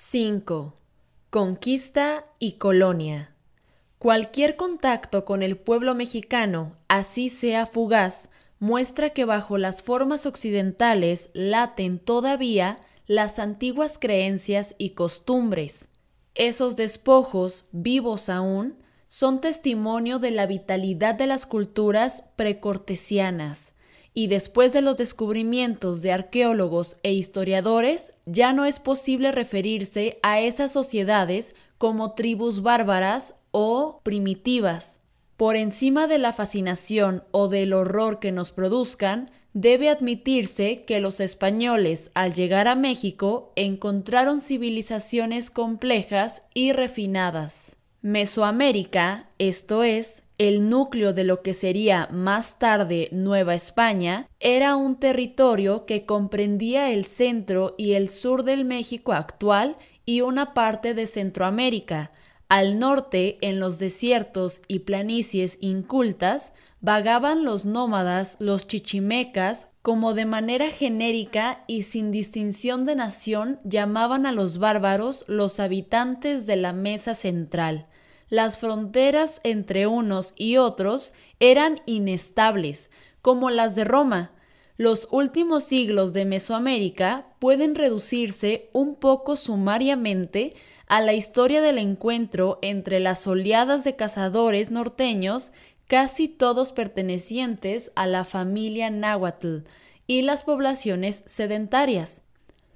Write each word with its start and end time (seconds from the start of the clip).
5. 0.00 0.74
Conquista 1.28 2.22
y 2.38 2.52
colonia. 2.52 3.34
Cualquier 3.98 4.54
contacto 4.54 5.24
con 5.24 5.42
el 5.42 5.56
pueblo 5.56 5.96
mexicano, 5.96 6.76
así 6.86 7.28
sea 7.28 7.66
fugaz, 7.66 8.30
muestra 8.60 9.10
que 9.10 9.24
bajo 9.24 9.58
las 9.58 9.82
formas 9.82 10.24
occidentales 10.24 11.30
laten 11.32 11.98
todavía 11.98 12.78
las 13.08 13.40
antiguas 13.40 13.98
creencias 13.98 14.76
y 14.78 14.90
costumbres. 14.90 15.88
Esos 16.36 16.76
despojos, 16.76 17.64
vivos 17.72 18.28
aún, 18.28 18.76
son 19.08 19.40
testimonio 19.40 20.20
de 20.20 20.30
la 20.30 20.46
vitalidad 20.46 21.16
de 21.16 21.26
las 21.26 21.44
culturas 21.44 22.22
precortesianas, 22.36 23.74
y 24.18 24.26
después 24.26 24.72
de 24.72 24.80
los 24.80 24.96
descubrimientos 24.96 26.02
de 26.02 26.10
arqueólogos 26.10 26.96
e 27.04 27.12
historiadores, 27.12 28.12
ya 28.26 28.52
no 28.52 28.64
es 28.64 28.80
posible 28.80 29.30
referirse 29.30 30.18
a 30.24 30.40
esas 30.40 30.72
sociedades 30.72 31.54
como 31.78 32.14
tribus 32.14 32.60
bárbaras 32.60 33.36
o 33.52 34.00
primitivas. 34.02 34.98
Por 35.36 35.54
encima 35.54 36.08
de 36.08 36.18
la 36.18 36.32
fascinación 36.32 37.22
o 37.30 37.46
del 37.46 37.72
horror 37.72 38.18
que 38.18 38.32
nos 38.32 38.50
produzcan, 38.50 39.30
debe 39.52 39.88
admitirse 39.88 40.82
que 40.84 40.98
los 40.98 41.20
españoles 41.20 42.10
al 42.14 42.34
llegar 42.34 42.66
a 42.66 42.74
México 42.74 43.52
encontraron 43.54 44.40
civilizaciones 44.40 45.48
complejas 45.48 46.42
y 46.54 46.72
refinadas. 46.72 47.76
Mesoamérica, 48.02 49.28
esto 49.38 49.84
es, 49.84 50.24
el 50.38 50.68
núcleo 50.68 51.12
de 51.12 51.24
lo 51.24 51.42
que 51.42 51.52
sería 51.52 52.08
más 52.12 52.60
tarde 52.60 53.08
Nueva 53.10 53.56
España, 53.56 54.28
era 54.38 54.76
un 54.76 54.96
territorio 54.96 55.84
que 55.84 56.06
comprendía 56.06 56.92
el 56.92 57.04
centro 57.04 57.74
y 57.76 57.94
el 57.94 58.08
sur 58.08 58.44
del 58.44 58.64
México 58.64 59.12
actual 59.12 59.76
y 60.06 60.20
una 60.20 60.54
parte 60.54 60.94
de 60.94 61.06
Centroamérica. 61.06 62.12
Al 62.48 62.78
norte, 62.78 63.36
en 63.40 63.58
los 63.58 63.80
desiertos 63.80 64.62
y 64.68 64.78
planicies 64.80 65.58
incultas, 65.60 66.54
vagaban 66.80 67.44
los 67.44 67.64
nómadas, 67.64 68.36
los 68.38 68.68
chichimecas, 68.68 69.68
como 69.82 70.14
de 70.14 70.24
manera 70.24 70.70
genérica 70.70 71.64
y 71.66 71.82
sin 71.82 72.12
distinción 72.12 72.84
de 72.84 72.94
nación 72.94 73.58
llamaban 73.64 74.24
a 74.24 74.32
los 74.32 74.58
bárbaros 74.58 75.24
los 75.26 75.58
habitantes 75.58 76.46
de 76.46 76.56
la 76.56 76.72
mesa 76.72 77.14
central 77.14 77.87
las 78.30 78.58
fronteras 78.58 79.40
entre 79.44 79.86
unos 79.86 80.34
y 80.36 80.56
otros 80.56 81.12
eran 81.40 81.80
inestables, 81.86 82.90
como 83.22 83.50
las 83.50 83.74
de 83.74 83.84
Roma. 83.84 84.32
Los 84.76 85.08
últimos 85.10 85.64
siglos 85.64 86.12
de 86.12 86.24
Mesoamérica 86.24 87.26
pueden 87.38 87.74
reducirse 87.74 88.68
un 88.72 88.94
poco 88.94 89.36
sumariamente 89.36 90.54
a 90.86 91.00
la 91.00 91.14
historia 91.14 91.60
del 91.60 91.78
encuentro 91.78 92.58
entre 92.62 93.00
las 93.00 93.26
oleadas 93.26 93.84
de 93.84 93.96
cazadores 93.96 94.70
norteños, 94.70 95.52
casi 95.86 96.28
todos 96.28 96.72
pertenecientes 96.72 97.92
a 97.96 98.06
la 98.06 98.24
familia 98.24 98.90
náhuatl, 98.90 99.58
y 100.06 100.22
las 100.22 100.42
poblaciones 100.42 101.22
sedentarias. 101.26 102.22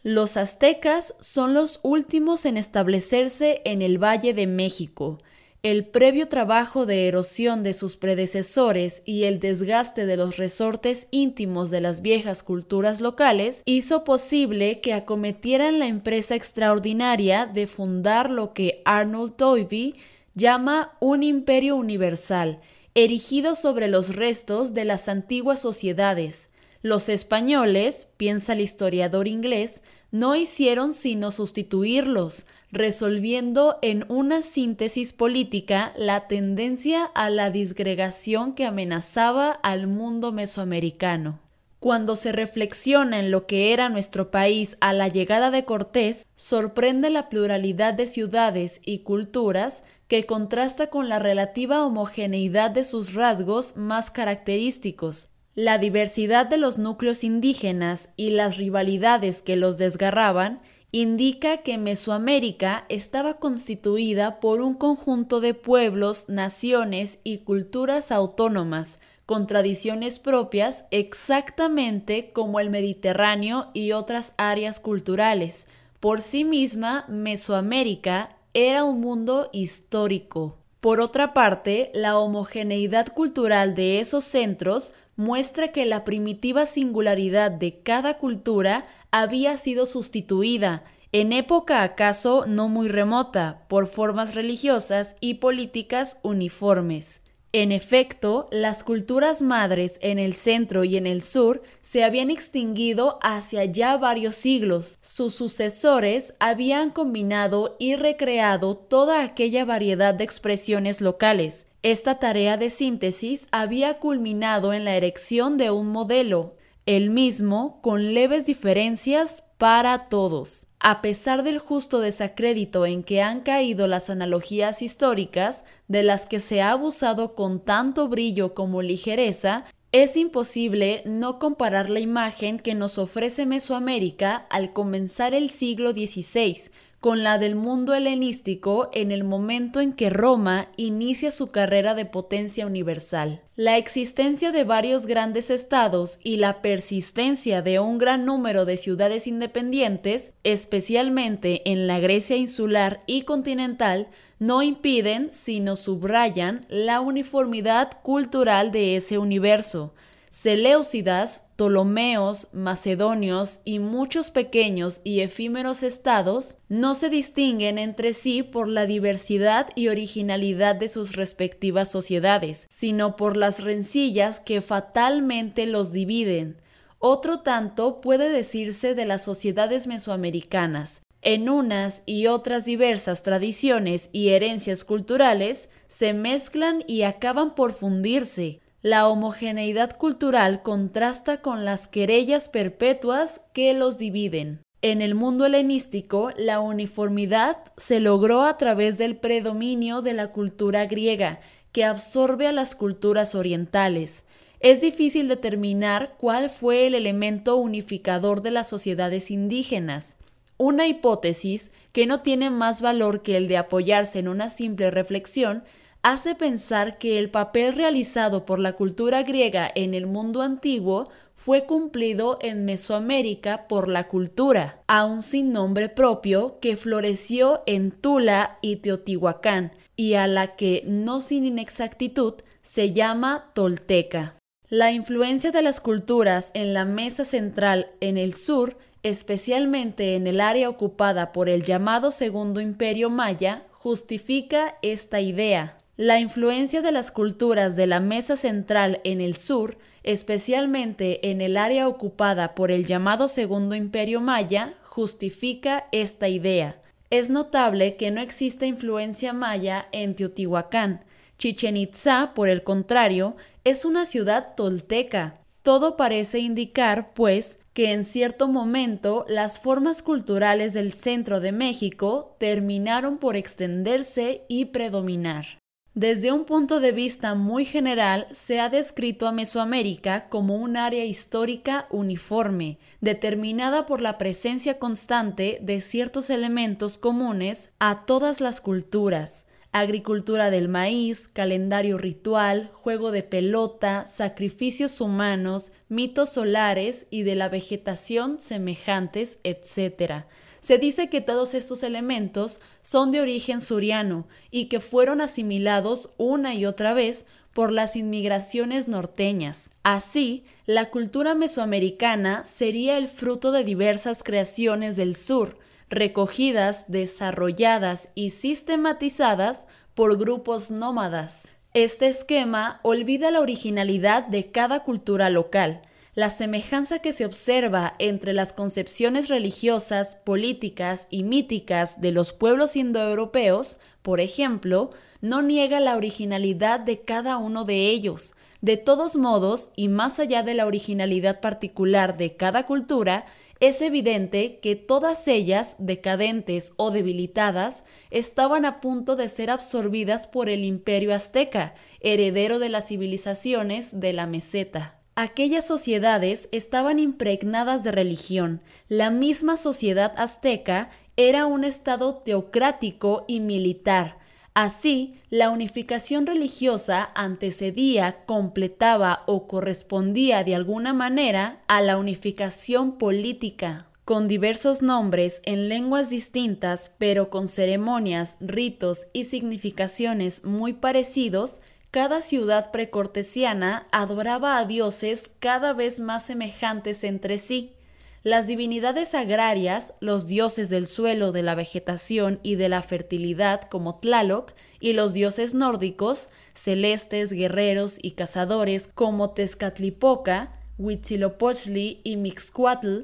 Los 0.02 0.36
aztecas 0.36 1.14
son 1.20 1.54
los 1.54 1.78
últimos 1.82 2.44
en 2.44 2.56
establecerse 2.56 3.62
en 3.64 3.80
el 3.80 4.02
Valle 4.02 4.34
de 4.34 4.46
México, 4.46 5.18
el 5.62 5.86
previo 5.86 6.26
trabajo 6.26 6.86
de 6.86 7.06
erosión 7.06 7.62
de 7.62 7.72
sus 7.72 7.96
predecesores 7.96 9.00
y 9.04 9.24
el 9.24 9.38
desgaste 9.38 10.06
de 10.06 10.16
los 10.16 10.36
resortes 10.36 11.06
íntimos 11.12 11.70
de 11.70 11.80
las 11.80 12.02
viejas 12.02 12.42
culturas 12.42 13.00
locales 13.00 13.62
hizo 13.64 14.02
posible 14.02 14.80
que 14.80 14.92
acometieran 14.92 15.78
la 15.78 15.86
empresa 15.86 16.34
extraordinaria 16.34 17.46
de 17.46 17.68
fundar 17.68 18.28
lo 18.28 18.52
que 18.54 18.82
Arnold 18.84 19.36
Toynbee 19.36 19.94
llama 20.34 20.96
un 20.98 21.22
imperio 21.22 21.76
universal, 21.76 22.58
erigido 22.96 23.54
sobre 23.54 23.86
los 23.86 24.16
restos 24.16 24.74
de 24.74 24.84
las 24.84 25.08
antiguas 25.08 25.60
sociedades. 25.60 26.50
Los 26.82 27.08
españoles, 27.08 28.08
piensa 28.16 28.54
el 28.54 28.62
historiador 28.62 29.28
inglés, 29.28 29.80
no 30.12 30.36
hicieron 30.36 30.94
sino 30.94 31.32
sustituirlos, 31.32 32.46
resolviendo 32.70 33.78
en 33.82 34.04
una 34.08 34.42
síntesis 34.42 35.12
política 35.12 35.92
la 35.96 36.28
tendencia 36.28 37.04
a 37.04 37.30
la 37.30 37.50
disgregación 37.50 38.54
que 38.54 38.66
amenazaba 38.66 39.50
al 39.50 39.88
mundo 39.88 40.30
mesoamericano. 40.30 41.40
Cuando 41.80 42.14
se 42.14 42.30
reflexiona 42.30 43.18
en 43.18 43.32
lo 43.32 43.46
que 43.46 43.72
era 43.72 43.88
nuestro 43.88 44.30
país 44.30 44.76
a 44.80 44.92
la 44.92 45.08
llegada 45.08 45.50
de 45.50 45.64
Cortés, 45.64 46.24
sorprende 46.36 47.10
la 47.10 47.28
pluralidad 47.28 47.94
de 47.94 48.06
ciudades 48.06 48.80
y 48.84 49.00
culturas 49.00 49.82
que 50.06 50.24
contrasta 50.24 50.88
con 50.88 51.08
la 51.08 51.18
relativa 51.18 51.84
homogeneidad 51.84 52.70
de 52.70 52.84
sus 52.84 53.14
rasgos 53.14 53.76
más 53.76 54.10
característicos, 54.10 55.30
la 55.54 55.76
diversidad 55.78 56.46
de 56.46 56.56
los 56.56 56.78
núcleos 56.78 57.24
indígenas 57.24 58.08
y 58.16 58.30
las 58.30 58.56
rivalidades 58.56 59.42
que 59.42 59.56
los 59.56 59.76
desgarraban 59.76 60.62
indica 60.92 61.58
que 61.58 61.78
Mesoamérica 61.78 62.84
estaba 62.88 63.34
constituida 63.34 64.40
por 64.40 64.60
un 64.60 64.74
conjunto 64.74 65.40
de 65.40 65.54
pueblos, 65.54 66.28
naciones 66.28 67.18
y 67.24 67.38
culturas 67.38 68.12
autónomas, 68.12 68.98
con 69.24 69.46
tradiciones 69.46 70.18
propias 70.18 70.84
exactamente 70.90 72.30
como 72.32 72.60
el 72.60 72.68
Mediterráneo 72.68 73.70
y 73.72 73.92
otras 73.92 74.34
áreas 74.36 74.80
culturales. 74.80 75.66
Por 76.00 76.20
sí 76.20 76.44
misma, 76.44 77.06
Mesoamérica 77.08 78.36
era 78.52 78.84
un 78.84 79.00
mundo 79.00 79.48
histórico. 79.52 80.58
Por 80.80 81.00
otra 81.00 81.32
parte, 81.32 81.92
la 81.94 82.18
homogeneidad 82.18 83.06
cultural 83.06 83.74
de 83.74 84.00
esos 84.00 84.24
centros 84.24 84.92
muestra 85.16 85.72
que 85.72 85.86
la 85.86 86.04
primitiva 86.04 86.66
singularidad 86.66 87.50
de 87.50 87.80
cada 87.82 88.18
cultura 88.18 88.86
había 89.10 89.56
sido 89.56 89.86
sustituida, 89.86 90.84
en 91.12 91.32
época 91.32 91.82
acaso 91.82 92.46
no 92.46 92.68
muy 92.68 92.88
remota, 92.88 93.64
por 93.68 93.86
formas 93.86 94.34
religiosas 94.34 95.16
y 95.20 95.34
políticas 95.34 96.18
uniformes. 96.22 97.20
En 97.54 97.70
efecto, 97.70 98.48
las 98.50 98.82
culturas 98.82 99.42
madres 99.42 99.98
en 100.00 100.18
el 100.18 100.32
centro 100.32 100.84
y 100.84 100.96
en 100.96 101.06
el 101.06 101.20
sur 101.22 101.62
se 101.82 102.02
habían 102.02 102.30
extinguido 102.30 103.18
hacia 103.20 103.66
ya 103.66 103.98
varios 103.98 104.36
siglos. 104.36 104.98
Sus 105.02 105.34
sucesores 105.34 106.34
habían 106.40 106.88
combinado 106.88 107.76
y 107.78 107.94
recreado 107.94 108.74
toda 108.74 109.22
aquella 109.22 109.66
variedad 109.66 110.14
de 110.14 110.24
expresiones 110.24 111.02
locales, 111.02 111.66
esta 111.82 112.20
tarea 112.20 112.56
de 112.56 112.70
síntesis 112.70 113.48
había 113.50 113.98
culminado 113.98 114.72
en 114.72 114.84
la 114.84 114.96
erección 114.96 115.56
de 115.56 115.70
un 115.70 115.88
modelo, 115.88 116.56
el 116.86 117.10
mismo 117.10 117.80
con 117.82 118.14
leves 118.14 118.46
diferencias 118.46 119.42
para 119.58 120.08
todos. 120.08 120.66
A 120.78 121.00
pesar 121.00 121.44
del 121.44 121.58
justo 121.58 122.00
desacrédito 122.00 122.86
en 122.86 123.04
que 123.04 123.22
han 123.22 123.40
caído 123.40 123.86
las 123.86 124.10
analogías 124.10 124.82
históricas, 124.82 125.64
de 125.86 126.02
las 126.02 126.26
que 126.26 126.40
se 126.40 126.60
ha 126.60 126.72
abusado 126.72 127.34
con 127.34 127.60
tanto 127.64 128.08
brillo 128.08 128.54
como 128.54 128.82
ligereza, 128.82 129.64
es 129.92 130.16
imposible 130.16 131.02
no 131.04 131.38
comparar 131.38 131.90
la 131.90 132.00
imagen 132.00 132.58
que 132.58 132.74
nos 132.74 132.96
ofrece 132.98 133.44
Mesoamérica 133.44 134.46
al 134.50 134.72
comenzar 134.72 135.34
el 135.34 135.50
siglo 135.50 135.92
XVI, 135.92 136.70
con 137.02 137.24
la 137.24 137.36
del 137.36 137.56
mundo 137.56 137.94
helenístico 137.94 138.88
en 138.94 139.10
el 139.10 139.24
momento 139.24 139.80
en 139.80 139.92
que 139.92 140.08
Roma 140.08 140.68
inicia 140.76 141.32
su 141.32 141.48
carrera 141.48 141.96
de 141.96 142.06
potencia 142.06 142.64
universal. 142.64 143.42
La 143.56 143.76
existencia 143.76 144.52
de 144.52 144.62
varios 144.62 145.06
grandes 145.06 145.50
estados 145.50 146.20
y 146.22 146.36
la 146.36 146.62
persistencia 146.62 147.60
de 147.60 147.80
un 147.80 147.98
gran 147.98 148.24
número 148.24 148.64
de 148.66 148.76
ciudades 148.76 149.26
independientes, 149.26 150.32
especialmente 150.44 151.68
en 151.72 151.88
la 151.88 151.98
Grecia 151.98 152.36
insular 152.36 153.00
y 153.06 153.22
continental, 153.22 154.06
no 154.38 154.62
impiden, 154.62 155.32
sino 155.32 155.74
subrayan, 155.74 156.64
la 156.68 157.00
uniformidad 157.00 158.00
cultural 158.02 158.70
de 158.70 158.94
ese 158.94 159.18
universo. 159.18 159.92
Seleucidas 160.30 161.41
Ptolomeos, 161.62 162.48
macedonios 162.52 163.60
y 163.64 163.78
muchos 163.78 164.32
pequeños 164.32 165.00
y 165.04 165.20
efímeros 165.20 165.84
estados 165.84 166.58
no 166.68 166.96
se 166.96 167.08
distinguen 167.08 167.78
entre 167.78 168.14
sí 168.14 168.42
por 168.42 168.66
la 168.66 168.84
diversidad 168.84 169.68
y 169.76 169.86
originalidad 169.86 170.74
de 170.74 170.88
sus 170.88 171.14
respectivas 171.14 171.88
sociedades, 171.88 172.66
sino 172.68 173.14
por 173.14 173.36
las 173.36 173.62
rencillas 173.62 174.40
que 174.40 174.60
fatalmente 174.60 175.66
los 175.66 175.92
dividen. 175.92 176.60
Otro 176.98 177.42
tanto 177.42 178.00
puede 178.00 178.28
decirse 178.30 178.96
de 178.96 179.06
las 179.06 179.22
sociedades 179.22 179.86
mesoamericanas. 179.86 181.00
En 181.24 181.48
unas 181.48 182.02
y 182.06 182.26
otras 182.26 182.64
diversas 182.64 183.22
tradiciones 183.22 184.10
y 184.10 184.30
herencias 184.30 184.82
culturales 184.82 185.68
se 185.86 186.12
mezclan 186.12 186.82
y 186.88 187.02
acaban 187.02 187.54
por 187.54 187.72
fundirse, 187.72 188.61
la 188.82 189.08
homogeneidad 189.08 189.96
cultural 189.96 190.62
contrasta 190.62 191.40
con 191.40 191.64
las 191.64 191.86
querellas 191.86 192.48
perpetuas 192.48 193.40
que 193.52 193.74
los 193.74 193.96
dividen. 193.96 194.60
En 194.82 195.00
el 195.00 195.14
mundo 195.14 195.46
helenístico, 195.46 196.32
la 196.36 196.58
uniformidad 196.58 197.58
se 197.76 198.00
logró 198.00 198.42
a 198.42 198.58
través 198.58 198.98
del 198.98 199.16
predominio 199.16 200.02
de 200.02 200.14
la 200.14 200.32
cultura 200.32 200.86
griega, 200.86 201.38
que 201.70 201.84
absorbe 201.84 202.48
a 202.48 202.52
las 202.52 202.74
culturas 202.74 203.36
orientales. 203.36 204.24
Es 204.58 204.80
difícil 204.80 205.28
determinar 205.28 206.16
cuál 206.18 206.50
fue 206.50 206.88
el 206.88 206.96
elemento 206.96 207.56
unificador 207.56 208.42
de 208.42 208.50
las 208.50 208.68
sociedades 208.68 209.30
indígenas. 209.30 210.16
Una 210.58 210.88
hipótesis 210.88 211.70
que 211.92 212.06
no 212.06 212.20
tiene 212.22 212.50
más 212.50 212.80
valor 212.80 213.22
que 213.22 213.36
el 213.36 213.46
de 213.46 213.58
apoyarse 213.58 214.18
en 214.18 214.26
una 214.26 214.50
simple 214.50 214.90
reflexión 214.90 215.62
hace 216.02 216.34
pensar 216.34 216.98
que 216.98 217.18
el 217.18 217.30
papel 217.30 217.74
realizado 217.74 218.44
por 218.44 218.58
la 218.58 218.74
cultura 218.74 219.22
griega 219.22 219.70
en 219.74 219.94
el 219.94 220.06
mundo 220.06 220.42
antiguo 220.42 221.10
fue 221.34 221.64
cumplido 221.64 222.38
en 222.40 222.64
Mesoamérica 222.64 223.66
por 223.66 223.88
la 223.88 224.06
cultura, 224.06 224.82
aún 224.86 225.22
sin 225.22 225.52
nombre 225.52 225.88
propio, 225.88 226.58
que 226.60 226.76
floreció 226.76 227.62
en 227.66 227.90
Tula 227.90 228.58
y 228.62 228.76
Teotihuacán, 228.76 229.72
y 229.96 230.14
a 230.14 230.28
la 230.28 230.54
que, 230.54 230.84
no 230.86 231.20
sin 231.20 231.44
inexactitud, 231.44 232.34
se 232.60 232.92
llama 232.92 233.50
tolteca. 233.54 234.36
La 234.68 234.92
influencia 234.92 235.50
de 235.50 235.62
las 235.62 235.80
culturas 235.80 236.50
en 236.54 236.74
la 236.74 236.84
mesa 236.84 237.24
central 237.24 237.90
en 238.00 238.16
el 238.16 238.34
sur, 238.34 238.78
especialmente 239.02 240.14
en 240.14 240.28
el 240.28 240.40
área 240.40 240.68
ocupada 240.68 241.32
por 241.32 241.48
el 241.48 241.64
llamado 241.64 242.12
Segundo 242.12 242.60
Imperio 242.60 243.10
Maya, 243.10 243.66
justifica 243.72 244.78
esta 244.80 245.20
idea. 245.20 245.76
La 245.98 246.18
influencia 246.18 246.80
de 246.80 246.90
las 246.90 247.10
culturas 247.10 247.76
de 247.76 247.86
la 247.86 248.00
mesa 248.00 248.38
central 248.38 249.02
en 249.04 249.20
el 249.20 249.36
sur, 249.36 249.76
especialmente 250.02 251.30
en 251.30 251.42
el 251.42 251.58
área 251.58 251.86
ocupada 251.86 252.54
por 252.54 252.70
el 252.70 252.86
llamado 252.86 253.28
Segundo 253.28 253.74
Imperio 253.74 254.22
Maya, 254.22 254.72
justifica 254.84 255.88
esta 255.92 256.28
idea. 256.28 256.80
Es 257.10 257.28
notable 257.28 257.96
que 257.96 258.10
no 258.10 258.22
existe 258.22 258.64
influencia 258.66 259.34
maya 259.34 259.86
en 259.92 260.16
Teotihuacán. 260.16 261.04
Chichen 261.36 261.76
Itza, 261.76 262.32
por 262.34 262.48
el 262.48 262.64
contrario, 262.64 263.36
es 263.64 263.84
una 263.84 264.06
ciudad 264.06 264.54
tolteca. 264.56 265.34
Todo 265.62 265.98
parece 265.98 266.38
indicar, 266.38 267.12
pues, 267.12 267.58
que 267.74 267.92
en 267.92 268.04
cierto 268.04 268.48
momento 268.48 269.26
las 269.28 269.60
formas 269.60 270.02
culturales 270.02 270.72
del 270.72 270.94
centro 270.94 271.40
de 271.40 271.52
México 271.52 272.34
terminaron 272.38 273.18
por 273.18 273.36
extenderse 273.36 274.46
y 274.48 274.66
predominar. 274.66 275.61
Desde 275.94 276.32
un 276.32 276.46
punto 276.46 276.80
de 276.80 276.90
vista 276.90 277.34
muy 277.34 277.66
general, 277.66 278.26
se 278.32 278.60
ha 278.60 278.70
descrito 278.70 279.28
a 279.28 279.32
Mesoamérica 279.32 280.30
como 280.30 280.56
un 280.56 280.78
área 280.78 281.04
histórica 281.04 281.86
uniforme, 281.90 282.78
determinada 283.02 283.84
por 283.84 284.00
la 284.00 284.16
presencia 284.16 284.78
constante 284.78 285.58
de 285.60 285.82
ciertos 285.82 286.30
elementos 286.30 286.96
comunes 286.96 287.72
a 287.78 288.06
todas 288.06 288.40
las 288.40 288.62
culturas, 288.62 289.44
agricultura 289.70 290.50
del 290.50 290.68
maíz, 290.68 291.28
calendario 291.28 291.98
ritual, 291.98 292.70
juego 292.72 293.10
de 293.10 293.22
pelota, 293.22 294.06
sacrificios 294.06 294.98
humanos, 294.98 295.72
mitos 295.90 296.30
solares 296.30 297.06
y 297.10 297.24
de 297.24 297.34
la 297.34 297.50
vegetación 297.50 298.40
semejantes, 298.40 299.38
etc. 299.44 300.24
Se 300.62 300.78
dice 300.78 301.08
que 301.08 301.20
todos 301.20 301.54
estos 301.54 301.82
elementos 301.82 302.60
son 302.82 303.10
de 303.10 303.20
origen 303.20 303.60
suriano 303.60 304.28
y 304.52 304.66
que 304.66 304.78
fueron 304.78 305.20
asimilados 305.20 306.10
una 306.18 306.54
y 306.54 306.66
otra 306.66 306.94
vez 306.94 307.26
por 307.52 307.72
las 307.72 307.96
inmigraciones 307.96 308.86
norteñas. 308.86 309.70
Así, 309.82 310.44
la 310.64 310.88
cultura 310.90 311.34
mesoamericana 311.34 312.46
sería 312.46 312.96
el 312.96 313.08
fruto 313.08 313.50
de 313.50 313.64
diversas 313.64 314.22
creaciones 314.22 314.94
del 314.94 315.16
sur, 315.16 315.58
recogidas, 315.90 316.84
desarrolladas 316.86 318.10
y 318.14 318.30
sistematizadas 318.30 319.66
por 319.94 320.16
grupos 320.16 320.70
nómadas. 320.70 321.48
Este 321.74 322.06
esquema 322.06 322.78
olvida 322.84 323.32
la 323.32 323.40
originalidad 323.40 324.28
de 324.28 324.52
cada 324.52 324.84
cultura 324.84 325.28
local, 325.28 325.82
la 326.14 326.28
semejanza 326.28 326.98
que 326.98 327.14
se 327.14 327.24
observa 327.24 327.94
entre 327.98 328.34
las 328.34 328.52
concepciones 328.52 329.28
religiosas, 329.28 330.16
políticas 330.16 331.06
y 331.08 331.24
míticas 331.24 332.02
de 332.02 332.12
los 332.12 332.34
pueblos 332.34 332.76
indoeuropeos, 332.76 333.78
por 334.02 334.20
ejemplo, 334.20 334.90
no 335.22 335.40
niega 335.40 335.80
la 335.80 335.96
originalidad 335.96 336.80
de 336.80 337.00
cada 337.00 337.38
uno 337.38 337.64
de 337.64 337.88
ellos. 337.88 338.34
De 338.60 338.76
todos 338.76 339.16
modos, 339.16 339.70
y 339.74 339.88
más 339.88 340.18
allá 340.18 340.42
de 340.42 340.52
la 340.52 340.66
originalidad 340.66 341.40
particular 341.40 342.18
de 342.18 342.36
cada 342.36 342.66
cultura, 342.66 343.24
es 343.60 343.80
evidente 343.80 344.58
que 344.60 344.76
todas 344.76 345.26
ellas, 345.28 345.76
decadentes 345.78 346.74
o 346.76 346.90
debilitadas, 346.90 347.84
estaban 348.10 348.66
a 348.66 348.82
punto 348.82 349.16
de 349.16 349.30
ser 349.30 349.50
absorbidas 349.50 350.26
por 350.26 350.50
el 350.50 350.64
imperio 350.64 351.14
azteca, 351.14 351.74
heredero 352.00 352.58
de 352.58 352.68
las 352.68 352.88
civilizaciones 352.88 353.98
de 353.98 354.12
la 354.12 354.26
meseta. 354.26 355.01
Aquellas 355.14 355.66
sociedades 355.66 356.48
estaban 356.52 356.98
impregnadas 356.98 357.82
de 357.82 357.92
religión. 357.92 358.62
La 358.88 359.10
misma 359.10 359.58
sociedad 359.58 360.14
azteca 360.16 360.88
era 361.16 361.44
un 361.44 361.64
estado 361.64 362.16
teocrático 362.16 363.24
y 363.28 363.40
militar. 363.40 364.18
Así, 364.54 365.14
la 365.28 365.50
unificación 365.50 366.26
religiosa 366.26 367.10
antecedía, 367.14 368.24
completaba 368.24 369.22
o 369.26 369.46
correspondía 369.46 370.44
de 370.44 370.54
alguna 370.54 370.94
manera 370.94 371.62
a 371.68 371.82
la 371.82 371.98
unificación 371.98 372.96
política. 372.96 373.88
Con 374.04 374.28
diversos 374.28 374.82
nombres 374.82 375.40
en 375.44 375.68
lenguas 375.68 376.10
distintas, 376.10 376.90
pero 376.98 377.30
con 377.30 377.48
ceremonias, 377.48 378.36
ritos 378.40 379.06
y 379.12 379.24
significaciones 379.24 380.44
muy 380.44 380.72
parecidos, 380.72 381.60
cada 381.92 382.22
ciudad 382.22 382.70
precortesiana 382.70 383.86
adoraba 383.92 384.56
a 384.56 384.64
dioses 384.64 385.30
cada 385.40 385.74
vez 385.74 386.00
más 386.00 386.24
semejantes 386.24 387.04
entre 387.04 387.36
sí. 387.36 387.74
Las 388.22 388.46
divinidades 388.46 389.14
agrarias, 389.14 389.92
los 390.00 390.26
dioses 390.26 390.70
del 390.70 390.86
suelo, 390.86 391.32
de 391.32 391.42
la 391.42 391.54
vegetación 391.54 392.40
y 392.42 392.54
de 392.54 392.70
la 392.70 392.80
fertilidad 392.80 393.68
como 393.68 393.96
Tlaloc, 393.96 394.54
y 394.80 394.94
los 394.94 395.12
dioses 395.12 395.52
nórdicos, 395.52 396.30
celestes, 396.54 397.30
guerreros 397.30 397.98
y 398.00 398.12
cazadores 398.12 398.88
como 398.88 399.32
Tezcatlipoca, 399.32 400.50
Huitzilopochtli 400.78 402.00
y 402.04 402.16
Mixcuatl, 402.16 403.00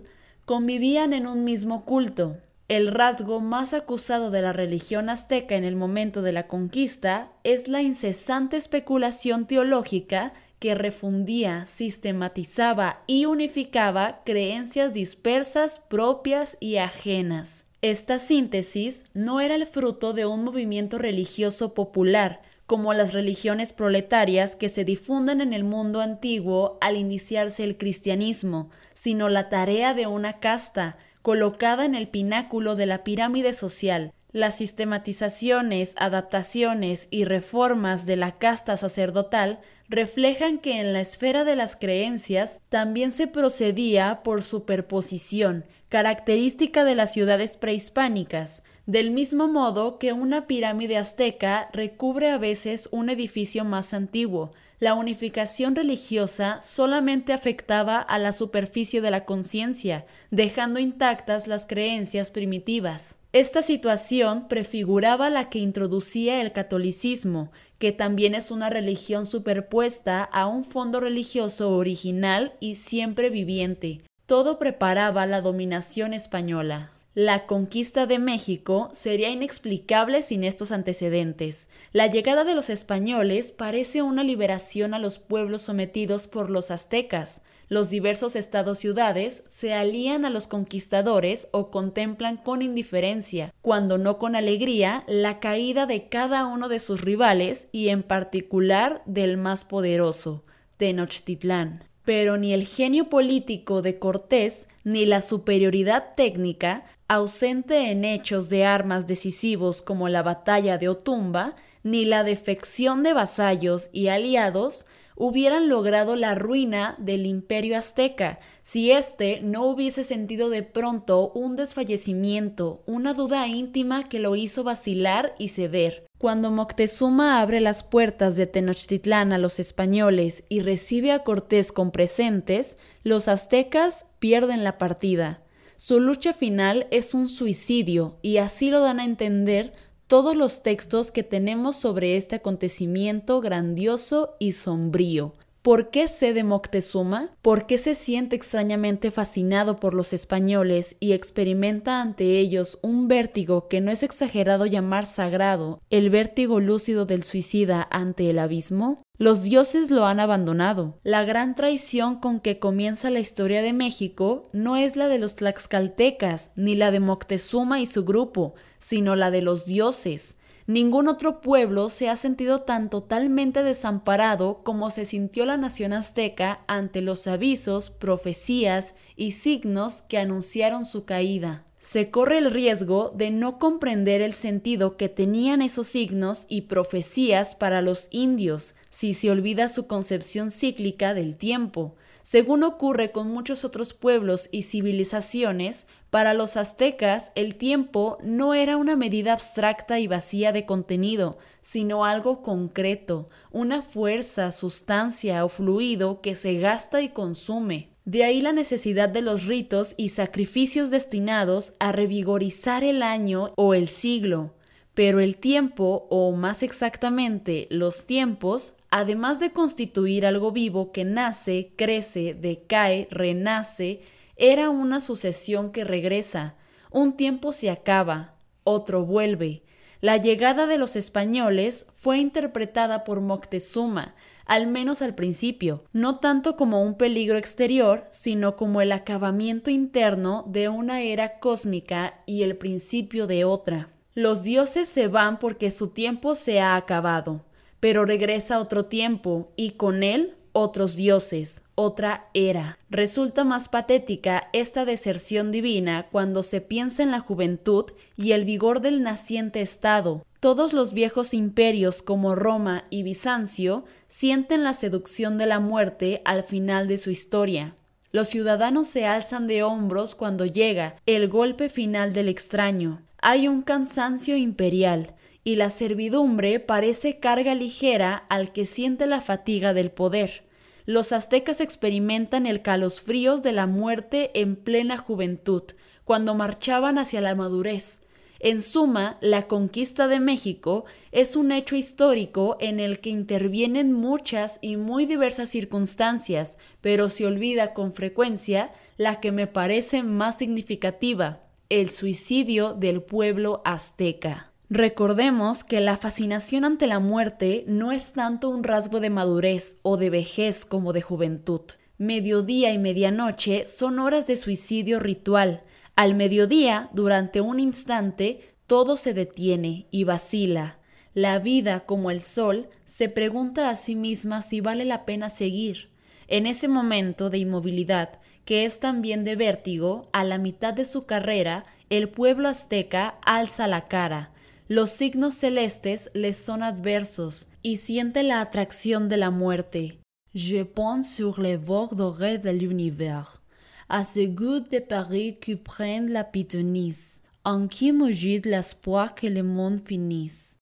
convivían 0.46 1.12
en 1.12 1.26
un 1.26 1.44
mismo 1.44 1.84
culto. 1.84 2.38
El 2.68 2.88
rasgo 2.88 3.40
más 3.40 3.72
acusado 3.72 4.30
de 4.30 4.42
la 4.42 4.52
religión 4.52 5.08
azteca 5.08 5.56
en 5.56 5.64
el 5.64 5.74
momento 5.74 6.20
de 6.20 6.32
la 6.32 6.46
conquista 6.46 7.32
es 7.42 7.66
la 7.66 7.80
incesante 7.80 8.58
especulación 8.58 9.46
teológica 9.46 10.34
que 10.58 10.74
refundía, 10.74 11.66
sistematizaba 11.66 13.02
y 13.06 13.24
unificaba 13.24 14.20
creencias 14.22 14.92
dispersas 14.92 15.78
propias 15.78 16.58
y 16.60 16.76
ajenas. 16.76 17.64
Esta 17.80 18.18
síntesis 18.18 19.04
no 19.14 19.40
era 19.40 19.54
el 19.54 19.64
fruto 19.64 20.12
de 20.12 20.26
un 20.26 20.44
movimiento 20.44 20.98
religioso 20.98 21.72
popular, 21.72 22.42
como 22.66 22.92
las 22.92 23.14
religiones 23.14 23.72
proletarias 23.72 24.56
que 24.56 24.68
se 24.68 24.84
difunden 24.84 25.40
en 25.40 25.54
el 25.54 25.64
mundo 25.64 26.02
antiguo 26.02 26.76
al 26.82 26.98
iniciarse 26.98 27.64
el 27.64 27.78
cristianismo, 27.78 28.68
sino 28.92 29.30
la 29.30 29.48
tarea 29.48 29.94
de 29.94 30.06
una 30.06 30.34
casta, 30.38 30.98
colocada 31.28 31.84
en 31.84 31.94
el 31.94 32.08
pináculo 32.08 32.74
de 32.74 32.86
la 32.86 33.04
pirámide 33.04 33.52
social. 33.52 34.14
Las 34.32 34.54
sistematizaciones, 34.56 35.92
adaptaciones 35.98 37.06
y 37.10 37.26
reformas 37.26 38.06
de 38.06 38.16
la 38.16 38.38
casta 38.38 38.78
sacerdotal 38.78 39.60
reflejan 39.90 40.56
que 40.56 40.80
en 40.80 40.94
la 40.94 41.02
esfera 41.02 41.44
de 41.44 41.54
las 41.54 41.76
creencias 41.76 42.60
también 42.70 43.12
se 43.12 43.26
procedía 43.26 44.22
por 44.24 44.42
superposición, 44.42 45.66
característica 45.90 46.86
de 46.86 46.94
las 46.94 47.12
ciudades 47.12 47.58
prehispánicas, 47.58 48.62
del 48.86 49.10
mismo 49.10 49.48
modo 49.48 49.98
que 49.98 50.14
una 50.14 50.46
pirámide 50.46 50.96
azteca 50.96 51.68
recubre 51.74 52.30
a 52.30 52.38
veces 52.38 52.88
un 52.90 53.10
edificio 53.10 53.66
más 53.66 53.92
antiguo, 53.92 54.52
la 54.80 54.94
unificación 54.94 55.74
religiosa 55.74 56.60
solamente 56.62 57.32
afectaba 57.32 57.98
a 57.98 58.18
la 58.18 58.32
superficie 58.32 59.00
de 59.00 59.10
la 59.10 59.24
conciencia, 59.24 60.06
dejando 60.30 60.78
intactas 60.78 61.46
las 61.48 61.66
creencias 61.66 62.30
primitivas. 62.30 63.16
Esta 63.32 63.60
situación 63.62 64.48
prefiguraba 64.48 65.30
la 65.30 65.50
que 65.50 65.58
introducía 65.58 66.40
el 66.40 66.52
catolicismo, 66.52 67.50
que 67.78 67.92
también 67.92 68.34
es 68.34 68.50
una 68.50 68.70
religión 68.70 69.26
superpuesta 69.26 70.22
a 70.22 70.46
un 70.46 70.64
fondo 70.64 71.00
religioso 71.00 71.76
original 71.76 72.54
y 72.60 72.76
siempre 72.76 73.30
viviente. 73.30 74.00
Todo 74.26 74.58
preparaba 74.58 75.26
la 75.26 75.40
dominación 75.40 76.14
española. 76.14 76.92
La 77.14 77.46
conquista 77.46 78.06
de 78.06 78.18
México 78.18 78.90
sería 78.92 79.30
inexplicable 79.30 80.22
sin 80.22 80.44
estos 80.44 80.70
antecedentes. 80.70 81.68
La 81.92 82.06
llegada 82.06 82.44
de 82.44 82.54
los 82.54 82.70
españoles 82.70 83.50
parece 83.50 84.02
una 84.02 84.22
liberación 84.22 84.94
a 84.94 84.98
los 84.98 85.18
pueblos 85.18 85.62
sometidos 85.62 86.26
por 86.26 86.48
los 86.50 86.70
aztecas. 86.70 87.42
Los 87.68 87.90
diversos 87.90 88.36
estados-ciudades 88.36 89.42
se 89.48 89.74
alían 89.74 90.26
a 90.26 90.30
los 90.30 90.46
conquistadores 90.46 91.48
o 91.50 91.70
contemplan 91.70 92.36
con 92.36 92.62
indiferencia, 92.62 93.52
cuando 93.62 93.98
no 93.98 94.18
con 94.18 94.36
alegría, 94.36 95.04
la 95.08 95.40
caída 95.40 95.86
de 95.86 96.08
cada 96.08 96.46
uno 96.46 96.68
de 96.68 96.78
sus 96.78 97.00
rivales 97.00 97.68
y 97.72 97.88
en 97.88 98.02
particular 98.02 99.02
del 99.06 99.38
más 99.38 99.64
poderoso, 99.64 100.44
Tenochtitlán. 100.76 101.87
Pero 102.08 102.38
ni 102.38 102.54
el 102.54 102.64
genio 102.64 103.10
político 103.10 103.82
de 103.82 103.98
Cortés 103.98 104.66
ni 104.82 105.04
la 105.04 105.20
superioridad 105.20 106.14
técnica, 106.16 106.86
ausente 107.06 107.90
en 107.90 108.02
hechos 108.06 108.48
de 108.48 108.64
armas 108.64 109.06
decisivos 109.06 109.82
como 109.82 110.08
la 110.08 110.22
batalla 110.22 110.78
de 110.78 110.88
Otumba, 110.88 111.54
ni 111.82 112.06
la 112.06 112.24
defección 112.24 113.02
de 113.02 113.12
vasallos 113.12 113.90
y 113.92 114.08
aliados 114.08 114.86
hubieran 115.18 115.68
logrado 115.68 116.14
la 116.14 116.34
ruina 116.36 116.94
del 116.98 117.26
imperio 117.26 117.76
azteca 117.76 118.38
si 118.62 118.92
éste 118.92 119.40
no 119.42 119.66
hubiese 119.66 120.04
sentido 120.04 120.48
de 120.48 120.62
pronto 120.62 121.32
un 121.34 121.56
desfallecimiento, 121.56 122.82
una 122.86 123.14
duda 123.14 123.46
íntima 123.48 124.08
que 124.08 124.20
lo 124.20 124.36
hizo 124.36 124.62
vacilar 124.62 125.34
y 125.38 125.48
ceder. 125.48 126.06
Cuando 126.18 126.50
Moctezuma 126.50 127.40
abre 127.40 127.60
las 127.60 127.82
puertas 127.82 128.36
de 128.36 128.46
Tenochtitlán 128.46 129.32
a 129.32 129.38
los 129.38 129.58
españoles 129.58 130.44
y 130.48 130.60
recibe 130.60 131.10
a 131.12 131.24
Cortés 131.24 131.72
con 131.72 131.90
presentes, 131.90 132.78
los 133.02 133.26
aztecas 133.28 134.06
pierden 134.20 134.62
la 134.62 134.78
partida. 134.78 135.42
Su 135.76 136.00
lucha 136.00 136.32
final 136.32 136.88
es 136.90 137.14
un 137.14 137.28
suicidio 137.28 138.18
y 138.20 138.38
así 138.38 138.70
lo 138.70 138.80
dan 138.80 138.98
a 138.98 139.04
entender 139.04 139.72
todos 140.08 140.34
los 140.34 140.62
textos 140.62 141.12
que 141.12 141.22
tenemos 141.22 141.76
sobre 141.76 142.16
este 142.16 142.36
acontecimiento 142.36 143.42
grandioso 143.42 144.34
y 144.38 144.52
sombrío. 144.52 145.34
¿Por 145.68 145.90
qué 145.90 146.08
cede 146.08 146.44
Moctezuma? 146.44 147.28
¿Por 147.42 147.66
qué 147.66 147.76
se 147.76 147.94
siente 147.94 148.34
extrañamente 148.34 149.10
fascinado 149.10 149.76
por 149.76 149.92
los 149.92 150.14
españoles 150.14 150.96
y 150.98 151.12
experimenta 151.12 152.00
ante 152.00 152.38
ellos 152.38 152.78
un 152.80 153.06
vértigo 153.06 153.68
que 153.68 153.82
no 153.82 153.90
es 153.90 154.02
exagerado 154.02 154.64
llamar 154.64 155.04
sagrado, 155.04 155.82
el 155.90 156.08
vértigo 156.08 156.58
lúcido 156.58 157.04
del 157.04 157.22
suicida 157.22 157.86
ante 157.90 158.30
el 158.30 158.38
abismo? 158.38 158.96
Los 159.18 159.42
dioses 159.42 159.90
lo 159.90 160.06
han 160.06 160.20
abandonado. 160.20 161.00
La 161.02 161.24
gran 161.24 161.54
traición 161.54 162.18
con 162.18 162.40
que 162.40 162.58
comienza 162.58 163.10
la 163.10 163.20
historia 163.20 163.60
de 163.60 163.74
México 163.74 164.44
no 164.54 164.78
es 164.78 164.96
la 164.96 165.08
de 165.08 165.18
los 165.18 165.34
tlaxcaltecas 165.34 166.50
ni 166.56 166.76
la 166.76 166.90
de 166.90 167.00
Moctezuma 167.00 167.78
y 167.78 167.84
su 167.84 168.06
grupo, 168.06 168.54
sino 168.78 169.16
la 169.16 169.30
de 169.30 169.42
los 169.42 169.66
dioses. 169.66 170.38
Ningún 170.68 171.08
otro 171.08 171.40
pueblo 171.40 171.88
se 171.88 172.10
ha 172.10 172.16
sentido 172.16 172.60
tan 172.60 172.90
totalmente 172.90 173.62
desamparado 173.62 174.60
como 174.64 174.90
se 174.90 175.06
sintió 175.06 175.46
la 175.46 175.56
nación 175.56 175.94
azteca 175.94 176.60
ante 176.66 177.00
los 177.00 177.26
avisos, 177.26 177.88
profecías 177.88 178.94
y 179.16 179.32
signos 179.32 180.02
que 180.02 180.18
anunciaron 180.18 180.84
su 180.84 181.06
caída. 181.06 181.64
Se 181.78 182.10
corre 182.10 182.36
el 182.36 182.50
riesgo 182.50 183.10
de 183.14 183.30
no 183.30 183.58
comprender 183.58 184.20
el 184.20 184.34
sentido 184.34 184.98
que 184.98 185.08
tenían 185.08 185.62
esos 185.62 185.86
signos 185.86 186.44
y 186.50 186.62
profecías 186.62 187.54
para 187.54 187.80
los 187.80 188.08
indios 188.10 188.74
si 188.90 189.14
se 189.14 189.30
olvida 189.30 189.70
su 189.70 189.86
concepción 189.86 190.50
cíclica 190.50 191.14
del 191.14 191.36
tiempo. 191.36 191.94
Según 192.30 192.62
ocurre 192.62 193.10
con 193.10 193.30
muchos 193.30 193.64
otros 193.64 193.94
pueblos 193.94 194.50
y 194.52 194.64
civilizaciones, 194.64 195.86
para 196.10 196.34
los 196.34 196.58
aztecas 196.58 197.32
el 197.34 197.54
tiempo 197.54 198.18
no 198.22 198.52
era 198.52 198.76
una 198.76 198.96
medida 198.96 199.32
abstracta 199.32 199.98
y 199.98 200.08
vacía 200.08 200.52
de 200.52 200.66
contenido, 200.66 201.38
sino 201.62 202.04
algo 202.04 202.42
concreto, 202.42 203.28
una 203.50 203.80
fuerza, 203.80 204.52
sustancia 204.52 205.42
o 205.42 205.48
fluido 205.48 206.20
que 206.20 206.34
se 206.34 206.58
gasta 206.58 207.00
y 207.00 207.08
consume. 207.08 207.88
De 208.04 208.24
ahí 208.24 208.42
la 208.42 208.52
necesidad 208.52 209.08
de 209.08 209.22
los 209.22 209.46
ritos 209.46 209.94
y 209.96 210.10
sacrificios 210.10 210.90
destinados 210.90 211.72
a 211.80 211.92
revigorizar 211.92 212.84
el 212.84 213.02
año 213.02 213.54
o 213.56 213.72
el 213.72 213.88
siglo. 213.88 214.52
Pero 214.92 215.20
el 215.20 215.38
tiempo, 215.38 216.06
o 216.10 216.32
más 216.32 216.62
exactamente 216.62 217.68
los 217.70 218.04
tiempos, 218.04 218.74
además 218.90 219.40
de 219.40 219.52
constituir 219.52 220.26
algo 220.26 220.52
vivo 220.52 220.92
que 220.92 221.04
nace, 221.04 221.72
crece, 221.76 222.34
decae, 222.34 223.08
renace, 223.10 224.02
era 224.36 224.70
una 224.70 225.00
sucesión 225.00 225.72
que 225.72 225.84
regresa. 225.84 226.54
Un 226.90 227.16
tiempo 227.16 227.52
se 227.52 227.70
acaba, 227.70 228.34
otro 228.64 229.04
vuelve. 229.04 229.62
La 230.00 230.16
llegada 230.16 230.66
de 230.66 230.78
los 230.78 230.94
españoles 230.94 231.86
fue 231.92 232.18
interpretada 232.18 233.02
por 233.02 233.20
Moctezuma, 233.20 234.14
al 234.46 234.68
menos 234.68 235.02
al 235.02 235.16
principio, 235.16 235.84
no 235.92 236.20
tanto 236.20 236.56
como 236.56 236.82
un 236.82 236.96
peligro 236.96 237.36
exterior, 237.36 238.06
sino 238.12 238.56
como 238.56 238.80
el 238.80 238.92
acabamiento 238.92 239.70
interno 239.70 240.44
de 240.46 240.68
una 240.68 241.02
era 241.02 241.40
cósmica 241.40 242.22
y 242.26 242.44
el 242.44 242.56
principio 242.56 243.26
de 243.26 243.44
otra. 243.44 243.90
Los 244.14 244.44
dioses 244.44 244.88
se 244.88 245.08
van 245.08 245.40
porque 245.40 245.72
su 245.72 245.88
tiempo 245.88 246.36
se 246.36 246.60
ha 246.60 246.76
acabado 246.76 247.42
pero 247.80 248.04
regresa 248.04 248.60
otro 248.60 248.86
tiempo 248.86 249.52
y 249.56 249.72
con 249.72 250.02
él 250.02 250.34
otros 250.52 250.96
dioses, 250.96 251.62
otra 251.74 252.28
era. 252.34 252.78
Resulta 252.90 253.44
más 253.44 253.68
patética 253.68 254.48
esta 254.52 254.84
deserción 254.84 255.52
divina 255.52 256.08
cuando 256.10 256.42
se 256.42 256.60
piensa 256.60 257.02
en 257.02 257.12
la 257.12 257.20
juventud 257.20 257.84
y 258.16 258.32
el 258.32 258.44
vigor 258.44 258.80
del 258.80 259.02
naciente 259.02 259.60
Estado. 259.60 260.24
Todos 260.40 260.72
los 260.72 260.92
viejos 260.92 261.34
imperios 261.34 262.02
como 262.02 262.34
Roma 262.34 262.84
y 262.90 263.02
Bizancio 263.02 263.84
sienten 264.08 264.64
la 264.64 264.72
seducción 264.72 265.38
de 265.38 265.46
la 265.46 265.60
muerte 265.60 266.22
al 266.24 266.42
final 266.42 266.88
de 266.88 266.98
su 266.98 267.10
historia. 267.10 267.74
Los 268.10 268.28
ciudadanos 268.28 268.88
se 268.88 269.06
alzan 269.06 269.46
de 269.46 269.62
hombros 269.62 270.14
cuando 270.14 270.46
llega 270.46 270.96
el 271.06 271.28
golpe 271.28 271.68
final 271.68 272.12
del 272.12 272.28
extraño. 272.28 273.02
Hay 273.20 273.48
un 273.48 273.62
cansancio 273.62 274.36
imperial, 274.36 275.14
y 275.44 275.56
la 275.56 275.70
servidumbre 275.70 276.60
parece 276.60 277.18
carga 277.18 277.54
ligera 277.54 278.26
al 278.28 278.52
que 278.52 278.66
siente 278.66 279.06
la 279.06 279.20
fatiga 279.20 279.74
del 279.74 279.90
poder. 279.90 280.44
Los 280.84 281.12
aztecas 281.12 281.60
experimentan 281.60 282.46
el 282.46 282.62
calosfríos 282.62 283.42
de 283.42 283.52
la 283.52 283.66
muerte 283.66 284.30
en 284.34 284.56
plena 284.56 284.96
juventud, 284.96 285.62
cuando 286.04 286.34
marchaban 286.34 286.98
hacia 286.98 287.20
la 287.20 287.34
madurez. 287.34 288.00
En 288.40 288.62
suma, 288.62 289.18
la 289.20 289.48
conquista 289.48 290.06
de 290.06 290.20
México 290.20 290.84
es 291.10 291.34
un 291.34 291.50
hecho 291.50 291.74
histórico 291.74 292.56
en 292.60 292.78
el 292.78 293.00
que 293.00 293.10
intervienen 293.10 293.92
muchas 293.92 294.58
y 294.62 294.76
muy 294.76 295.06
diversas 295.06 295.48
circunstancias, 295.48 296.56
pero 296.80 297.08
se 297.08 297.26
olvida 297.26 297.74
con 297.74 297.92
frecuencia 297.92 298.70
la 298.96 299.20
que 299.20 299.32
me 299.32 299.48
parece 299.48 300.04
más 300.04 300.38
significativa, 300.38 301.40
el 301.68 301.90
suicidio 301.90 302.74
del 302.74 303.02
pueblo 303.02 303.60
azteca. 303.64 304.47
Recordemos 304.70 305.64
que 305.64 305.80
la 305.80 305.96
fascinación 305.96 306.66
ante 306.66 306.86
la 306.86 306.98
muerte 306.98 307.64
no 307.66 307.90
es 307.90 308.12
tanto 308.12 308.50
un 308.50 308.62
rasgo 308.62 309.00
de 309.00 309.08
madurez 309.08 309.78
o 309.80 309.96
de 309.96 310.10
vejez 310.10 310.66
como 310.66 310.92
de 310.92 311.00
juventud. 311.00 311.62
Mediodía 311.96 312.70
y 312.72 312.78
medianoche 312.78 313.66
son 313.66 313.98
horas 313.98 314.26
de 314.26 314.36
suicidio 314.36 315.00
ritual. 315.00 315.62
Al 315.96 316.14
mediodía, 316.14 316.90
durante 316.92 317.40
un 317.40 317.60
instante, 317.60 318.54
todo 318.66 318.98
se 318.98 319.14
detiene 319.14 319.86
y 319.90 320.04
vacila. 320.04 320.78
La 321.14 321.38
vida, 321.38 321.80
como 321.80 322.10
el 322.10 322.20
sol, 322.20 322.68
se 322.84 323.08
pregunta 323.08 323.70
a 323.70 323.76
sí 323.76 323.96
misma 323.96 324.42
si 324.42 324.60
vale 324.60 324.84
la 324.84 325.06
pena 325.06 325.30
seguir. 325.30 325.90
En 326.28 326.46
ese 326.46 326.68
momento 326.68 327.30
de 327.30 327.38
inmovilidad, 327.38 328.20
que 328.44 328.66
es 328.66 328.80
también 328.80 329.24
de 329.24 329.34
vértigo, 329.34 330.10
a 330.12 330.24
la 330.24 330.36
mitad 330.36 330.74
de 330.74 330.84
su 330.84 331.06
carrera, 331.06 331.64
el 331.88 332.10
pueblo 332.10 332.48
azteca 332.48 333.18
alza 333.24 333.66
la 333.66 333.88
cara, 333.88 334.30
los 334.68 334.90
signos 334.90 335.34
celestes 335.34 336.10
les 336.12 336.36
son 336.36 336.62
adversos 336.62 337.48
y 337.62 337.78
siente 337.78 338.22
la 338.22 338.42
atracción 338.42 339.08
de 339.08 339.16
la 339.16 339.30
muerte. 339.30 339.98
Je 340.34 340.62
pense 340.62 341.16
sur 341.16 341.40
les 341.40 341.56
bords 341.56 341.96
dorés 341.96 342.38
de 342.38 342.50
l'univers, 342.50 343.40
à 343.88 344.04
ce 344.04 344.26
goût 344.26 344.60
de 344.60 344.78
Paris 344.78 345.38
qui 345.40 345.56
prennent 345.56 346.12
la 346.12 346.22
pitonise, 346.22 347.22
en 347.44 347.66
qui 347.66 347.92
mugit 347.92 348.42
l'espoir 348.44 349.14
que 349.14 349.26
le 349.26 349.42
monde 349.42 349.80
finisse. 349.80 350.56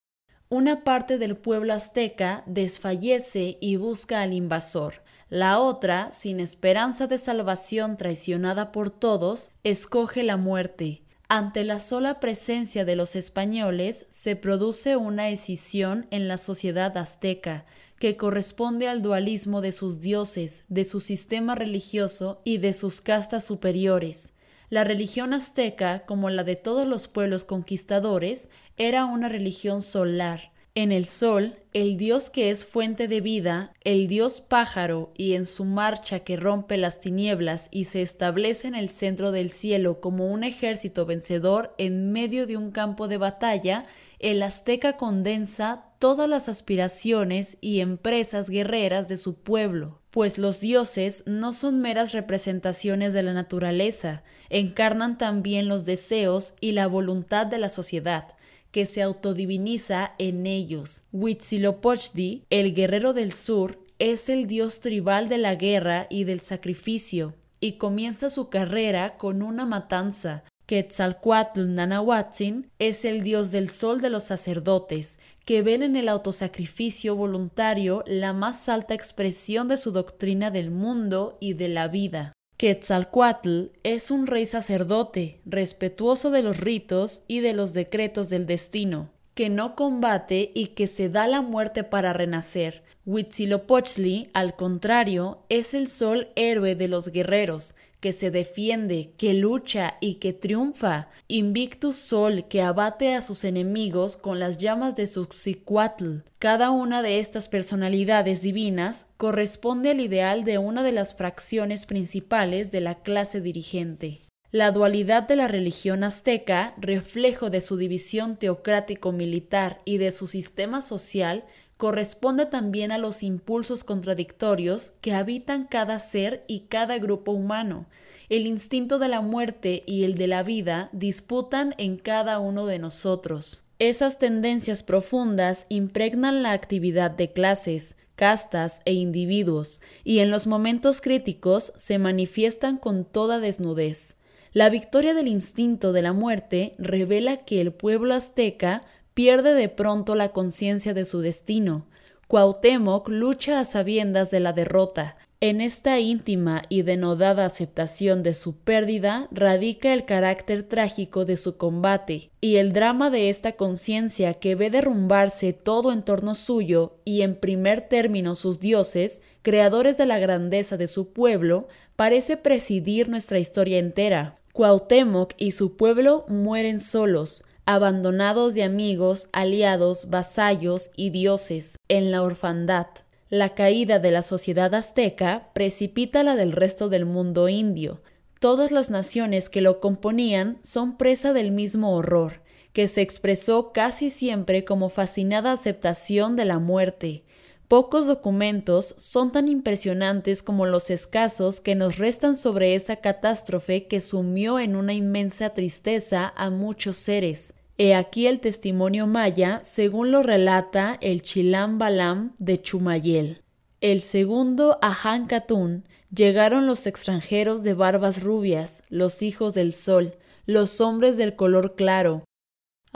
Una 0.48 0.84
parte 0.84 1.18
del 1.18 1.34
pueblo 1.34 1.72
azteca 1.72 2.44
desfallece 2.46 3.58
y 3.60 3.74
busca 3.74 4.20
al 4.20 4.32
invasor. 4.32 5.02
La 5.28 5.58
otra, 5.58 6.12
sin 6.12 6.38
esperanza 6.38 7.08
de 7.08 7.18
salvación 7.18 7.96
traicionada 7.96 8.70
por 8.70 8.90
todos, 8.90 9.50
escoge 9.64 10.22
la 10.22 10.36
muerte. 10.36 11.02
Ante 11.28 11.64
la 11.64 11.80
sola 11.80 12.20
presencia 12.20 12.84
de 12.84 12.94
los 12.94 13.16
españoles 13.16 14.06
se 14.10 14.36
produce 14.36 14.94
una 14.94 15.28
escisión 15.28 16.06
en 16.12 16.28
la 16.28 16.38
sociedad 16.38 16.96
azteca 16.96 17.66
que 17.98 18.16
corresponde 18.16 18.86
al 18.86 19.02
dualismo 19.02 19.60
de 19.60 19.72
sus 19.72 20.00
dioses, 20.00 20.62
de 20.68 20.84
su 20.84 21.00
sistema 21.00 21.56
religioso 21.56 22.40
y 22.44 22.58
de 22.58 22.72
sus 22.72 23.00
castas 23.00 23.44
superiores. 23.44 24.34
La 24.70 24.84
religión 24.84 25.34
azteca, 25.34 26.06
como 26.06 26.30
la 26.30 26.44
de 26.44 26.54
todos 26.54 26.86
los 26.86 27.08
pueblos 27.08 27.44
conquistadores, 27.44 28.48
era 28.76 29.04
una 29.04 29.28
religión 29.28 29.82
solar, 29.82 30.52
En 30.78 30.92
el 30.92 31.06
sol, 31.06 31.56
el 31.72 31.96
dios 31.96 32.28
que 32.28 32.50
es 32.50 32.66
fuente 32.66 33.08
de 33.08 33.22
vida, 33.22 33.72
el 33.82 34.08
dios 34.08 34.42
pájaro, 34.42 35.10
y 35.16 35.32
en 35.32 35.46
su 35.46 35.64
marcha 35.64 36.18
que 36.20 36.36
rompe 36.36 36.76
las 36.76 37.00
tinieblas 37.00 37.68
y 37.70 37.84
se 37.84 38.02
establece 38.02 38.68
en 38.68 38.74
el 38.74 38.90
centro 38.90 39.32
del 39.32 39.50
cielo 39.50 40.02
como 40.02 40.26
un 40.26 40.44
ejército 40.44 41.06
vencedor 41.06 41.74
en 41.78 42.12
medio 42.12 42.46
de 42.46 42.58
un 42.58 42.72
campo 42.72 43.08
de 43.08 43.16
batalla, 43.16 43.86
el 44.18 44.42
azteca 44.42 44.98
condensa 44.98 45.86
todas 45.98 46.28
las 46.28 46.46
aspiraciones 46.46 47.56
y 47.62 47.80
empresas 47.80 48.50
guerreras 48.50 49.08
de 49.08 49.16
su 49.16 49.34
pueblo, 49.36 50.02
pues 50.10 50.36
los 50.36 50.60
dioses 50.60 51.22
no 51.24 51.54
son 51.54 51.80
meras 51.80 52.12
representaciones 52.12 53.14
de 53.14 53.22
la 53.22 53.32
naturaleza, 53.32 54.24
encarnan 54.50 55.16
también 55.16 55.68
los 55.68 55.86
deseos 55.86 56.52
y 56.60 56.72
la 56.72 56.86
voluntad 56.86 57.46
de 57.46 57.56
la 57.56 57.70
sociedad 57.70 58.35
que 58.76 58.84
se 58.84 59.00
autodiviniza 59.00 60.12
en 60.18 60.46
ellos. 60.46 61.04
Huitzilopochtli, 61.10 62.44
el 62.50 62.74
guerrero 62.74 63.14
del 63.14 63.32
sur, 63.32 63.78
es 63.98 64.28
el 64.28 64.46
dios 64.46 64.80
tribal 64.80 65.30
de 65.30 65.38
la 65.38 65.54
guerra 65.54 66.06
y 66.10 66.24
del 66.24 66.40
sacrificio, 66.40 67.32
y 67.58 67.78
comienza 67.78 68.28
su 68.28 68.50
carrera 68.50 69.16
con 69.16 69.40
una 69.40 69.64
matanza. 69.64 70.44
Quetzalcoatl 70.66 71.74
Nanahuatzin 71.74 72.70
es 72.78 73.06
el 73.06 73.22
dios 73.22 73.50
del 73.50 73.70
sol 73.70 74.02
de 74.02 74.10
los 74.10 74.24
sacerdotes, 74.24 75.18
que 75.46 75.62
ven 75.62 75.82
en 75.82 75.96
el 75.96 76.10
autosacrificio 76.10 77.16
voluntario 77.16 78.04
la 78.06 78.34
más 78.34 78.68
alta 78.68 78.92
expresión 78.92 79.68
de 79.68 79.78
su 79.78 79.90
doctrina 79.90 80.50
del 80.50 80.70
mundo 80.70 81.38
y 81.40 81.54
de 81.54 81.68
la 81.68 81.88
vida. 81.88 82.35
Quetzalcoatl 82.56 83.66
es 83.82 84.10
un 84.10 84.26
rey 84.26 84.46
sacerdote, 84.46 85.42
respetuoso 85.44 86.30
de 86.30 86.42
los 86.42 86.58
ritos 86.58 87.22
y 87.28 87.40
de 87.40 87.52
los 87.52 87.74
decretos 87.74 88.30
del 88.30 88.46
destino, 88.46 89.10
que 89.34 89.50
no 89.50 89.76
combate 89.76 90.52
y 90.54 90.68
que 90.68 90.86
se 90.86 91.10
da 91.10 91.28
la 91.28 91.42
muerte 91.42 91.84
para 91.84 92.14
renacer. 92.14 92.82
Huitzilopochtli, 93.04 94.30
al 94.32 94.56
contrario, 94.56 95.44
es 95.50 95.74
el 95.74 95.86
sol 95.86 96.28
héroe 96.34 96.74
de 96.74 96.88
los 96.88 97.08
guerreros, 97.08 97.74
que 98.06 98.12
se 98.12 98.30
defiende, 98.30 99.10
que 99.16 99.34
lucha 99.34 99.96
y 100.00 100.20
que 100.20 100.32
triunfa, 100.32 101.08
Invictus 101.26 101.96
Sol 101.96 102.46
que 102.48 102.62
abate 102.62 103.16
a 103.16 103.20
sus 103.20 103.42
enemigos 103.42 104.16
con 104.16 104.38
las 104.38 104.58
llamas 104.58 104.94
de 104.94 105.08
su 105.08 105.24
Xicuatl. 105.24 106.18
Cada 106.38 106.70
una 106.70 107.02
de 107.02 107.18
estas 107.18 107.48
personalidades 107.48 108.42
divinas 108.42 109.08
corresponde 109.16 109.90
al 109.90 110.00
ideal 110.00 110.44
de 110.44 110.58
una 110.58 110.84
de 110.84 110.92
las 110.92 111.16
fracciones 111.16 111.84
principales 111.84 112.70
de 112.70 112.80
la 112.80 112.94
clase 112.94 113.40
dirigente. 113.40 114.20
La 114.52 114.70
dualidad 114.70 115.24
de 115.24 115.34
la 115.34 115.48
religión 115.48 116.04
azteca, 116.04 116.74
reflejo 116.78 117.50
de 117.50 117.60
su 117.60 117.76
división 117.76 118.36
teocrático-militar 118.36 119.80
y 119.84 119.98
de 119.98 120.12
su 120.12 120.28
sistema 120.28 120.80
social, 120.80 121.44
corresponde 121.76 122.46
también 122.46 122.90
a 122.92 122.98
los 122.98 123.22
impulsos 123.22 123.84
contradictorios 123.84 124.92
que 125.00 125.12
habitan 125.12 125.66
cada 125.66 125.98
ser 126.00 126.44
y 126.46 126.60
cada 126.68 126.98
grupo 126.98 127.32
humano. 127.32 127.86
El 128.28 128.46
instinto 128.46 128.98
de 128.98 129.08
la 129.08 129.20
muerte 129.20 129.82
y 129.86 130.04
el 130.04 130.16
de 130.16 130.26
la 130.26 130.42
vida 130.42 130.88
disputan 130.92 131.74
en 131.78 131.96
cada 131.96 132.38
uno 132.38 132.66
de 132.66 132.78
nosotros. 132.78 133.62
Esas 133.78 134.18
tendencias 134.18 134.82
profundas 134.82 135.66
impregnan 135.68 136.42
la 136.42 136.52
actividad 136.52 137.10
de 137.10 137.32
clases, 137.32 137.94
castas 138.14 138.80
e 138.86 138.94
individuos, 138.94 139.82
y 140.02 140.20
en 140.20 140.30
los 140.30 140.46
momentos 140.46 141.02
críticos 141.02 141.74
se 141.76 141.98
manifiestan 141.98 142.78
con 142.78 143.04
toda 143.04 143.38
desnudez. 143.38 144.16
La 144.54 144.70
victoria 144.70 145.12
del 145.12 145.28
instinto 145.28 145.92
de 145.92 146.00
la 146.00 146.14
muerte 146.14 146.74
revela 146.78 147.44
que 147.44 147.60
el 147.60 147.74
pueblo 147.74 148.14
azteca 148.14 148.82
pierde 149.16 149.54
de 149.54 149.70
pronto 149.70 150.14
la 150.14 150.28
conciencia 150.28 150.92
de 150.92 151.06
su 151.06 151.20
destino. 151.20 151.86
Cuauhtémoc 152.28 153.08
lucha 153.08 153.60
a 153.60 153.64
sabiendas 153.64 154.30
de 154.30 154.40
la 154.40 154.52
derrota. 154.52 155.16
En 155.40 155.62
esta 155.62 155.98
íntima 156.00 156.60
y 156.68 156.82
denodada 156.82 157.46
aceptación 157.46 158.22
de 158.22 158.34
su 158.34 158.56
pérdida 158.58 159.28
radica 159.30 159.94
el 159.94 160.04
carácter 160.04 160.64
trágico 160.64 161.24
de 161.24 161.38
su 161.38 161.56
combate 161.56 162.30
y 162.42 162.56
el 162.56 162.74
drama 162.74 163.08
de 163.08 163.30
esta 163.30 163.52
conciencia 163.52 164.34
que 164.34 164.54
ve 164.54 164.68
derrumbarse 164.68 165.54
todo 165.54 165.92
en 165.92 166.02
torno 166.02 166.34
suyo 166.34 166.98
y 167.06 167.22
en 167.22 167.36
primer 167.36 167.80
término 167.80 168.36
sus 168.36 168.60
dioses, 168.60 169.22
creadores 169.40 169.96
de 169.96 170.04
la 170.04 170.18
grandeza 170.18 170.76
de 170.76 170.88
su 170.88 171.14
pueblo, 171.14 171.68
parece 171.96 172.36
presidir 172.36 173.08
nuestra 173.08 173.38
historia 173.38 173.78
entera. 173.78 174.38
Cuauhtémoc 174.52 175.32
y 175.38 175.52
su 175.52 175.74
pueblo 175.74 176.26
mueren 176.28 176.80
solos, 176.80 177.44
abandonados 177.66 178.54
de 178.54 178.62
amigos, 178.62 179.28
aliados, 179.32 180.08
vasallos 180.08 180.90
y 180.96 181.10
dioses, 181.10 181.76
en 181.88 182.12
la 182.12 182.22
orfandad. 182.22 182.86
La 183.28 183.54
caída 183.54 183.98
de 183.98 184.12
la 184.12 184.22
sociedad 184.22 184.72
azteca 184.72 185.50
precipita 185.52 186.22
la 186.22 186.36
del 186.36 186.52
resto 186.52 186.88
del 186.88 187.06
mundo 187.06 187.48
indio. 187.48 188.00
Todas 188.38 188.70
las 188.70 188.88
naciones 188.88 189.48
que 189.48 189.60
lo 189.60 189.80
componían 189.80 190.58
son 190.62 190.96
presa 190.96 191.32
del 191.32 191.50
mismo 191.50 191.94
horror, 191.96 192.40
que 192.72 192.86
se 192.86 193.02
expresó 193.02 193.72
casi 193.72 194.10
siempre 194.10 194.64
como 194.64 194.88
fascinada 194.88 195.50
aceptación 195.50 196.36
de 196.36 196.44
la 196.44 196.60
muerte. 196.60 197.24
Pocos 197.68 198.06
documentos 198.06 198.94
son 198.96 199.32
tan 199.32 199.48
impresionantes 199.48 200.44
como 200.44 200.66
los 200.66 200.88
escasos 200.88 201.60
que 201.60 201.74
nos 201.74 201.98
restan 201.98 202.36
sobre 202.36 202.76
esa 202.76 202.96
catástrofe 202.96 203.88
que 203.88 204.00
sumió 204.00 204.60
en 204.60 204.76
una 204.76 204.94
inmensa 204.94 205.50
tristeza 205.50 206.32
a 206.36 206.50
muchos 206.50 206.96
seres. 206.96 207.54
He 207.76 207.96
aquí 207.96 208.28
el 208.28 208.38
testimonio 208.38 209.08
maya, 209.08 209.60
según 209.64 210.12
lo 210.12 210.22
relata 210.22 210.96
el 211.00 211.22
Chilam 211.22 211.78
Balam 211.78 212.36
de 212.38 212.62
Chumayel. 212.62 213.42
El 213.80 214.00
segundo 214.00 214.78
Ahan 214.80 215.26
Katun 215.26 215.88
llegaron 216.14 216.66
los 216.68 216.86
extranjeros 216.86 217.64
de 217.64 217.74
barbas 217.74 218.22
rubias, 218.22 218.84
los 218.90 219.22
hijos 219.22 219.54
del 219.54 219.72
sol, 219.72 220.16
los 220.46 220.80
hombres 220.80 221.16
del 221.16 221.34
color 221.34 221.74
claro. 221.74 222.22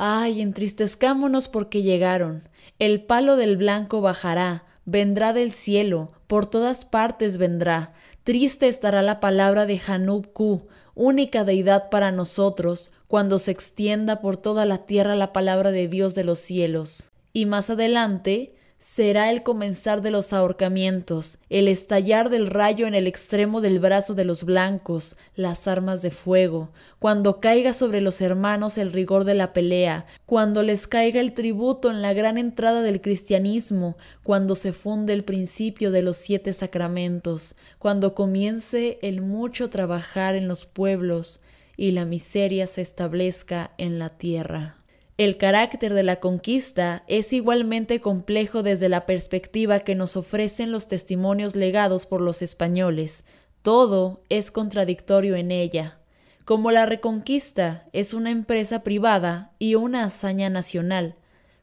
Ay, 0.03 0.41
entristezcámonos 0.41 1.49
porque 1.49 1.83
llegaron. 1.83 2.49
El 2.79 3.03
palo 3.03 3.37
del 3.37 3.59
blanco 3.59 4.01
bajará, 4.01 4.65
vendrá 4.87 5.35
del 5.35 5.53
cielo, 5.53 6.13
por 6.27 6.47
todas 6.47 6.87
partes 6.87 7.37
vendrá. 7.37 7.93
Triste 8.25 8.69
estará 8.69 9.03
la 9.03 9.21
palabra 9.21 9.67
de 9.67 9.79
Hanub 9.87 10.33
Ku, 10.33 10.69
única 10.95 11.45
deidad 11.45 11.91
para 11.91 12.13
nosotros, 12.13 12.93
cuando 13.09 13.39
se 13.39 13.51
extienda 13.51 14.23
por 14.23 14.39
toda 14.39 14.65
la 14.65 14.87
tierra 14.87 15.17
la 15.17 15.35
palabra 15.35 15.71
de 15.71 15.87
Dios 15.87 16.15
de 16.15 16.25
los 16.25 16.39
cielos. 16.39 17.11
Y 17.35 17.45
más 17.45 17.69
adelante, 17.69 18.55
será 18.81 19.31
el 19.31 19.43
comenzar 19.43 20.01
de 20.01 20.11
los 20.11 20.33
ahorcamientos, 20.33 21.37
el 21.51 21.69
estallar 21.69 22.31
del 22.31 22.47
rayo 22.47 22.87
en 22.87 22.95
el 22.95 23.07
extremo 23.07 23.61
del 23.61 23.79
brazo 23.79 24.15
de 24.15 24.25
los 24.25 24.43
blancos, 24.43 25.17
las 25.37 25.69
armas 25.69 26.01
de 26.01 26.11
fuego, 26.11 26.71
cuando 26.99 27.41
caiga 27.41 27.75
sobre 27.75 28.01
los 28.01 28.23
hermanos 28.23 28.79
el 28.79 28.95
rigor 28.95 29.25
de 29.25 29.35
la 29.35 29.53
pelea, 29.53 30.07
cuando 30.25 30.63
les 30.63 30.87
caiga 30.87 31.21
el 31.21 31.35
tributo 31.35 31.91
en 31.91 32.01
la 32.01 32.15
gran 32.15 32.39
entrada 32.39 32.81
del 32.81 33.03
cristianismo, 33.03 33.99
cuando 34.23 34.55
se 34.55 34.73
funde 34.73 35.13
el 35.13 35.25
principio 35.25 35.91
de 35.91 36.01
los 36.01 36.17
siete 36.17 36.55
sacramentos, 36.55 37.57
cuando 37.79 38.15
comience 38.15 38.99
el 39.03 39.21
mucho 39.21 39.69
trabajar 39.69 40.35
en 40.35 40.49
los 40.49 40.65
pueblos 40.65 41.41
y 41.77 41.91
la 41.91 42.07
miseria 42.07 42.67
se 42.67 42.81
establezca 42.81 43.73
en 43.77 43.99
la 43.99 44.09
tierra. 44.09 44.80
El 45.21 45.37
carácter 45.37 45.93
de 45.93 46.03
la 46.03 46.17
conquista 46.17 47.05
es 47.07 47.35
igualmente 47.35 48.01
complejo 48.01 48.63
desde 48.63 48.89
la 48.89 49.05
perspectiva 49.05 49.81
que 49.81 49.95
nos 49.95 50.17
ofrecen 50.17 50.73
los 50.73 50.89
testimonios 50.89 51.55
legados 51.57 52.07
por 52.07 52.23
los 52.23 52.41
españoles. 52.41 53.25
Todo 53.61 54.23
es 54.31 54.51
contradictorio 54.51 55.37
en 55.37 55.51
ella. 55.51 55.99
Como 56.47 56.71
la 56.71 56.87
reconquista 56.87 57.85
es 57.93 58.15
una 58.15 58.31
empresa 58.31 58.83
privada 58.83 59.53
y 59.59 59.75
una 59.75 60.05
hazaña 60.05 60.49
nacional, 60.49 61.17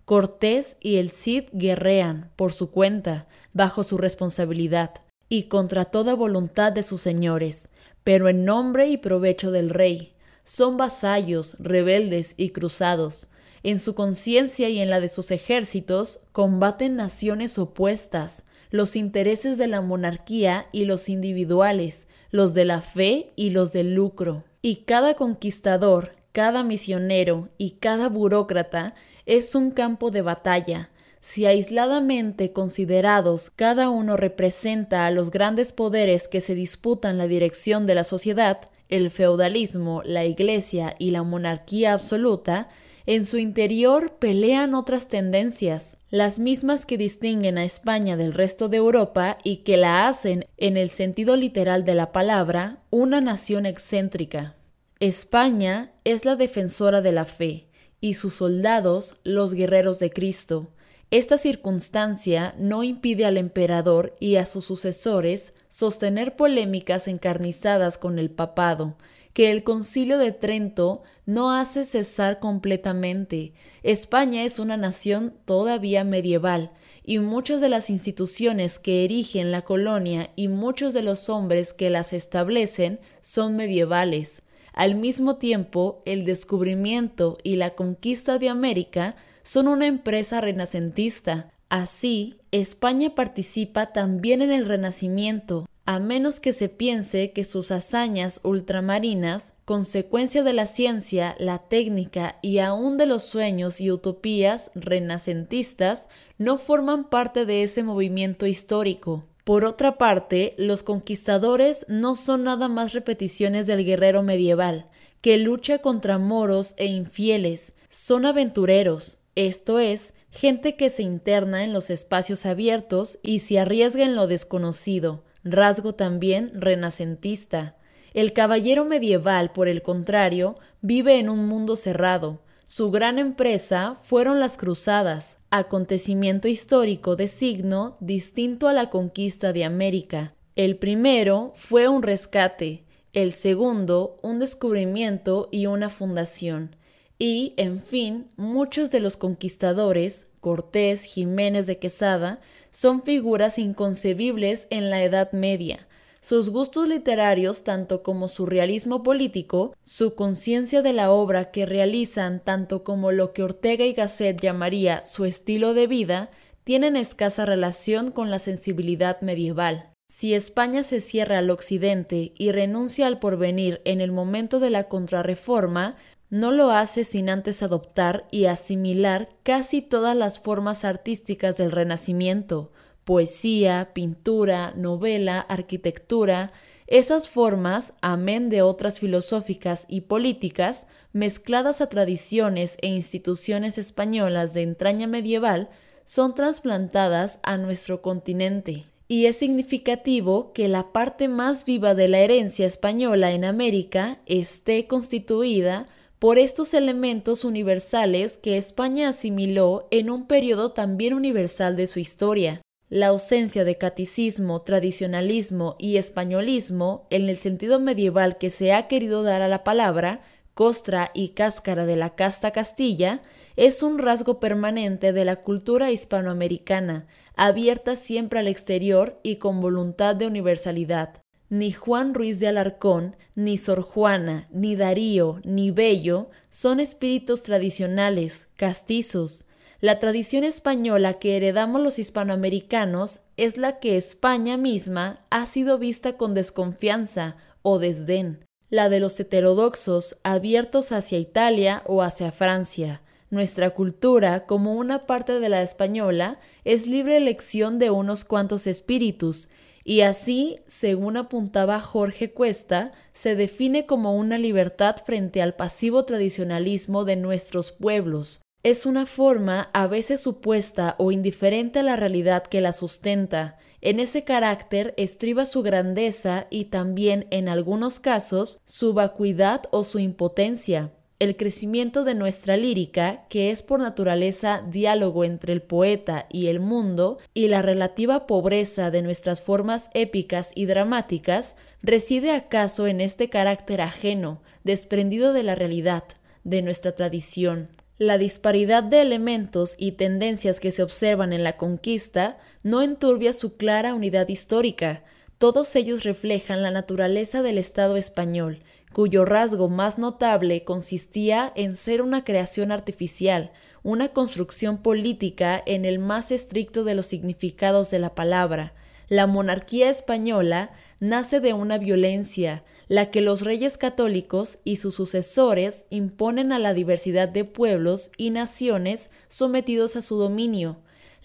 Cortés 0.06 0.78
y 0.80 0.98
el 0.98 1.10
Cid 1.10 1.46
guerrean 1.52 2.30
por 2.36 2.54
su 2.54 2.70
cuenta, 2.70 3.28
bajo 3.54 3.84
su 3.84 3.98
responsabilidad, 3.98 4.92
y 5.30 5.46
contra 5.46 5.86
toda 5.86 6.14
voluntad 6.14 6.74
de 6.74 6.84
sus 6.84 7.02
señores, 7.02 7.70
pero 8.04 8.30
en 8.30 8.46
nombre 8.46 8.86
y 8.86 8.98
provecho 8.98 9.50
del 9.50 9.72
rey. 9.72 10.14
Son 10.44 10.78
vasallos, 10.78 11.58
rebeldes 11.58 12.36
y 12.38 12.52
cruzados, 12.52 13.30
en 13.68 13.82
su 13.82 13.96
conciencia 13.96 14.70
y 14.70 14.80
en 14.80 14.90
la 14.90 15.02
de 15.02 15.10
sus 15.10 15.30
ejércitos, 15.30 16.22
combaten 16.32 16.96
naciones 16.96 17.58
opuestas, 17.58 18.46
los 18.70 18.96
intereses 18.96 19.58
de 19.58 19.68
la 19.68 19.82
monarquía 19.82 20.68
y 20.72 20.86
los 20.86 21.10
individuales, 21.10 22.08
los 22.32 22.54
de 22.54 22.64
la 22.64 22.82
fe 22.82 23.34
y 23.36 23.50
los 23.50 23.74
del 23.74 23.94
lucro. 23.94 24.46
Y 24.62 24.86
cada 24.86 25.16
conquistador, 25.16 26.16
cada 26.32 26.64
misionero 26.64 27.50
y 27.58 27.72
cada 27.72 28.08
burócrata 28.08 28.96
es 29.26 29.54
un 29.54 29.72
campo 29.72 30.12
de 30.12 30.22
batalla. 30.22 30.90
Si 31.20 31.46
aisladamente 31.46 32.54
considerados 32.54 33.50
cada 33.50 33.90
uno 33.90 34.16
representa 34.16 35.06
a 35.06 35.12
los 35.12 35.30
grandes 35.30 35.74
poderes 35.74 36.30
que 36.30 36.40
se 36.40 36.56
disputan 36.56 37.18
la 37.18 37.28
dirección 37.28 37.86
de 37.86 37.96
la 37.96 38.06
sociedad, 38.06 38.62
el 38.88 39.12
feudalismo, 39.12 40.04
la 40.06 40.24
iglesia 40.24 40.96
y 40.98 41.12
la 41.12 41.24
monarquía 41.24 41.92
absoluta, 41.92 42.70
en 43.08 43.26
su 43.26 43.38
interior 43.38 44.18
pelean 44.20 44.76
otras 44.76 45.08
tendencias, 45.08 45.98
las 46.10 46.40
mismas 46.40 46.86
que 46.86 46.98
distinguen 46.98 47.58
a 47.58 47.64
España 47.64 48.18
del 48.18 48.34
resto 48.34 48.68
de 48.68 48.78
Europa 48.78 49.38
y 49.46 49.58
que 49.58 49.78
la 49.78 50.10
hacen, 50.10 50.46
en 50.58 50.76
el 50.76 50.90
sentido 50.90 51.38
literal 51.38 51.86
de 51.86 51.96
la 51.96 52.12
palabra, 52.12 52.84
una 52.90 53.22
nación 53.22 53.66
excéntrica. 53.66 54.58
España 55.00 55.94
es 56.04 56.26
la 56.26 56.36
defensora 56.36 57.02
de 57.02 57.14
la 57.14 57.24
fe, 57.24 57.70
y 58.02 58.16
sus 58.16 58.34
soldados 58.34 59.16
los 59.24 59.54
guerreros 59.54 60.00
de 60.00 60.12
Cristo. 60.12 60.68
Esta 61.10 61.38
circunstancia 61.38 62.56
no 62.58 62.84
impide 62.84 63.24
al 63.24 63.38
emperador 63.38 64.18
y 64.20 64.36
a 64.36 64.46
sus 64.46 64.66
sucesores 64.66 65.54
sostener 65.70 66.36
polémicas 66.36 67.08
encarnizadas 67.08 67.98
con 67.98 68.20
el 68.20 68.30
papado, 68.32 68.98
que 69.38 69.52
el 69.52 69.64
concilio 69.64 70.18
de 70.18 70.32
Trento 70.32 71.04
no 71.28 71.52
hace 71.52 71.86
cesar 71.86 72.40
completamente. 72.40 73.54
España 73.84 74.42
es 74.42 74.58
una 74.58 74.78
nación 74.78 75.36
todavía 75.46 76.04
medieval, 76.04 76.72
y 77.04 77.20
muchas 77.20 77.62
de 77.62 77.70
las 77.70 77.92
instituciones 77.92 78.80
que 78.80 79.06
erigen 79.06 79.52
la 79.52 79.62
colonia 79.62 80.32
y 80.36 80.48
muchos 80.48 80.92
de 80.96 81.04
los 81.04 81.30
hombres 81.30 81.72
que 81.74 81.92
las 81.92 82.14
establecen 82.14 83.00
son 83.22 83.56
medievales. 83.56 84.42
Al 84.74 84.96
mismo 84.96 85.36
tiempo, 85.36 86.02
el 86.08 86.26
descubrimiento 86.26 87.38
y 87.44 87.58
la 87.58 87.76
conquista 87.76 88.40
de 88.40 88.50
América 88.50 89.18
son 89.44 89.68
una 89.68 89.86
empresa 89.86 90.42
renacentista. 90.42 91.52
Así, 91.70 92.38
España 92.50 93.14
participa 93.14 93.94
también 93.94 94.42
en 94.42 94.52
el 94.52 94.66
Renacimiento, 94.66 95.68
a 95.88 96.00
menos 96.00 96.42
que 96.42 96.52
se 96.52 96.68
piense 96.68 97.32
que 97.32 97.46
sus 97.46 97.72
hazañas 97.72 98.42
ultramarinas, 98.44 99.54
consecuencia 99.64 100.44
de 100.44 100.52
la 100.52 100.66
ciencia, 100.66 101.38
la 101.40 101.60
técnica 101.60 102.40
y 102.42 102.60
aún 102.60 102.98
de 102.98 103.06
los 103.06 103.24
sueños 103.24 103.80
y 103.80 103.90
utopías 103.90 104.70
renacentistas, 104.76 106.10
no 106.38 106.58
forman 106.58 107.06
parte 107.10 107.46
de 107.46 107.64
ese 107.64 107.84
movimiento 107.84 108.46
histórico. 108.46 109.24
Por 109.46 109.64
otra 109.64 109.98
parte, 109.98 110.56
los 110.58 110.84
conquistadores 110.84 111.86
no 111.88 112.18
son 112.18 112.44
nada 112.44 112.68
más 112.68 112.92
repeticiones 112.92 113.66
del 113.66 113.86
guerrero 113.86 114.24
medieval, 114.24 114.90
que 115.22 115.38
lucha 115.38 115.78
contra 115.78 116.18
moros 116.18 116.74
e 116.76 116.88
infieles, 116.88 117.72
son 117.90 118.26
aventureros, 118.26 119.22
esto 119.36 119.80
es, 119.80 120.14
gente 120.32 120.76
que 120.76 120.90
se 120.90 121.04
interna 121.04 121.64
en 121.64 121.72
los 121.72 121.90
espacios 121.90 122.46
abiertos 122.46 123.20
y 123.24 123.40
se 123.40 123.58
arriesga 123.58 124.04
en 124.04 124.18
lo 124.18 124.28
desconocido, 124.28 125.24
rasgo 125.52 125.96
también 125.96 126.52
renacentista. 126.54 127.76
El 128.14 128.34
caballero 128.34 128.86
medieval, 128.86 129.52
por 129.52 129.68
el 129.68 129.82
contrario, 129.82 130.56
vive 130.82 131.20
en 131.20 131.30
un 131.30 131.48
mundo 131.48 131.76
cerrado, 131.76 132.42
su 132.70 132.92
gran 132.92 133.18
empresa 133.18 133.96
fueron 133.96 134.42
las 134.42 134.58
cruzadas, 134.58 135.38
acontecimiento 135.52 136.50
histórico 136.50 137.16
de 137.16 137.30
signo 137.30 137.96
distinto 138.02 138.68
a 138.68 138.74
la 138.74 138.90
conquista 138.90 139.54
de 139.54 139.64
América. 139.64 140.34
El 140.58 140.76
primero 140.76 141.54
fue 141.56 141.88
un 141.88 142.04
rescate, 142.04 142.84
el 143.14 143.32
segundo 143.32 144.20
un 144.22 144.40
descubrimiento 144.40 145.48
y 145.50 145.68
una 145.68 145.90
fundación. 145.90 146.76
Y, 147.18 147.54
en 147.56 147.80
fin, 147.80 148.28
muchos 148.36 148.92
de 148.92 149.00
los 149.00 149.16
conquistadores, 149.16 150.28
Cortés, 150.42 151.04
Jiménez 151.04 151.68
de 151.68 151.80
Quesada, 151.80 152.42
son 152.78 153.02
figuras 153.02 153.58
inconcebibles 153.58 154.68
en 154.70 154.92
la 154.92 155.04
Edad 155.04 155.32
Media, 155.32 155.88
sus 156.22 156.52
gustos 156.52 156.88
literarios, 156.88 157.64
tanto 157.64 158.04
como 158.04 158.28
su 158.28 158.46
realismo 158.46 159.02
político, 159.02 159.76
su 159.82 160.14
conciencia 160.14 160.84
de 160.84 160.94
la 160.94 161.10
obra 161.10 161.50
que 161.50 161.66
realizan, 161.66 162.40
tanto 162.40 162.84
como 162.84 163.12
lo 163.12 163.34
que 163.34 163.42
Ortega 163.42 163.84
y 163.84 163.94
Gasset 163.94 164.40
llamaría 164.40 165.04
su 165.08 165.26
estilo 165.26 165.74
de 165.74 165.88
vida, 165.88 166.30
tienen 166.64 166.98
escasa 166.98 167.48
relación 167.48 168.12
con 168.12 168.30
la 168.30 168.38
sensibilidad 168.38 169.22
medieval. 169.22 169.90
Si 170.08 170.36
España 170.36 170.84
se 170.84 171.02
cierra 171.02 171.40
al 171.40 171.50
occidente 171.50 172.32
y 172.38 172.52
renuncia 172.52 173.08
al 173.08 173.18
porvenir 173.18 173.82
en 173.86 174.02
el 174.02 174.12
momento 174.12 174.60
de 174.60 174.70
la 174.70 174.84
contrarreforma, 174.84 175.96
no 176.30 176.52
lo 176.52 176.72
hace 176.72 177.04
sin 177.04 177.30
antes 177.30 177.64
adoptar 177.64 178.26
y 178.32 178.46
asimilar 178.46 179.30
casi 179.44 179.82
todas 179.82 180.16
las 180.16 180.40
formas 180.40 180.84
artísticas 180.84 181.58
del 181.58 181.72
Renacimiento, 181.72 182.72
poesía, 183.04 183.92
pintura, 183.94 184.74
novela, 184.76 185.40
arquitectura, 185.40 186.52
esas 186.88 187.30
formas, 187.30 187.94
amén 188.02 188.50
de 188.50 188.62
otras 188.62 189.00
filosóficas 189.00 189.86
y 189.88 190.02
políticas, 190.02 190.88
mezcladas 191.14 191.80
a 191.82 191.88
tradiciones 191.88 192.78
e 192.82 192.88
instituciones 192.88 193.78
españolas 193.78 194.54
de 194.54 194.64
entraña 194.64 195.08
medieval, 195.08 195.70
son 196.04 196.36
trasplantadas 196.36 197.40
a 197.44 197.58
nuestro 197.58 198.02
continente. 198.02 198.86
Y 199.10 199.26
es 199.26 199.38
significativo 199.38 200.52
que 200.52 200.68
la 200.68 200.92
parte 200.92 201.30
más 201.30 201.64
viva 201.64 201.96
de 201.96 202.10
la 202.10 202.20
herencia 202.20 202.66
española 202.66 203.32
en 203.32 203.46
América 203.46 204.20
esté 204.26 204.88
constituida 204.88 205.88
por 206.20 206.40
estos 206.40 206.74
elementos 206.74 207.46
universales 207.46 208.38
que 208.38 208.58
España 208.58 209.10
asimiló 209.10 209.88
en 209.92 210.10
un 210.10 210.28
periodo 210.28 210.72
también 210.72 211.14
universal 211.14 211.76
de 211.76 211.88
su 211.88 212.00
historia. 212.00 212.62
La 212.90 213.08
ausencia 213.08 213.66
de 213.66 213.78
caticismo, 213.78 214.62
tradicionalismo 214.62 215.76
y 215.78 215.98
españolismo, 215.98 217.06
en 217.10 217.30
el 217.30 217.38
sentido 217.38 217.80
medieval 217.80 218.38
que 218.38 218.50
se 218.50 218.74
ha 218.74 218.88
querido 218.88 219.24
dar 219.24 219.42
a 219.42 219.48
la 219.48 219.64
palabra, 219.64 220.22
costra 220.54 221.12
y 221.14 221.30
cáscara 221.30 221.86
de 221.86 221.98
la 221.98 222.16
casta 222.16 222.52
Castilla, 222.52 223.22
es 223.58 223.84
un 223.84 224.00
rasgo 224.00 224.40
permanente 224.40 225.14
de 225.14 225.26
la 225.26 225.36
cultura 225.42 225.92
hispanoamericana, 225.92 227.06
abierta 227.36 227.96
siempre 227.96 228.40
al 228.40 228.48
exterior 228.48 229.20
y 229.22 229.36
con 229.36 229.62
voluntad 229.62 230.16
de 230.16 230.26
universalidad. 230.26 231.22
Ni 231.50 231.72
Juan 231.72 232.14
Ruiz 232.14 232.40
de 232.40 232.48
Alarcón, 232.48 233.16
ni 233.36 233.58
Sor 233.58 233.82
Juana, 233.82 234.48
ni 234.52 234.76
Darío, 234.76 235.40
ni 235.44 235.72
Bello 235.72 236.30
son 236.50 236.80
espíritus 236.80 237.44
tradicionales, 237.44 238.48
castizos, 238.58 239.46
la 239.80 240.00
tradición 240.00 240.44
española 240.44 241.14
que 241.16 241.38
heredamos 241.38 241.82
los 241.82 242.00
hispanoamericanos 242.00 243.22
es 243.38 243.58
la 243.58 243.80
que 243.80 243.96
España 243.96 244.58
misma 244.58 245.26
ha 245.30 245.46
sido 245.46 245.78
vista 245.78 246.18
con 246.18 246.34
desconfianza 246.34 247.36
o 247.62 247.78
desdén, 247.78 248.44
la 248.72 248.90
de 248.90 249.00
los 249.00 249.20
heterodoxos 249.20 250.18
abiertos 250.24 250.92
hacia 250.92 251.20
Italia 251.20 251.84
o 251.86 252.02
hacia 252.02 252.32
Francia. 252.32 253.04
Nuestra 253.30 253.70
cultura, 253.72 254.48
como 254.48 254.74
una 254.74 255.06
parte 255.06 255.40
de 255.40 255.50
la 255.50 255.62
española, 255.62 256.40
es 256.64 256.88
libre 256.88 257.18
elección 257.18 257.78
de 257.78 257.92
unos 257.92 258.26
cuantos 258.26 258.66
espíritus, 258.66 259.48
y 259.88 260.02
así, 260.02 260.58
según 260.68 261.16
apuntaba 261.16 261.80
Jorge 261.80 262.34
Cuesta, 262.34 262.92
se 263.14 263.38
define 263.38 263.86
como 263.86 264.18
una 264.18 264.38
libertad 264.38 264.98
frente 264.98 265.42
al 265.42 265.56
pasivo 265.56 266.04
tradicionalismo 266.04 267.06
de 267.06 267.16
nuestros 267.16 267.72
pueblos, 267.72 268.42
es 268.64 268.86
una 268.86 269.06
forma 269.06 269.70
a 269.74 269.88
veces 269.88 270.20
supuesta 270.20 270.96
o 270.98 271.14
indiferente 271.14 271.80
a 271.80 271.84
la 271.84 271.96
realidad 271.96 272.44
que 272.44 272.60
la 272.60 272.74
sustenta. 272.74 273.58
En 273.80 274.02
ese 274.02 274.26
carácter 274.26 274.94
estriba 274.98 275.46
su 275.46 275.64
grandeza 275.64 276.48
y 276.50 276.66
también, 276.66 277.26
en 277.32 277.48
algunos 277.48 278.02
casos, 278.02 278.60
su 278.66 278.94
vacuidad 278.94 279.70
o 279.72 279.86
su 279.86 280.00
impotencia. 280.00 280.92
El 281.20 281.36
crecimiento 281.36 282.04
de 282.04 282.14
nuestra 282.14 282.58
lírica, 282.58 283.26
que 283.28 283.50
es 283.50 283.64
por 283.64 283.80
naturaleza 283.80 284.64
diálogo 284.70 285.24
entre 285.24 285.52
el 285.52 285.64
poeta 285.64 286.28
y 286.30 286.46
el 286.46 286.60
mundo, 286.60 287.18
y 287.34 287.48
la 287.48 287.64
relativa 287.64 288.28
pobreza 288.28 288.92
de 288.92 289.02
nuestras 289.02 289.42
formas 289.42 289.90
épicas 289.96 290.52
y 290.54 290.68
dramáticas, 290.68 291.56
reside 291.82 292.32
acaso 292.32 292.86
en 292.86 293.02
este 293.02 293.30
carácter 293.30 293.82
ajeno, 293.82 294.44
desprendido 294.64 295.34
de 295.34 295.42
la 295.42 295.56
realidad, 295.56 296.04
de 296.44 296.62
nuestra 296.62 296.92
tradición. 296.92 297.70
La 297.98 298.20
disparidad 298.20 298.84
de 298.84 299.02
elementos 299.02 299.74
y 299.76 299.94
tendencias 299.94 300.60
que 300.60 300.70
se 300.70 300.84
observan 300.84 301.34
en 301.34 301.44
la 301.44 301.58
conquista 301.58 302.38
no 302.62 302.84
enturbia 302.84 303.34
su 303.34 303.58
clara 303.58 303.96
unidad 303.96 304.28
histórica. 304.28 305.04
Todos 305.40 305.76
ellos 305.76 306.04
reflejan 306.04 306.62
la 306.62 306.70
naturaleza 306.70 307.42
del 307.42 307.58
Estado 307.58 307.98
español, 307.98 308.60
cuyo 308.98 309.26
rasgo 309.26 309.70
más 309.70 310.00
notable 310.00 310.64
consistía 310.64 311.54
en 311.56 311.76
ser 311.76 312.02
una 312.02 312.24
creación 312.24 312.72
artificial, 312.72 313.52
una 313.84 314.08
construcción 314.08 314.80
política 314.80 315.62
en 315.64 315.86
el 315.86 316.00
más 316.00 316.32
estricto 316.32 316.84
de 316.84 316.96
los 316.96 317.06
significados 317.06 317.92
de 317.92 318.00
la 318.00 318.16
palabra. 318.16 318.74
La 319.08 319.28
monarquía 319.28 319.92
española 319.92 320.72
nace 321.00 321.40
de 321.40 321.54
una 321.54 321.78
violencia, 321.78 322.64
la 322.88 323.12
que 323.12 323.22
los 323.22 323.42
reyes 323.42 323.78
católicos 323.78 324.58
y 324.64 324.78
sus 324.78 324.96
sucesores 324.96 325.86
imponen 325.92 326.52
a 326.52 326.58
la 326.58 326.74
diversidad 326.74 327.30
de 327.30 327.46
pueblos 327.46 328.10
y 328.18 328.32
naciones 328.32 329.12
sometidos 329.28 329.96
a 329.96 330.02
su 330.02 330.18
dominio. 330.18 330.78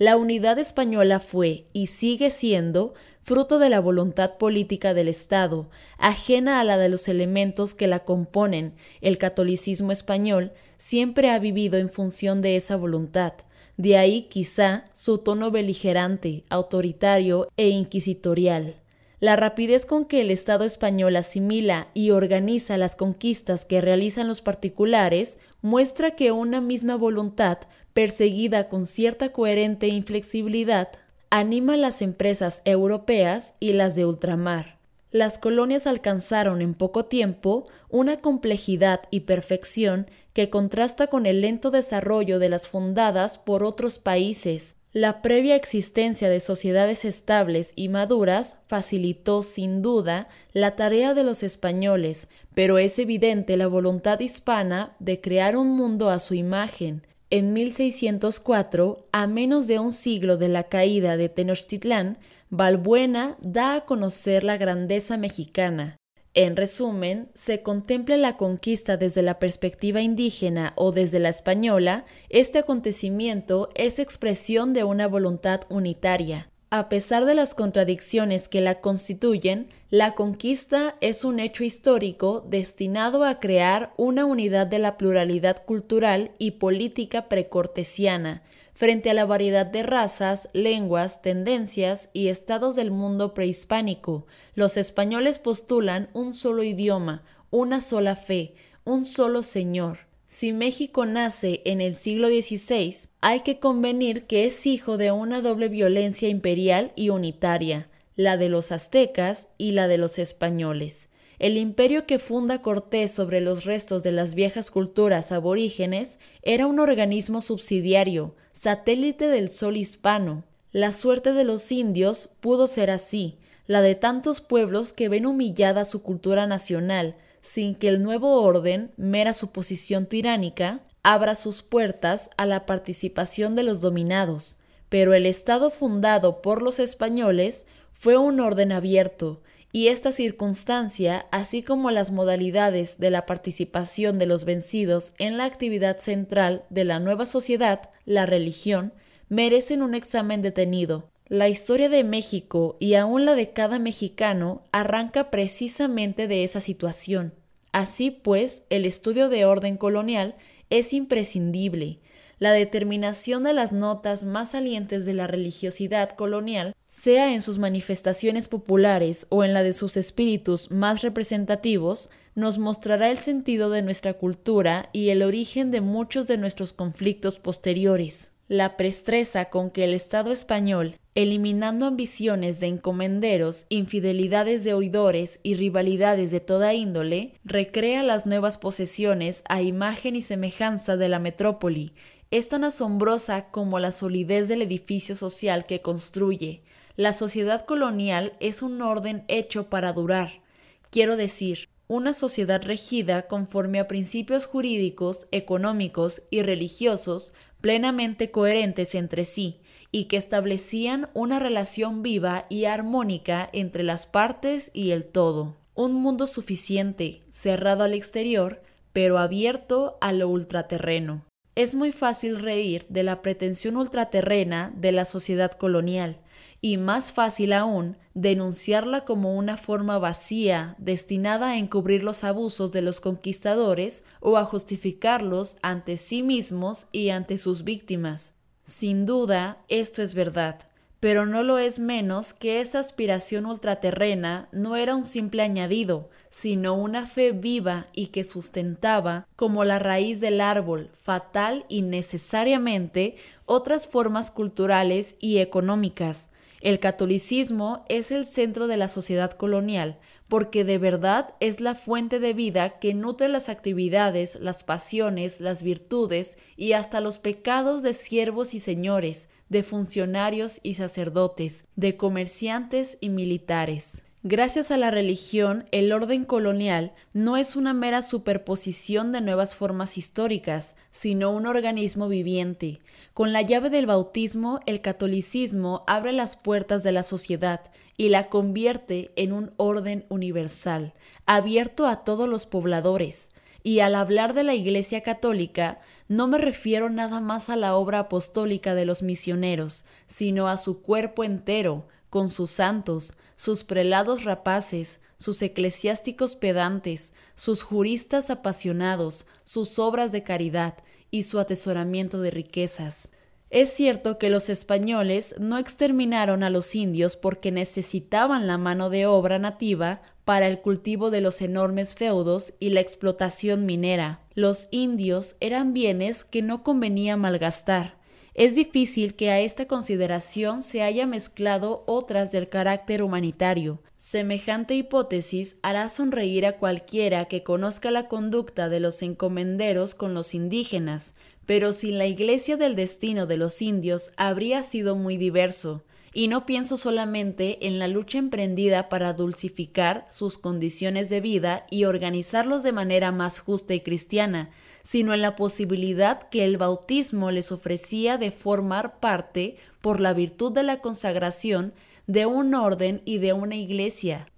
La 0.02 0.16
unidad 0.16 0.58
española 0.58 1.20
fue 1.20 1.66
y 1.72 1.86
sigue 1.86 2.32
siendo 2.32 2.92
fruto 3.20 3.60
de 3.60 3.68
la 3.68 3.78
voluntad 3.78 4.36
política 4.36 4.94
del 4.94 5.06
Estado, 5.06 5.70
ajena 5.96 6.58
a 6.58 6.64
la 6.64 6.76
de 6.76 6.88
los 6.88 7.06
elementos 7.06 7.72
que 7.74 7.86
la 7.86 8.00
componen. 8.00 8.74
El 9.00 9.16
catolicismo 9.16 9.92
español 9.92 10.50
siempre 10.76 11.30
ha 11.30 11.38
vivido 11.38 11.78
en 11.78 11.88
función 11.88 12.42
de 12.42 12.56
esa 12.56 12.74
voluntad. 12.74 13.34
De 13.76 13.96
ahí 13.96 14.22
quizá 14.22 14.86
su 14.92 15.18
tono 15.18 15.52
beligerante, 15.52 16.42
autoritario 16.50 17.46
e 17.56 17.68
inquisitorial. 17.68 18.82
La 19.20 19.36
rapidez 19.36 19.86
con 19.86 20.04
que 20.04 20.20
el 20.20 20.32
Estado 20.32 20.64
español 20.64 21.14
asimila 21.14 21.86
y 21.94 22.10
organiza 22.10 22.76
las 22.76 22.96
conquistas 22.96 23.64
que 23.64 23.80
realizan 23.80 24.26
los 24.26 24.42
particulares 24.42 25.38
muestra 25.60 26.16
que 26.16 26.32
una 26.32 26.60
misma 26.60 26.96
voluntad, 26.96 27.58
perseguida 27.94 28.68
con 28.68 28.86
cierta 28.86 29.30
coherente 29.30 29.88
inflexibilidad, 29.88 30.88
anima 31.30 31.74
a 31.74 31.78
las 31.78 32.02
empresas 32.02 32.62
europeas 32.64 33.54
y 33.60 33.72
las 33.72 33.94
de 33.94 34.06
ultramar. 34.06 34.78
Las 35.10 35.38
colonias 35.38 35.86
alcanzaron 35.86 36.62
en 36.62 36.74
poco 36.74 37.04
tiempo 37.04 37.66
una 37.90 38.18
complejidad 38.18 39.02
y 39.10 39.20
perfección 39.20 40.06
que 40.32 40.48
contrasta 40.48 41.08
con 41.08 41.26
el 41.26 41.42
lento 41.42 41.70
desarrollo 41.70 42.38
de 42.38 42.48
las 42.48 42.68
fundadas 42.68 43.38
por 43.38 43.62
otros 43.62 43.98
países, 43.98 44.74
la 44.94 45.22
previa 45.22 45.56
existencia 45.56 46.28
de 46.28 46.38
sociedades 46.38 47.06
estables 47.06 47.72
y 47.76 47.88
maduras 47.88 48.58
facilitó 48.66 49.42
sin 49.42 49.80
duda 49.80 50.28
la 50.52 50.76
tarea 50.76 51.14
de 51.14 51.24
los 51.24 51.42
españoles, 51.42 52.28
pero 52.54 52.76
es 52.76 52.98
evidente 52.98 53.56
la 53.56 53.68
voluntad 53.68 54.20
hispana 54.20 54.94
de 54.98 55.22
crear 55.22 55.56
un 55.56 55.68
mundo 55.68 56.10
a 56.10 56.20
su 56.20 56.34
imagen. 56.34 57.06
En 57.34 57.54
1604, 57.54 59.08
a 59.10 59.26
menos 59.26 59.66
de 59.66 59.78
un 59.78 59.94
siglo 59.94 60.36
de 60.36 60.48
la 60.48 60.64
caída 60.64 61.16
de 61.16 61.30
Tenochtitlán, 61.30 62.18
Balbuena 62.50 63.38
da 63.40 63.74
a 63.74 63.80
conocer 63.86 64.44
la 64.44 64.58
grandeza 64.58 65.16
mexicana, 65.16 65.96
en 66.34 66.56
resumen, 66.56 67.30
se 67.34 67.62
contempla 67.62 68.18
la 68.18 68.36
conquista 68.36 68.98
desde 68.98 69.22
la 69.22 69.38
perspectiva 69.38 70.02
indígena 70.02 70.72
o 70.76 70.92
desde 70.92 71.20
la 71.20 71.30
española, 71.30 72.06
este 72.28 72.58
acontecimiento 72.58 73.68
es 73.74 73.98
expresión 73.98 74.72
de 74.74 74.84
una 74.84 75.08
voluntad 75.08 75.62
unitaria. 75.70 76.51
A 76.74 76.88
pesar 76.88 77.26
de 77.26 77.34
las 77.34 77.54
contradicciones 77.54 78.48
que 78.48 78.62
la 78.62 78.80
constituyen, 78.80 79.66
la 79.90 80.14
conquista 80.14 80.96
es 81.02 81.22
un 81.22 81.38
hecho 81.38 81.64
histórico 81.64 82.46
destinado 82.48 83.24
a 83.24 83.40
crear 83.40 83.92
una 83.98 84.24
unidad 84.24 84.66
de 84.68 84.78
la 84.78 84.96
pluralidad 84.96 85.66
cultural 85.66 86.30
y 86.38 86.52
política 86.52 87.28
precortesiana, 87.28 88.42
frente 88.72 89.10
a 89.10 89.14
la 89.14 89.26
variedad 89.26 89.66
de 89.66 89.82
razas, 89.82 90.48
lenguas, 90.54 91.20
tendencias 91.20 92.08
y 92.14 92.28
estados 92.28 92.74
del 92.74 92.90
mundo 92.90 93.34
prehispánico. 93.34 94.24
Los 94.54 94.78
españoles 94.78 95.38
postulan 95.38 96.08
un 96.14 96.32
solo 96.32 96.62
idioma, 96.62 97.22
una 97.50 97.82
sola 97.82 98.16
fe, 98.16 98.54
un 98.84 99.04
solo 99.04 99.42
Señor. 99.42 100.11
Si 100.34 100.54
México 100.54 101.04
nace 101.04 101.60
en 101.66 101.82
el 101.82 101.94
siglo 101.94 102.28
XVI, 102.28 102.96
hay 103.20 103.40
que 103.40 103.58
convenir 103.58 104.24
que 104.24 104.46
es 104.46 104.66
hijo 104.66 104.96
de 104.96 105.12
una 105.12 105.42
doble 105.42 105.68
violencia 105.68 106.30
imperial 106.30 106.90
y 106.96 107.10
unitaria, 107.10 107.90
la 108.16 108.38
de 108.38 108.48
los 108.48 108.72
aztecas 108.72 109.48
y 109.58 109.72
la 109.72 109.88
de 109.88 109.98
los 109.98 110.18
españoles. 110.18 111.10
El 111.38 111.58
imperio 111.58 112.06
que 112.06 112.18
funda 112.18 112.62
Cortés 112.62 113.10
sobre 113.12 113.42
los 113.42 113.66
restos 113.66 114.02
de 114.02 114.12
las 114.12 114.34
viejas 114.34 114.70
culturas 114.70 115.32
aborígenes 115.32 116.18
era 116.40 116.66
un 116.66 116.80
organismo 116.80 117.42
subsidiario, 117.42 118.34
satélite 118.52 119.28
del 119.28 119.50
sol 119.50 119.76
hispano. 119.76 120.44
La 120.70 120.92
suerte 120.92 121.34
de 121.34 121.44
los 121.44 121.70
indios 121.70 122.30
pudo 122.40 122.68
ser 122.68 122.90
así, 122.90 123.36
la 123.66 123.82
de 123.82 123.96
tantos 123.96 124.40
pueblos 124.40 124.94
que 124.94 125.10
ven 125.10 125.26
humillada 125.26 125.84
su 125.84 126.02
cultura 126.02 126.46
nacional, 126.46 127.16
sin 127.42 127.74
que 127.74 127.88
el 127.88 128.02
nuevo 128.02 128.40
orden, 128.42 128.92
mera 128.96 129.34
suposición 129.34 130.06
tiránica, 130.06 130.80
abra 131.02 131.34
sus 131.34 131.62
puertas 131.62 132.30
a 132.36 132.46
la 132.46 132.64
participación 132.64 133.54
de 133.54 133.64
los 133.64 133.80
dominados. 133.80 134.56
Pero 134.88 135.12
el 135.12 135.26
Estado 135.26 135.70
fundado 135.70 136.40
por 136.40 136.62
los 136.62 136.78
españoles 136.78 137.66
fue 137.92 138.16
un 138.16 138.40
orden 138.40 138.72
abierto, 138.72 139.42
y 139.74 139.88
esta 139.88 140.12
circunstancia, 140.12 141.26
así 141.30 141.62
como 141.62 141.90
las 141.90 142.10
modalidades 142.10 142.98
de 142.98 143.10
la 143.10 143.24
participación 143.24 144.18
de 144.18 144.26
los 144.26 144.44
vencidos 144.44 145.14
en 145.18 145.38
la 145.38 145.46
actividad 145.46 145.96
central 145.96 146.64
de 146.68 146.84
la 146.84 147.00
nueva 147.00 147.24
sociedad, 147.24 147.90
la 148.04 148.26
religión, 148.26 148.92
merecen 149.30 149.80
un 149.80 149.94
examen 149.94 150.42
detenido. 150.42 151.08
La 151.28 151.48
historia 151.48 151.88
de 151.88 152.04
México 152.04 152.76
y 152.78 152.94
aún 152.94 153.24
la 153.24 153.34
de 153.34 153.50
cada 153.52 153.78
mexicano 153.78 154.62
arranca 154.72 155.30
precisamente 155.30 156.28
de 156.28 156.44
esa 156.44 156.60
situación. 156.60 157.32
Así 157.72 158.10
pues, 158.10 158.64
el 158.68 158.84
estudio 158.84 159.28
de 159.28 159.44
orden 159.44 159.76
colonial 159.76 160.34
es 160.68 160.92
imprescindible, 160.92 162.00
la 162.42 162.50
determinación 162.50 163.44
de 163.44 163.52
las 163.52 163.70
notas 163.70 164.24
más 164.24 164.50
salientes 164.50 165.06
de 165.06 165.14
la 165.14 165.28
religiosidad 165.28 166.10
colonial, 166.16 166.74
sea 166.88 167.32
en 167.34 167.40
sus 167.40 167.60
manifestaciones 167.60 168.48
populares 168.48 169.28
o 169.28 169.44
en 169.44 169.54
la 169.54 169.62
de 169.62 169.72
sus 169.72 169.96
espíritus 169.96 170.68
más 170.72 171.02
representativos, 171.02 172.10
nos 172.34 172.58
mostrará 172.58 173.12
el 173.12 173.18
sentido 173.18 173.70
de 173.70 173.82
nuestra 173.82 174.14
cultura 174.14 174.88
y 174.92 175.10
el 175.10 175.22
origen 175.22 175.70
de 175.70 175.82
muchos 175.82 176.26
de 176.26 176.36
nuestros 176.36 176.72
conflictos 176.72 177.38
posteriores. 177.38 178.31
La 178.52 178.76
prestreza 178.76 179.46
con 179.46 179.70
que 179.70 179.84
el 179.84 179.94
Estado 179.94 180.30
español, 180.30 180.98
eliminando 181.14 181.86
ambiciones 181.86 182.60
de 182.60 182.66
encomenderos, 182.66 183.64
infidelidades 183.70 184.62
de 184.62 184.74
oidores 184.74 185.40
y 185.42 185.54
rivalidades 185.54 186.30
de 186.30 186.40
toda 186.40 186.74
índole, 186.74 187.32
recrea 187.44 188.02
las 188.02 188.26
nuevas 188.26 188.58
posesiones 188.58 189.42
a 189.48 189.62
imagen 189.62 190.16
y 190.16 190.20
semejanza 190.20 190.98
de 190.98 191.08
la 191.08 191.18
metrópoli, 191.18 191.94
es 192.30 192.50
tan 192.50 192.64
asombrosa 192.64 193.50
como 193.50 193.78
la 193.78 193.90
solidez 193.90 194.48
del 194.48 194.60
edificio 194.60 195.14
social 195.14 195.64
que 195.64 195.80
construye. 195.80 196.62
La 196.94 197.14
sociedad 197.14 197.64
colonial 197.64 198.34
es 198.38 198.60
un 198.60 198.82
orden 198.82 199.24
hecho 199.28 199.70
para 199.70 199.94
durar. 199.94 200.42
Quiero 200.90 201.16
decir, 201.16 201.70
una 201.88 202.14
sociedad 202.14 202.62
regida 202.62 203.28
conforme 203.28 203.78
a 203.78 203.86
principios 203.88 204.46
jurídicos, 204.46 205.26
económicos 205.30 206.22
y 206.30 206.42
religiosos 206.42 207.34
plenamente 207.62 208.30
coherentes 208.30 208.94
entre 208.94 209.24
sí 209.24 209.60
y 209.90 210.04
que 210.04 210.18
establecían 210.18 211.08
una 211.14 211.38
relación 211.38 212.02
viva 212.02 212.44
y 212.50 212.66
armónica 212.66 213.48
entre 213.52 213.84
las 213.84 214.04
partes 214.04 214.70
y 214.74 214.90
el 214.90 215.04
todo. 215.04 215.56
Un 215.74 215.94
mundo 215.94 216.26
suficiente, 216.26 217.22
cerrado 217.30 217.84
al 217.84 217.94
exterior, 217.94 218.62
pero 218.92 219.18
abierto 219.18 219.96
a 220.02 220.12
lo 220.12 220.28
ultraterreno. 220.28 221.24
Es 221.54 221.74
muy 221.74 221.92
fácil 221.92 222.40
reír 222.40 222.84
de 222.88 223.02
la 223.02 223.22
pretensión 223.22 223.76
ultraterrena 223.76 224.72
de 224.74 224.92
la 224.92 225.04
sociedad 225.04 225.52
colonial, 225.52 226.18
y 226.62 226.76
más 226.76 227.12
fácil 227.12 227.52
aún 227.52 227.98
denunciarla 228.14 229.04
como 229.04 229.36
una 229.36 229.56
forma 229.56 229.98
vacía 229.98 230.76
destinada 230.78 231.50
a 231.50 231.58
encubrir 231.58 232.04
los 232.04 232.24
abusos 232.24 232.70
de 232.72 232.82
los 232.82 233.00
conquistadores 233.00 234.04
o 234.20 234.38
a 234.38 234.44
justificarlos 234.44 235.56
ante 235.60 235.96
sí 235.96 236.22
mismos 236.22 236.86
y 236.92 237.10
ante 237.10 237.36
sus 237.36 237.64
víctimas. 237.64 238.34
Sin 238.64 239.06
duda, 239.06 239.58
esto 239.68 240.02
es 240.02 240.14
verdad, 240.14 240.60
pero 241.00 241.26
no 241.26 241.42
lo 241.42 241.58
es 241.58 241.80
menos 241.80 242.32
que 242.32 242.60
esa 242.60 242.78
aspiración 242.78 243.44
ultraterrena 243.44 244.48
no 244.52 244.76
era 244.76 244.94
un 244.94 245.04
simple 245.04 245.42
añadido, 245.42 246.10
sino 246.30 246.74
una 246.74 247.06
fe 247.06 247.32
viva 247.32 247.88
y 247.92 248.06
que 248.08 248.22
sustentaba, 248.22 249.26
como 249.34 249.64
la 249.64 249.80
raíz 249.80 250.20
del 250.20 250.40
árbol, 250.40 250.90
fatal 250.92 251.64
y 251.68 251.82
necesariamente, 251.82 253.16
otras 253.46 253.88
formas 253.88 254.30
culturales 254.30 255.16
y 255.18 255.38
económicas. 255.38 256.30
El 256.62 256.78
catolicismo 256.78 257.84
es 257.88 258.12
el 258.12 258.24
centro 258.24 258.68
de 258.68 258.76
la 258.76 258.86
sociedad 258.86 259.32
colonial, 259.32 259.98
porque 260.28 260.62
de 260.62 260.78
verdad 260.78 261.34
es 261.40 261.60
la 261.60 261.74
fuente 261.74 262.20
de 262.20 262.34
vida 262.34 262.78
que 262.78 262.94
nutre 262.94 263.28
las 263.28 263.48
actividades, 263.48 264.38
las 264.40 264.62
pasiones, 264.62 265.40
las 265.40 265.64
virtudes 265.64 266.38
y 266.56 266.74
hasta 266.74 267.00
los 267.00 267.18
pecados 267.18 267.82
de 267.82 267.94
siervos 267.94 268.54
y 268.54 268.60
señores, 268.60 269.28
de 269.48 269.64
funcionarios 269.64 270.60
y 270.62 270.74
sacerdotes, 270.74 271.64
de 271.74 271.96
comerciantes 271.96 272.96
y 273.00 273.08
militares. 273.08 274.02
Gracias 274.24 274.70
a 274.70 274.76
la 274.76 274.92
religión, 274.92 275.64
el 275.72 275.92
orden 275.92 276.24
colonial 276.24 276.92
no 277.12 277.36
es 277.36 277.56
una 277.56 277.74
mera 277.74 278.02
superposición 278.04 279.10
de 279.10 279.20
nuevas 279.20 279.56
formas 279.56 279.98
históricas, 279.98 280.76
sino 280.92 281.32
un 281.32 281.44
organismo 281.44 282.06
viviente. 282.06 282.78
Con 283.14 283.32
la 283.32 283.42
llave 283.42 283.68
del 283.68 283.86
bautismo, 283.86 284.60
el 284.64 284.80
catolicismo 284.80 285.82
abre 285.88 286.12
las 286.12 286.36
puertas 286.36 286.84
de 286.84 286.92
la 286.92 287.02
sociedad 287.02 287.62
y 287.96 288.10
la 288.10 288.28
convierte 288.28 289.10
en 289.16 289.32
un 289.32 289.54
orden 289.56 290.06
universal, 290.08 290.94
abierto 291.26 291.88
a 291.88 292.04
todos 292.04 292.28
los 292.28 292.46
pobladores. 292.46 293.30
y 293.64 293.78
al 293.78 293.94
hablar 293.94 294.34
de 294.34 294.42
la 294.42 294.54
Iglesia 294.54 295.02
Católica, 295.02 295.80
no 296.08 296.26
me 296.26 296.38
refiero 296.38 296.90
nada 296.90 297.20
más 297.20 297.48
a 297.48 297.54
la 297.54 297.76
obra 297.76 298.00
apostólica 298.00 298.74
de 298.74 298.86
los 298.86 299.02
misioneros, 299.02 299.84
sino 300.08 300.48
a 300.48 300.58
su 300.58 300.82
cuerpo 300.82 301.22
entero, 301.22 301.86
con 302.10 302.28
sus 302.28 302.50
santos, 302.50 303.14
sus 303.36 303.64
prelados 303.64 304.24
rapaces, 304.24 305.00
sus 305.16 305.42
eclesiásticos 305.42 306.36
pedantes, 306.36 307.14
sus 307.34 307.62
juristas 307.62 308.30
apasionados, 308.30 309.26
sus 309.44 309.78
obras 309.78 310.12
de 310.12 310.22
caridad 310.22 310.74
y 311.10 311.24
su 311.24 311.38
atesoramiento 311.38 312.20
de 312.20 312.30
riquezas. 312.30 313.08
Es 313.50 313.70
cierto 313.70 314.18
que 314.18 314.30
los 314.30 314.48
españoles 314.48 315.34
no 315.38 315.58
exterminaron 315.58 316.42
a 316.42 316.48
los 316.48 316.74
indios 316.74 317.16
porque 317.16 317.52
necesitaban 317.52 318.46
la 318.46 318.56
mano 318.56 318.88
de 318.88 319.06
obra 319.06 319.38
nativa 319.38 320.00
para 320.24 320.46
el 320.48 320.60
cultivo 320.60 321.10
de 321.10 321.20
los 321.20 321.42
enormes 321.42 321.94
feudos 321.94 322.54
y 322.60 322.70
la 322.70 322.80
explotación 322.80 323.66
minera. 323.66 324.20
Los 324.34 324.68
indios 324.70 325.36
eran 325.40 325.74
bienes 325.74 326.24
que 326.24 326.40
no 326.40 326.62
convenía 326.62 327.18
malgastar. 327.18 327.98
Es 328.34 328.54
difícil 328.54 329.14
que 329.14 329.30
a 329.30 329.40
esta 329.40 329.66
consideración 329.66 330.62
se 330.62 330.82
haya 330.82 331.06
mezclado 331.06 331.84
otras 331.86 332.32
del 332.32 332.48
carácter 332.48 333.02
humanitario. 333.02 333.82
Semejante 333.98 334.74
hipótesis 334.74 335.58
hará 335.62 335.88
sonreír 335.90 336.46
a 336.46 336.56
cualquiera 336.56 337.26
que 337.26 337.42
conozca 337.42 337.90
la 337.90 338.08
conducta 338.08 338.70
de 338.70 338.80
los 338.80 339.02
encomenderos 339.02 339.94
con 339.94 340.14
los 340.14 340.34
indígenas, 340.34 341.12
pero 341.44 341.74
sin 341.74 341.98
la 341.98 342.06
iglesia 342.06 342.56
del 342.56 342.74
destino 342.74 343.26
de 343.26 343.36
los 343.36 343.60
indios 343.60 344.12
habría 344.16 344.62
sido 344.62 344.96
muy 344.96 345.18
diverso. 345.18 345.84
Y 346.14 346.28
no 346.28 346.44
pienso 346.44 346.76
solamente 346.76 347.66
en 347.66 347.78
la 347.78 347.88
lucha 347.88 348.18
emprendida 348.18 348.88
para 348.88 349.12
dulcificar 349.12 350.06
sus 350.10 350.36
condiciones 350.36 351.08
de 351.08 351.20
vida 351.20 351.66
y 351.70 351.84
organizarlos 351.84 352.62
de 352.62 352.72
manera 352.72 353.12
más 353.12 353.38
justa 353.38 353.72
y 353.74 353.80
cristiana, 353.80 354.50
sino 354.82 355.14
en 355.14 355.22
la 355.22 355.36
posibilidad 355.36 356.28
que 356.28 356.44
el 356.44 356.56
bautismo 356.56 357.30
les 357.30 357.52
ofrecía 357.52 358.18
de 358.18 358.30
formar 358.30 359.00
parte, 359.00 359.56
por 359.80 360.00
la 360.00 360.12
virtud 360.12 360.52
de 360.52 360.62
la 360.62 360.80
consagración, 360.80 361.72
de 362.06 362.26
un 362.26 362.54
orden 362.54 363.02
y 363.04 363.18
de 363.18 363.32
una 363.32 363.56
iglesia. 363.56 364.28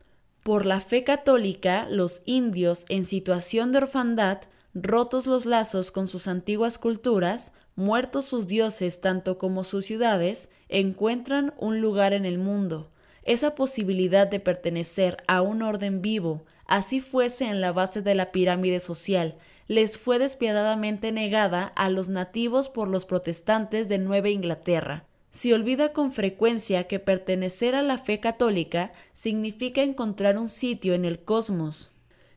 Por 0.42 0.66
la 0.66 0.80
fe 0.80 1.04
católica, 1.04 1.86
los 1.88 2.22
indios 2.26 2.84
en 2.88 3.06
situación 3.06 3.72
de 3.72 3.78
orfandad, 3.78 4.42
rotos 4.74 5.26
los 5.26 5.46
lazos 5.46 5.90
con 5.90 6.08
sus 6.08 6.28
antiguas 6.28 6.78
culturas, 6.78 7.52
muertos 7.76 8.26
sus 8.26 8.46
dioses 8.46 9.00
tanto 9.00 9.38
como 9.38 9.64
sus 9.64 9.86
ciudades, 9.86 10.50
encuentran 10.68 11.54
un 11.58 11.80
lugar 11.80 12.12
en 12.12 12.24
el 12.24 12.38
mundo. 12.38 12.90
Esa 13.22 13.54
posibilidad 13.54 14.26
de 14.26 14.40
pertenecer 14.40 15.16
a 15.26 15.40
un 15.40 15.62
orden 15.62 16.02
vivo, 16.02 16.44
así 16.66 17.00
fuese 17.00 17.46
en 17.46 17.62
la 17.62 17.72
base 17.72 18.02
de 18.02 18.14
la 18.14 18.30
pirámide 18.30 18.80
social, 18.80 19.36
les 19.68 19.98
fue 19.98 20.18
despiadadamente 20.18 21.12
negada 21.12 21.66
a 21.76 21.90
los 21.90 22.08
nativos 22.08 22.68
por 22.68 22.88
los 22.88 23.06
protestantes 23.06 23.88
de 23.88 23.98
Nueva 23.98 24.28
Inglaterra. 24.28 25.04
Se 25.30 25.52
olvida 25.52 25.92
con 25.92 26.12
frecuencia 26.12 26.84
que 26.84 26.98
pertenecer 27.00 27.74
a 27.74 27.82
la 27.82 27.98
fe 27.98 28.20
católica 28.20 28.92
significa 29.12 29.82
encontrar 29.82 30.38
un 30.38 30.48
sitio 30.48 30.94
en 30.94 31.04
el 31.04 31.18
cosmos, 31.24 31.94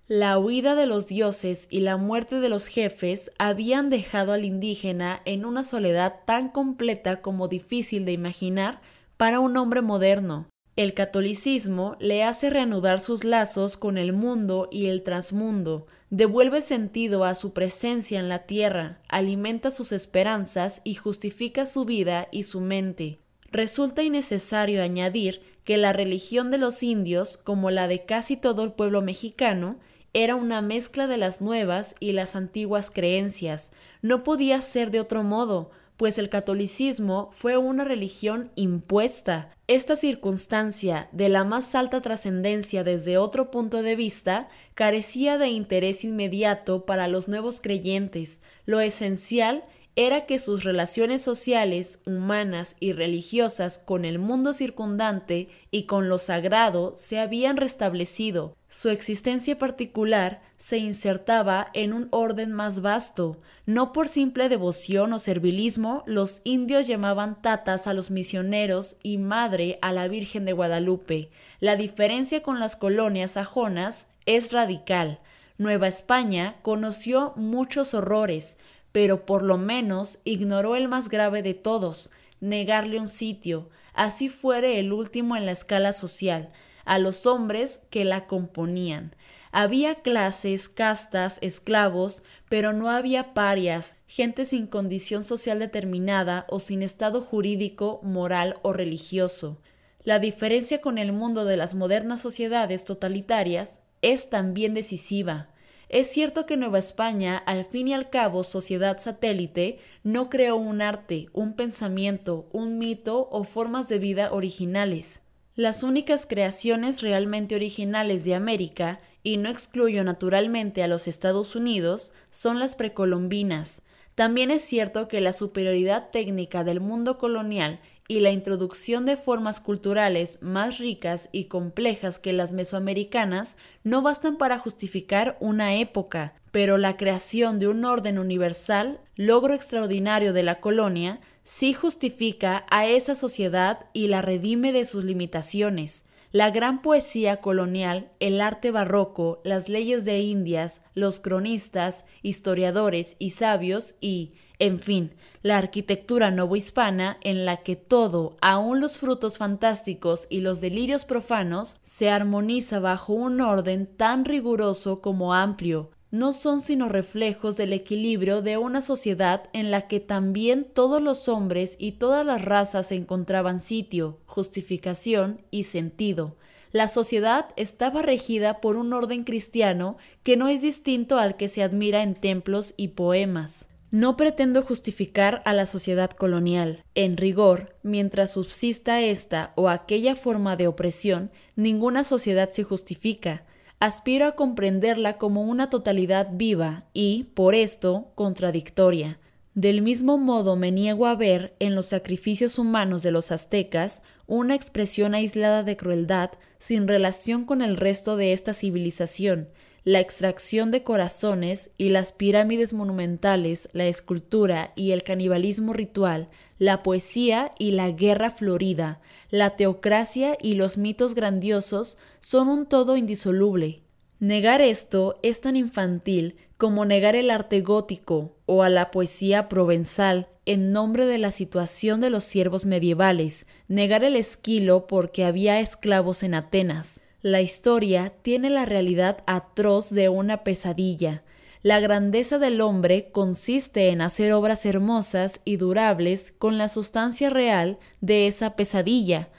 la 0.09 0.39
huida 0.39 0.75
de 0.75 0.87
los 0.87 1.05
dioses 1.05 1.67
y 1.69 1.81
la 1.81 1.97
muerte 1.97 2.39
de 2.39 2.47
los 2.47 2.67
jefes 2.67 3.29
habían 3.37 3.89
dejado 3.89 4.31
al 4.31 4.45
indígena 4.45 5.21
en 5.25 5.43
una 5.43 5.65
soledad 5.65 6.21
tan 6.23 6.47
completa 6.47 7.21
como 7.21 7.49
difícil 7.49 8.05
de 8.05 8.13
imaginar 8.13 8.79
para 9.17 9.41
un 9.41 9.57
hombre 9.57 9.81
moderno. 9.81 10.47
El 10.77 10.93
catolicismo 10.93 11.97
le 11.99 12.23
hace 12.23 12.51
reanudar 12.51 12.99
sus 12.99 13.23
lazos 13.23 13.77
con 13.77 13.97
el 13.97 14.13
mundo 14.13 14.69
y 14.71 14.85
el 14.85 15.01
transmundo, 15.01 15.87
devuelve 16.11 16.61
sentido 16.61 17.23
a 17.23 17.33
su 17.33 17.51
presencia 17.51 18.19
en 18.19 18.29
la 18.29 18.45
tierra, 18.45 19.01
alimenta 19.09 19.71
sus 19.71 19.91
esperanzas 19.91 20.81
y 20.83 20.93
justifica 20.93 21.65
su 21.65 21.83
vida 21.83 22.27
y 22.31 22.43
su 22.43 22.61
mente. 22.61 23.17
Resulta 23.49 24.03
innecesario 24.03 24.83
añadir 24.83 25.41
que 25.63 25.77
la 25.77 25.93
religión 25.93 26.51
de 26.51 26.59
los 26.59 26.83
indios, 26.83 27.37
como 27.37 27.71
la 27.71 27.87
de 27.87 28.05
casi 28.05 28.37
todo 28.37 28.63
el 28.63 28.71
pueblo 28.71 29.01
mexicano, 29.01 29.79
era 30.13 30.35
una 30.35 30.61
mezcla 30.61 31.07
de 31.07 31.17
las 31.17 31.41
nuevas 31.41 31.95
y 31.99 32.11
las 32.11 32.35
antiguas 32.35 32.91
creencias. 32.91 33.71
No 34.03 34.23
podía 34.23 34.61
ser 34.61 34.91
de 34.91 34.99
otro 34.99 35.23
modo, 35.23 35.71
pues 35.97 36.17
el 36.19 36.29
catolicismo 36.29 37.29
fue 37.33 37.57
una 37.57 37.83
religión 37.83 38.51
impuesta. 38.55 39.49
Esta 39.67 39.95
circunstancia, 39.95 41.09
de 41.11 41.27
la 41.27 41.43
más 41.43 41.75
alta 41.75 42.01
trascendencia 42.01 42.83
desde 42.83 43.17
otro 43.17 43.51
punto 43.51 43.81
de 43.81 43.95
vista, 43.95 44.47
carecía 44.75 45.37
de 45.37 45.49
interés 45.49 46.03
inmediato 46.03 46.85
para 46.85 47.07
los 47.07 47.27
nuevos 47.27 47.59
creyentes. 47.59 48.41
Lo 48.65 48.79
esencial 48.79 49.63
era 49.97 50.27
que 50.27 50.37
sus 50.37 50.63
relaciones 50.63 51.23
sociales, 51.23 52.01
humanas 52.05 52.75
y 52.79 52.93
religiosas 52.93 53.79
con 53.79 54.05
el 54.05 54.19
mundo 54.19 54.53
circundante 54.53 55.47
y 55.71 55.83
con 55.83 56.07
lo 56.07 56.19
sagrado 56.19 56.93
se 56.95 57.17
habían 57.17 57.57
restablecido. 57.57 58.55
Su 58.69 58.89
existencia 58.89 59.57
particular 59.57 60.39
se 60.57 60.79
insertaba 60.79 61.69
en 61.73 61.93
un 61.93 62.07
orden 62.11 62.51
más 62.51 62.81
vasto. 62.81 63.39
No 63.65 63.91
por 63.93 64.07
simple 64.07 64.49
devoción 64.49 65.13
o 65.13 65.19
servilismo, 65.19 66.03
los 66.07 66.41
indios 66.43 66.87
llamaban 66.87 67.41
tatas 67.41 67.85
a 67.87 67.93
los 67.93 68.09
misioneros 68.09 68.97
y 69.03 69.17
madre 69.17 69.77
a 69.81 69.93
la 69.93 70.07
Virgen 70.07 70.45
de 70.45 70.53
Guadalupe. 70.53 71.29
La 71.59 71.75
diferencia 71.75 72.41
con 72.41 72.59
las 72.59 72.75
colonias 72.75 73.31
sajonas 73.31 74.07
es 74.25 74.51
radical. 74.51 75.19
Nueva 75.59 75.87
España 75.87 76.57
conoció 76.61 77.33
muchos 77.35 77.93
horrores, 77.93 78.57
pero 78.91 79.25
por 79.25 79.43
lo 79.43 79.57
menos 79.57 80.19
ignoró 80.23 80.75
el 80.75 80.87
más 80.87 81.09
grave 81.09 81.43
de 81.43 81.53
todos, 81.53 82.09
negarle 82.41 82.99
un 82.99 83.07
sitio, 83.07 83.69
así 83.93 84.29
fuere 84.29 84.79
el 84.79 84.91
último 84.91 85.35
en 85.35 85.45
la 85.45 85.51
escala 85.51 85.93
social, 85.93 86.49
a 86.85 86.99
los 86.99 87.25
hombres 87.25 87.81
que 87.89 88.05
la 88.05 88.27
componían. 88.27 89.15
Había 89.59 89.95
clases, 89.95 90.69
castas, 90.69 91.39
esclavos, 91.41 92.21
pero 92.47 92.73
no 92.73 92.91
había 92.91 93.33
parias, 93.33 93.95
gente 94.05 94.45
sin 94.45 94.67
condición 94.67 95.23
social 95.23 95.57
determinada 95.57 96.45
o 96.47 96.59
sin 96.59 96.83
estado 96.83 97.21
jurídico, 97.21 97.99
moral 98.03 98.59
o 98.61 98.71
religioso. 98.71 99.59
La 100.03 100.19
diferencia 100.19 100.79
con 100.79 100.99
el 100.99 101.11
mundo 101.11 101.43
de 101.43 101.57
las 101.57 101.73
modernas 101.73 102.21
sociedades 102.21 102.85
totalitarias 102.85 103.79
es 104.03 104.29
también 104.29 104.75
decisiva. 104.75 105.49
Es 105.89 106.05
cierto 106.11 106.45
que 106.45 106.55
Nueva 106.55 106.77
España, 106.77 107.35
al 107.35 107.65
fin 107.65 107.87
y 107.87 107.95
al 107.95 108.11
cabo 108.11 108.43
sociedad 108.43 108.99
satélite, 108.99 109.79
no 110.03 110.29
creó 110.29 110.57
un 110.57 110.83
arte, 110.83 111.29
un 111.33 111.55
pensamiento, 111.55 112.47
un 112.51 112.77
mito 112.77 113.27
o 113.31 113.43
formas 113.43 113.89
de 113.89 113.97
vida 113.97 114.33
originales. 114.33 115.21
Las 115.57 115.81
únicas 115.81 116.27
creaciones 116.27 117.01
realmente 117.01 117.55
originales 117.55 118.23
de 118.23 118.35
América, 118.35 118.99
y 119.27 119.35
no 119.35 119.49
excluyo 119.49 120.05
naturalmente 120.05 120.83
a 120.83 120.87
los 120.87 121.05
Estados 121.05 121.57
Unidos, 121.57 122.13
son 122.29 122.59
las 122.59 122.75
precolombinas. 122.75 123.81
También 124.15 124.51
es 124.51 124.61
cierto 124.61 125.09
que 125.09 125.19
la 125.19 125.33
superioridad 125.33 126.11
técnica 126.11 126.63
del 126.63 126.79
mundo 126.79 127.17
colonial 127.17 127.81
y 128.07 128.21
la 128.21 128.31
introducción 128.31 129.05
de 129.05 129.17
formas 129.17 129.59
culturales 129.59 130.39
más 130.41 130.77
ricas 130.77 131.27
y 131.33 131.49
complejas 131.49 132.19
que 132.19 132.31
las 132.31 132.53
mesoamericanas 132.53 133.57
no 133.83 134.01
bastan 134.01 134.37
para 134.37 134.59
justificar 134.59 135.35
una 135.41 135.75
época, 135.75 136.33
pero 136.51 136.77
la 136.77 136.95
creación 136.95 137.59
de 137.59 137.67
un 137.67 137.83
orden 137.83 138.19
universal, 138.19 139.01
logro 139.17 139.53
extraordinario 139.53 140.31
de 140.31 140.43
la 140.43 140.61
colonia, 140.61 141.19
sí 141.43 141.73
justifica 141.73 142.65
a 142.69 142.87
esa 142.87 143.13
sociedad 143.13 143.87
y 143.91 144.07
la 144.07 144.21
redime 144.21 144.71
de 144.71 144.85
sus 144.85 145.03
limitaciones. 145.03 146.05
La 146.37 146.51
gran 146.51 146.83
poesía 146.83 147.37
colonial, 147.37 148.11
el 148.19 148.41
arte 148.41 148.69
barroco, 148.69 149.41
las 149.43 149.69
leyes 149.69 150.05
de 150.05 150.19
Indias, 150.19 150.81
los 150.93 151.19
cronistas, 151.19 152.05
historiadores 152.21 153.15
y 153.17 153.31
sabios 153.31 153.95
y, 154.01 154.35
en 154.59 154.77
fin, 154.77 155.15
la 155.41 155.57
arquitectura 155.57 156.29
novohispana 156.29 157.17
en 157.21 157.43
la 157.45 157.57
que 157.57 157.75
todo, 157.75 158.37
aun 158.39 158.81
los 158.81 158.99
frutos 158.99 159.39
fantásticos 159.39 160.27
y 160.29 160.41
los 160.41 160.61
delirios 160.61 161.05
profanos, 161.05 161.77
se 161.83 162.11
armoniza 162.11 162.79
bajo 162.79 163.13
un 163.13 163.41
orden 163.41 163.87
tan 163.87 164.23
riguroso 164.23 165.01
como 165.01 165.33
amplio, 165.33 165.89
no 166.11 166.33
son 166.33 166.61
sino 166.61 166.89
reflejos 166.89 167.57
del 167.57 167.73
equilibrio 167.73 168.41
de 168.41 168.57
una 168.57 168.81
sociedad 168.81 169.43
en 169.53 169.71
la 169.71 169.87
que 169.87 169.99
también 169.99 170.65
todos 170.73 171.01
los 171.01 171.27
hombres 171.27 171.75
y 171.77 171.93
todas 171.93 172.25
las 172.25 172.43
razas 172.43 172.91
encontraban 172.91 173.59
sitio, 173.59 174.19
justificación 174.25 175.41
y 175.51 175.65
sentido. 175.65 176.35
La 176.71 176.87
sociedad 176.87 177.47
estaba 177.55 178.01
regida 178.01 178.61
por 178.61 178.75
un 178.75 178.93
orden 178.93 179.23
cristiano 179.23 179.97
que 180.23 180.37
no 180.37 180.47
es 180.47 180.61
distinto 180.61 181.17
al 181.17 181.35
que 181.35 181.47
se 181.47 181.63
admira 181.63 182.03
en 182.03 182.15
templos 182.15 182.73
y 182.77 182.89
poemas. 182.89 183.67
No 183.89 184.17
pretendo 184.17 184.63
justificar 184.63 185.41
a 185.45 185.53
la 185.53 185.65
sociedad 185.65 186.11
colonial. 186.11 186.83
En 186.93 187.15
rigor, 187.15 187.77
mientras 187.83 188.31
subsista 188.31 189.01
esta 189.01 189.53
o 189.55 189.69
aquella 189.69 190.17
forma 190.17 190.57
de 190.57 190.67
opresión, 190.67 191.31
ninguna 191.55 192.03
sociedad 192.03 192.49
se 192.51 192.63
justifica. 192.63 193.45
Aspiro 193.79 194.25
a 194.25 194.35
comprenderla 194.35 195.17
como 195.17 195.43
una 195.43 195.69
totalidad 195.69 196.29
viva 196.33 196.85
y, 196.93 197.25
por 197.35 197.55
esto, 197.55 198.11
contradictoria. 198.15 199.19
Del 199.53 199.81
mismo 199.81 200.17
modo 200.17 200.55
me 200.55 200.71
niego 200.71 201.07
a 201.07 201.15
ver 201.15 201.55
en 201.59 201.73
los 201.73 201.87
sacrificios 201.87 202.59
humanos 202.59 203.01
de 203.01 203.11
los 203.11 203.31
aztecas 203.31 204.03
una 204.27 204.53
expresión 204.53 205.15
aislada 205.15 205.63
de 205.63 205.77
crueldad 205.77 206.31
sin 206.59 206.87
relación 206.87 207.43
con 207.45 207.61
el 207.61 207.75
resto 207.75 208.17
de 208.17 208.33
esta 208.33 208.53
civilización, 208.53 209.49
la 209.87 210.01
extracción 210.01 210.69
de 210.69 210.83
corazones 210.83 211.69
y 211.77 211.87
las 211.87 212.11
pirámides 212.11 212.73
monumentales, 212.73 213.69
la 213.71 213.85
escultura 213.85 214.73
y 214.75 214.91
el 214.91 215.01
canibalismo 215.01 215.71
ritual, 215.71 216.27
la 216.59 216.83
poesía 216.83 217.53
y 217.57 217.71
la 217.71 217.89
guerra 217.91 218.31
florida, 218.31 218.99
la 219.29 219.51
teocracia 219.51 220.37
y 220.41 220.55
los 220.55 220.77
mitos 220.77 221.15
grandiosos 221.15 221.97
son 222.19 222.49
un 222.49 222.65
todo 222.65 222.97
indisoluble. 222.97 223.81
Negar 224.19 224.59
esto 224.59 225.19
es 225.23 225.39
tan 225.39 225.55
infantil 225.55 226.35
como 226.57 226.83
negar 226.83 227.15
el 227.15 227.31
arte 227.31 227.61
gótico 227.61 228.35
o 228.45 228.63
a 228.63 228.69
la 228.69 228.91
poesía 228.91 229.47
provenzal 229.47 230.27
en 230.45 230.73
nombre 230.73 231.05
de 231.05 231.17
la 231.17 231.31
situación 231.31 232.01
de 232.01 232.09
los 232.09 232.25
siervos 232.25 232.65
medievales, 232.65 233.45
negar 233.69 234.03
el 234.03 234.17
esquilo 234.17 234.85
porque 234.85 235.23
había 235.23 235.61
esclavos 235.61 236.23
en 236.23 236.33
Atenas, 236.33 236.99
la 237.21 237.41
historia 237.41 238.13
tiene 238.21 238.49
la 238.49 238.65
realidad 238.65 239.23
atroz 239.25 239.89
de 239.89 240.07
una 240.09 240.43
pesadilla. 240.43 241.23
La 241.63 241.79
grandeza 241.79 242.37
del 242.37 242.61
hombre 242.61 243.09
consiste 243.11 243.89
en 243.89 244.01
hacer 244.01 244.31
obras 244.33 244.65
hermosas 244.65 245.41
y 245.43 245.57
durables 245.57 246.31
con 246.37 246.57
la 246.57 246.69
sustancia 246.69 247.29
real 247.29 247.79
de 248.01 248.27
esa 248.27 248.55
pesadilla, 248.55 249.29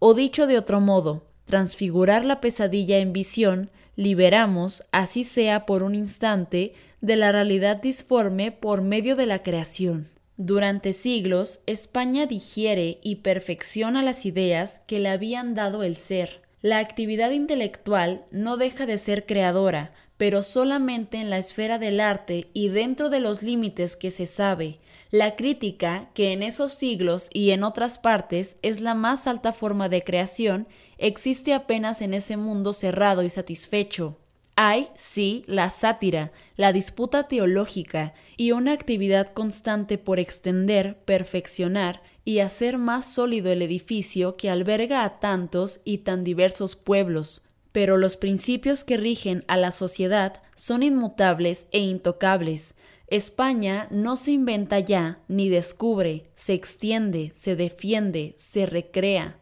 o 0.00 0.14
dicho 0.14 0.46
de 0.46 0.58
otro 0.58 0.80
modo, 0.80 1.24
transfigurar 1.46 2.24
la 2.24 2.40
pesadilla 2.40 2.98
en 2.98 3.12
visión, 3.12 3.70
liberamos, 3.94 4.82
así 4.92 5.24
sea 5.24 5.64
por 5.64 5.82
un 5.82 5.94
instante, 5.94 6.74
de 7.00 7.16
la 7.16 7.30
realidad 7.30 7.76
disforme 7.76 8.50
por 8.50 8.82
medio 8.82 9.14
de 9.16 9.26
la 9.26 9.42
creación. 9.42 10.08
Durante 10.36 10.92
siglos, 10.92 11.60
España 11.66 12.26
digiere 12.26 12.98
y 13.02 13.16
perfecciona 13.16 14.02
las 14.02 14.26
ideas 14.26 14.82
que 14.86 15.00
le 15.00 15.08
habían 15.08 15.54
dado 15.54 15.82
el 15.82 15.96
ser. 15.96 16.47
La 16.60 16.78
actividad 16.78 17.30
intelectual 17.30 18.24
no 18.32 18.56
deja 18.56 18.84
de 18.84 18.98
ser 18.98 19.26
creadora, 19.26 19.92
pero 20.16 20.42
solamente 20.42 21.18
en 21.18 21.30
la 21.30 21.38
esfera 21.38 21.78
del 21.78 22.00
arte 22.00 22.48
y 22.52 22.68
dentro 22.68 23.10
de 23.10 23.20
los 23.20 23.42
límites 23.42 23.94
que 23.94 24.10
se 24.10 24.26
sabe. 24.26 24.80
La 25.12 25.36
crítica, 25.36 26.10
que 26.14 26.32
en 26.32 26.42
esos 26.42 26.72
siglos 26.72 27.30
y 27.32 27.52
en 27.52 27.62
otras 27.62 27.98
partes 27.98 28.56
es 28.62 28.80
la 28.80 28.94
más 28.94 29.28
alta 29.28 29.52
forma 29.52 29.88
de 29.88 30.02
creación, 30.02 30.66
existe 30.98 31.54
apenas 31.54 32.02
en 32.02 32.12
ese 32.12 32.36
mundo 32.36 32.72
cerrado 32.72 33.22
y 33.22 33.30
satisfecho. 33.30 34.18
Hay, 34.60 34.88
sí, 34.96 35.44
la 35.46 35.70
sátira, 35.70 36.32
la 36.56 36.72
disputa 36.72 37.28
teológica 37.28 38.12
y 38.36 38.50
una 38.50 38.72
actividad 38.72 39.28
constante 39.32 39.98
por 39.98 40.18
extender, 40.18 40.98
perfeccionar 41.04 42.02
y 42.24 42.40
hacer 42.40 42.76
más 42.76 43.04
sólido 43.06 43.52
el 43.52 43.62
edificio 43.62 44.36
que 44.36 44.50
alberga 44.50 45.04
a 45.04 45.20
tantos 45.20 45.78
y 45.84 45.98
tan 45.98 46.24
diversos 46.24 46.74
pueblos. 46.74 47.44
Pero 47.70 47.98
los 47.98 48.16
principios 48.16 48.82
que 48.82 48.96
rigen 48.96 49.44
a 49.46 49.56
la 49.56 49.70
sociedad 49.70 50.42
son 50.56 50.82
inmutables 50.82 51.68
e 51.70 51.78
intocables. 51.78 52.74
España 53.06 53.86
no 53.92 54.16
se 54.16 54.32
inventa 54.32 54.80
ya 54.80 55.20
ni 55.28 55.48
descubre, 55.50 56.32
se 56.34 56.54
extiende, 56.54 57.30
se 57.32 57.54
defiende, 57.54 58.34
se 58.38 58.66
recrea 58.66 59.38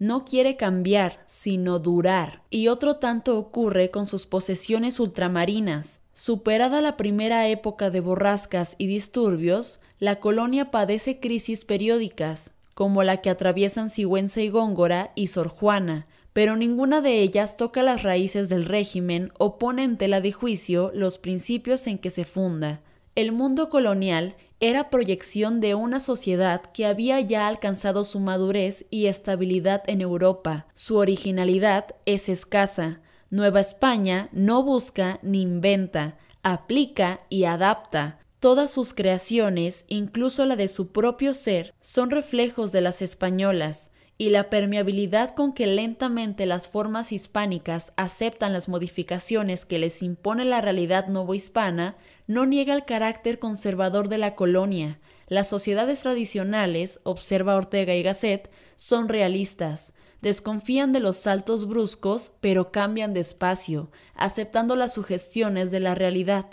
no 0.00 0.24
quiere 0.24 0.56
cambiar, 0.56 1.22
sino 1.26 1.78
durar. 1.78 2.42
Y 2.50 2.66
otro 2.66 2.96
tanto 2.96 3.38
ocurre 3.38 3.90
con 3.90 4.08
sus 4.08 4.26
posesiones 4.26 4.98
ultramarinas. 4.98 6.00
Superada 6.14 6.80
la 6.80 6.96
primera 6.96 7.46
época 7.48 7.90
de 7.90 8.00
borrascas 8.00 8.74
y 8.78 8.86
disturbios, 8.86 9.80
la 9.98 10.16
colonia 10.16 10.70
padece 10.70 11.20
crisis 11.20 11.64
periódicas, 11.66 12.50
como 12.74 13.04
la 13.04 13.18
que 13.18 13.28
atraviesan 13.30 13.90
Sigüenza 13.90 14.40
y 14.40 14.48
Góngora 14.48 15.12
y 15.14 15.28
Sor 15.28 15.48
Juana, 15.48 16.06
pero 16.32 16.56
ninguna 16.56 17.02
de 17.02 17.20
ellas 17.20 17.58
toca 17.58 17.82
las 17.82 18.02
raíces 18.02 18.48
del 18.48 18.64
régimen 18.64 19.30
o 19.38 19.58
pone 19.58 19.84
en 19.84 19.98
tela 19.98 20.22
de 20.22 20.32
juicio 20.32 20.90
los 20.94 21.18
principios 21.18 21.86
en 21.86 21.98
que 21.98 22.10
se 22.10 22.24
funda. 22.24 22.80
El 23.16 23.32
mundo 23.32 23.68
colonial 23.68 24.34
era 24.60 24.90
proyección 24.90 25.60
de 25.60 25.74
una 25.74 26.00
sociedad 26.00 26.60
que 26.72 26.84
había 26.84 27.18
ya 27.20 27.48
alcanzado 27.48 28.04
su 28.04 28.20
madurez 28.20 28.84
y 28.90 29.06
estabilidad 29.06 29.82
en 29.86 30.02
Europa. 30.02 30.66
Su 30.74 30.96
originalidad 30.96 31.94
es 32.04 32.28
escasa. 32.28 33.00
Nueva 33.30 33.60
España 33.60 34.28
no 34.32 34.62
busca 34.62 35.18
ni 35.22 35.40
inventa, 35.40 36.18
aplica 36.42 37.20
y 37.30 37.44
adapta. 37.44 38.18
Todas 38.38 38.70
sus 38.70 38.92
creaciones, 38.92 39.86
incluso 39.88 40.44
la 40.44 40.56
de 40.56 40.68
su 40.68 40.92
propio 40.92 41.32
ser, 41.34 41.74
son 41.80 42.10
reflejos 42.10 42.70
de 42.70 42.82
las 42.82 43.02
españolas 43.02 43.89
y 44.20 44.28
la 44.28 44.50
permeabilidad 44.50 45.30
con 45.30 45.54
que 45.54 45.66
lentamente 45.66 46.44
las 46.44 46.68
formas 46.68 47.10
hispánicas 47.10 47.94
aceptan 47.96 48.52
las 48.52 48.68
modificaciones 48.68 49.64
que 49.64 49.78
les 49.78 50.02
impone 50.02 50.44
la 50.44 50.60
realidad 50.60 51.06
novohispana 51.06 51.96
no 52.26 52.44
niega 52.44 52.74
el 52.74 52.84
carácter 52.84 53.38
conservador 53.38 54.10
de 54.10 54.18
la 54.18 54.34
colonia. 54.34 55.00
Las 55.26 55.48
sociedades 55.48 56.00
tradicionales, 56.00 57.00
observa 57.04 57.56
Ortega 57.56 57.94
y 57.94 58.02
Gasset, 58.02 58.50
son 58.76 59.08
realistas, 59.08 59.94
desconfían 60.20 60.92
de 60.92 61.00
los 61.00 61.16
saltos 61.16 61.66
bruscos, 61.66 62.32
pero 62.42 62.70
cambian 62.70 63.14
despacio, 63.14 63.90
aceptando 64.14 64.76
las 64.76 64.92
sugestiones 64.92 65.70
de 65.70 65.80
la 65.80 65.94
realidad. 65.94 66.44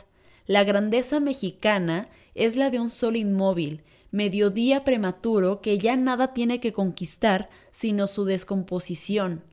La 0.46 0.64
grandeza 0.64 1.20
mexicana 1.20 2.08
es 2.34 2.56
la 2.56 2.70
de 2.70 2.80
un 2.80 2.90
sol 2.90 3.18
inmóvil, 3.18 3.84
mediodía 4.12 4.84
prematuro 4.84 5.62
que 5.62 5.78
ya 5.78 5.96
nada 5.96 6.34
tiene 6.34 6.60
que 6.60 6.74
conquistar 6.74 7.50
sino 7.72 8.08
su 8.08 8.26
descomposición. 8.26 9.44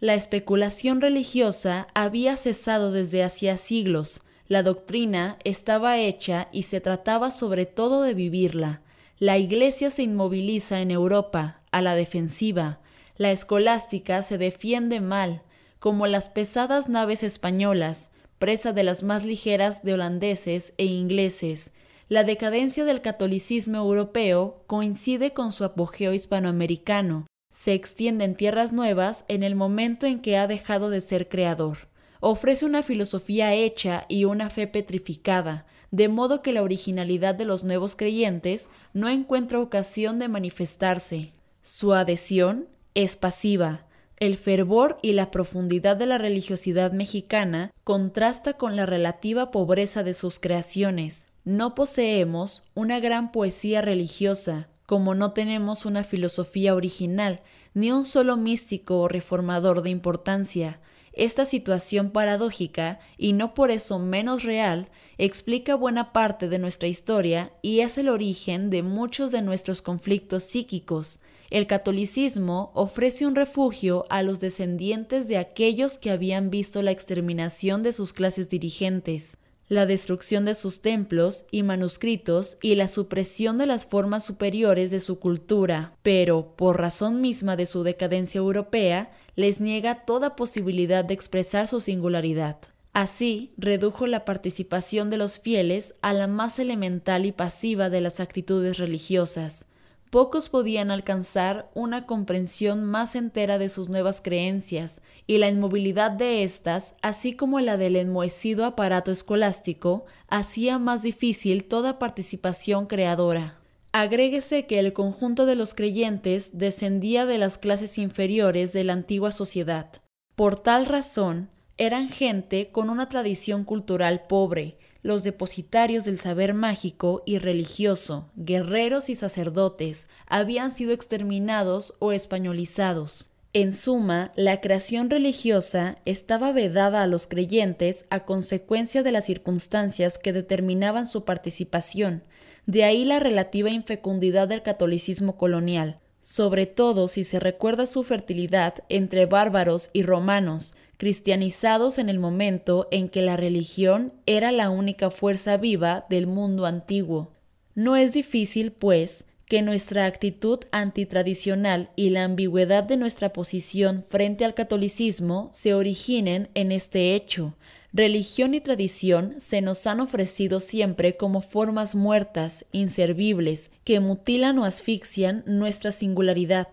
La 0.00 0.14
especulación 0.14 1.00
religiosa 1.00 1.88
había 1.94 2.36
cesado 2.36 2.92
desde 2.92 3.24
hacía 3.24 3.58
siglos, 3.58 4.22
la 4.48 4.62
doctrina 4.62 5.36
estaba 5.44 5.98
hecha 5.98 6.48
y 6.52 6.62
se 6.62 6.80
trataba 6.80 7.30
sobre 7.30 7.66
todo 7.66 8.02
de 8.02 8.14
vivirla. 8.14 8.80
La 9.18 9.36
Iglesia 9.36 9.90
se 9.90 10.02
inmoviliza 10.02 10.80
en 10.80 10.90
Europa, 10.90 11.60
a 11.70 11.82
la 11.82 11.94
defensiva. 11.94 12.80
La 13.18 13.30
escolástica 13.30 14.22
se 14.22 14.38
defiende 14.38 15.00
mal, 15.00 15.42
como 15.80 16.06
las 16.06 16.30
pesadas 16.30 16.88
naves 16.88 17.22
españolas, 17.22 18.10
presa 18.38 18.72
de 18.72 18.84
las 18.84 19.02
más 19.02 19.24
ligeras 19.26 19.82
de 19.82 19.92
holandeses 19.92 20.72
e 20.78 20.86
ingleses, 20.86 21.72
la 22.08 22.24
decadencia 22.24 22.86
del 22.86 23.02
catolicismo 23.02 23.76
europeo 23.76 24.64
coincide 24.66 25.34
con 25.34 25.52
su 25.52 25.64
apogeo 25.64 26.14
hispanoamericano. 26.14 27.26
Se 27.52 27.74
extiende 27.74 28.24
en 28.24 28.34
tierras 28.34 28.72
nuevas 28.72 29.26
en 29.28 29.42
el 29.42 29.54
momento 29.54 30.06
en 30.06 30.20
que 30.20 30.38
ha 30.38 30.46
dejado 30.46 30.88
de 30.88 31.02
ser 31.02 31.28
creador. 31.28 31.88
Ofrece 32.20 32.64
una 32.64 32.82
filosofía 32.82 33.54
hecha 33.54 34.06
y 34.08 34.24
una 34.24 34.48
fe 34.48 34.66
petrificada, 34.66 35.66
de 35.90 36.08
modo 36.08 36.42
que 36.42 36.52
la 36.52 36.62
originalidad 36.62 37.34
de 37.34 37.44
los 37.44 37.62
nuevos 37.62 37.94
creyentes 37.94 38.70
no 38.92 39.08
encuentra 39.08 39.60
ocasión 39.60 40.18
de 40.18 40.28
manifestarse. 40.28 41.32
Su 41.62 41.92
adhesión 41.92 42.68
es 42.94 43.16
pasiva. 43.16 43.86
El 44.18 44.36
fervor 44.36 44.98
y 45.02 45.12
la 45.12 45.30
profundidad 45.30 45.96
de 45.96 46.06
la 46.06 46.18
religiosidad 46.18 46.92
mexicana 46.92 47.70
contrasta 47.84 48.54
con 48.54 48.76
la 48.76 48.84
relativa 48.84 49.50
pobreza 49.50 50.02
de 50.02 50.12
sus 50.12 50.40
creaciones, 50.40 51.27
no 51.48 51.74
poseemos 51.74 52.64
una 52.74 53.00
gran 53.00 53.32
poesía 53.32 53.80
religiosa, 53.80 54.68
como 54.84 55.14
no 55.14 55.32
tenemos 55.32 55.86
una 55.86 56.04
filosofía 56.04 56.74
original, 56.74 57.40
ni 57.72 57.90
un 57.90 58.04
solo 58.04 58.36
místico 58.36 59.00
o 59.00 59.08
reformador 59.08 59.80
de 59.80 59.88
importancia. 59.88 60.78
Esta 61.14 61.46
situación 61.46 62.10
paradójica, 62.10 63.00
y 63.16 63.32
no 63.32 63.54
por 63.54 63.70
eso 63.70 63.98
menos 63.98 64.42
real, 64.42 64.90
explica 65.16 65.74
buena 65.74 66.12
parte 66.12 66.50
de 66.50 66.58
nuestra 66.58 66.86
historia 66.86 67.50
y 67.62 67.80
es 67.80 67.96
el 67.96 68.10
origen 68.10 68.68
de 68.68 68.82
muchos 68.82 69.32
de 69.32 69.40
nuestros 69.40 69.80
conflictos 69.80 70.44
psíquicos. 70.44 71.18
El 71.48 71.66
catolicismo 71.66 72.72
ofrece 72.74 73.26
un 73.26 73.34
refugio 73.34 74.04
a 74.10 74.22
los 74.22 74.38
descendientes 74.38 75.28
de 75.28 75.38
aquellos 75.38 75.96
que 75.96 76.10
habían 76.10 76.50
visto 76.50 76.82
la 76.82 76.90
exterminación 76.90 77.82
de 77.82 77.94
sus 77.94 78.12
clases 78.12 78.50
dirigentes 78.50 79.37
la 79.68 79.86
destrucción 79.86 80.44
de 80.44 80.54
sus 80.54 80.80
templos 80.80 81.46
y 81.50 81.62
manuscritos 81.62 82.56
y 82.62 82.74
la 82.74 82.88
supresión 82.88 83.58
de 83.58 83.66
las 83.66 83.84
formas 83.84 84.24
superiores 84.24 84.90
de 84.90 85.00
su 85.00 85.18
cultura, 85.18 85.94
pero, 86.02 86.54
por 86.56 86.78
razón 86.78 87.20
misma 87.20 87.56
de 87.56 87.66
su 87.66 87.82
decadencia 87.82 88.38
europea, 88.38 89.12
les 89.36 89.60
niega 89.60 90.06
toda 90.06 90.36
posibilidad 90.36 91.04
de 91.04 91.14
expresar 91.14 91.68
su 91.68 91.80
singularidad. 91.80 92.58
Así, 92.92 93.52
redujo 93.56 94.06
la 94.06 94.24
participación 94.24 95.10
de 95.10 95.18
los 95.18 95.38
fieles 95.38 95.94
a 96.00 96.12
la 96.12 96.26
más 96.26 96.58
elemental 96.58 97.26
y 97.26 97.32
pasiva 97.32 97.90
de 97.90 98.00
las 98.00 98.18
actitudes 98.18 98.78
religiosas. 98.78 99.67
Pocos 100.10 100.48
podían 100.48 100.90
alcanzar 100.90 101.70
una 101.74 102.06
comprensión 102.06 102.84
más 102.84 103.14
entera 103.14 103.58
de 103.58 103.68
sus 103.68 103.88
nuevas 103.88 104.20
creencias, 104.20 105.02
y 105.26 105.38
la 105.38 105.48
inmovilidad 105.48 106.10
de 106.10 106.42
éstas, 106.42 106.94
así 107.02 107.34
como 107.34 107.60
la 107.60 107.76
del 107.76 107.96
enmohecido 107.96 108.64
aparato 108.64 109.12
escolástico, 109.12 110.06
hacía 110.28 110.78
más 110.78 111.02
difícil 111.02 111.64
toda 111.64 111.98
participación 111.98 112.86
creadora. 112.86 113.58
Agréguese 113.92 114.66
que 114.66 114.78
el 114.78 114.92
conjunto 114.92 115.46
de 115.46 115.54
los 115.54 115.74
creyentes 115.74 116.50
descendía 116.52 117.26
de 117.26 117.38
las 117.38 117.58
clases 117.58 117.98
inferiores 117.98 118.72
de 118.72 118.84
la 118.84 118.92
antigua 118.92 119.32
sociedad. 119.32 119.90
Por 120.34 120.56
tal 120.56 120.86
razón, 120.86 121.50
eran 121.78 122.08
gente 122.08 122.70
con 122.70 122.90
una 122.90 123.08
tradición 123.08 123.64
cultural 123.64 124.22
pobre, 124.28 124.78
los 125.08 125.24
depositarios 125.24 126.04
del 126.04 126.18
saber 126.18 126.52
mágico 126.52 127.22
y 127.24 127.38
religioso, 127.38 128.28
guerreros 128.36 129.08
y 129.08 129.14
sacerdotes, 129.14 130.06
habían 130.26 130.70
sido 130.70 130.92
exterminados 130.92 131.94
o 131.98 132.12
españolizados. 132.12 133.30
En 133.54 133.72
suma, 133.72 134.32
la 134.36 134.60
creación 134.60 135.08
religiosa 135.08 135.96
estaba 136.04 136.52
vedada 136.52 137.02
a 137.02 137.06
los 137.06 137.26
creyentes 137.26 138.04
a 138.10 138.26
consecuencia 138.26 139.02
de 139.02 139.10
las 139.10 139.24
circunstancias 139.24 140.18
que 140.18 140.34
determinaban 140.34 141.06
su 141.06 141.24
participación, 141.24 142.22
de 142.66 142.84
ahí 142.84 143.06
la 143.06 143.18
relativa 143.18 143.70
infecundidad 143.70 144.46
del 144.46 144.62
catolicismo 144.62 145.38
colonial, 145.38 146.00
sobre 146.20 146.66
todo 146.66 147.08
si 147.08 147.24
se 147.24 147.40
recuerda 147.40 147.86
su 147.86 148.04
fertilidad 148.04 148.74
entre 148.90 149.24
bárbaros 149.24 149.88
y 149.94 150.02
romanos, 150.02 150.74
cristianizados 150.98 151.96
en 151.98 152.10
el 152.10 152.18
momento 152.18 152.88
en 152.90 153.08
que 153.08 153.22
la 153.22 153.36
religión 153.36 154.12
era 154.26 154.52
la 154.52 154.68
única 154.68 155.10
fuerza 155.10 155.56
viva 155.56 156.04
del 156.10 156.26
mundo 156.26 156.66
antiguo. 156.66 157.32
No 157.74 157.96
es 157.96 158.12
difícil, 158.12 158.72
pues, 158.72 159.24
que 159.46 159.62
nuestra 159.62 160.04
actitud 160.04 160.58
antitradicional 160.72 161.90
y 161.96 162.10
la 162.10 162.24
ambigüedad 162.24 162.84
de 162.84 162.98
nuestra 162.98 163.32
posición 163.32 164.04
frente 164.06 164.44
al 164.44 164.54
catolicismo 164.54 165.50
se 165.54 165.72
originen 165.72 166.50
en 166.54 166.72
este 166.72 167.14
hecho. 167.14 167.54
Religión 167.92 168.54
y 168.54 168.60
tradición 168.60 169.36
se 169.38 169.62
nos 169.62 169.86
han 169.86 170.00
ofrecido 170.00 170.60
siempre 170.60 171.16
como 171.16 171.40
formas 171.40 171.94
muertas, 171.94 172.66
inservibles, 172.72 173.70
que 173.84 174.00
mutilan 174.00 174.58
o 174.58 174.64
asfixian 174.64 175.42
nuestra 175.46 175.92
singularidad. 175.92 176.68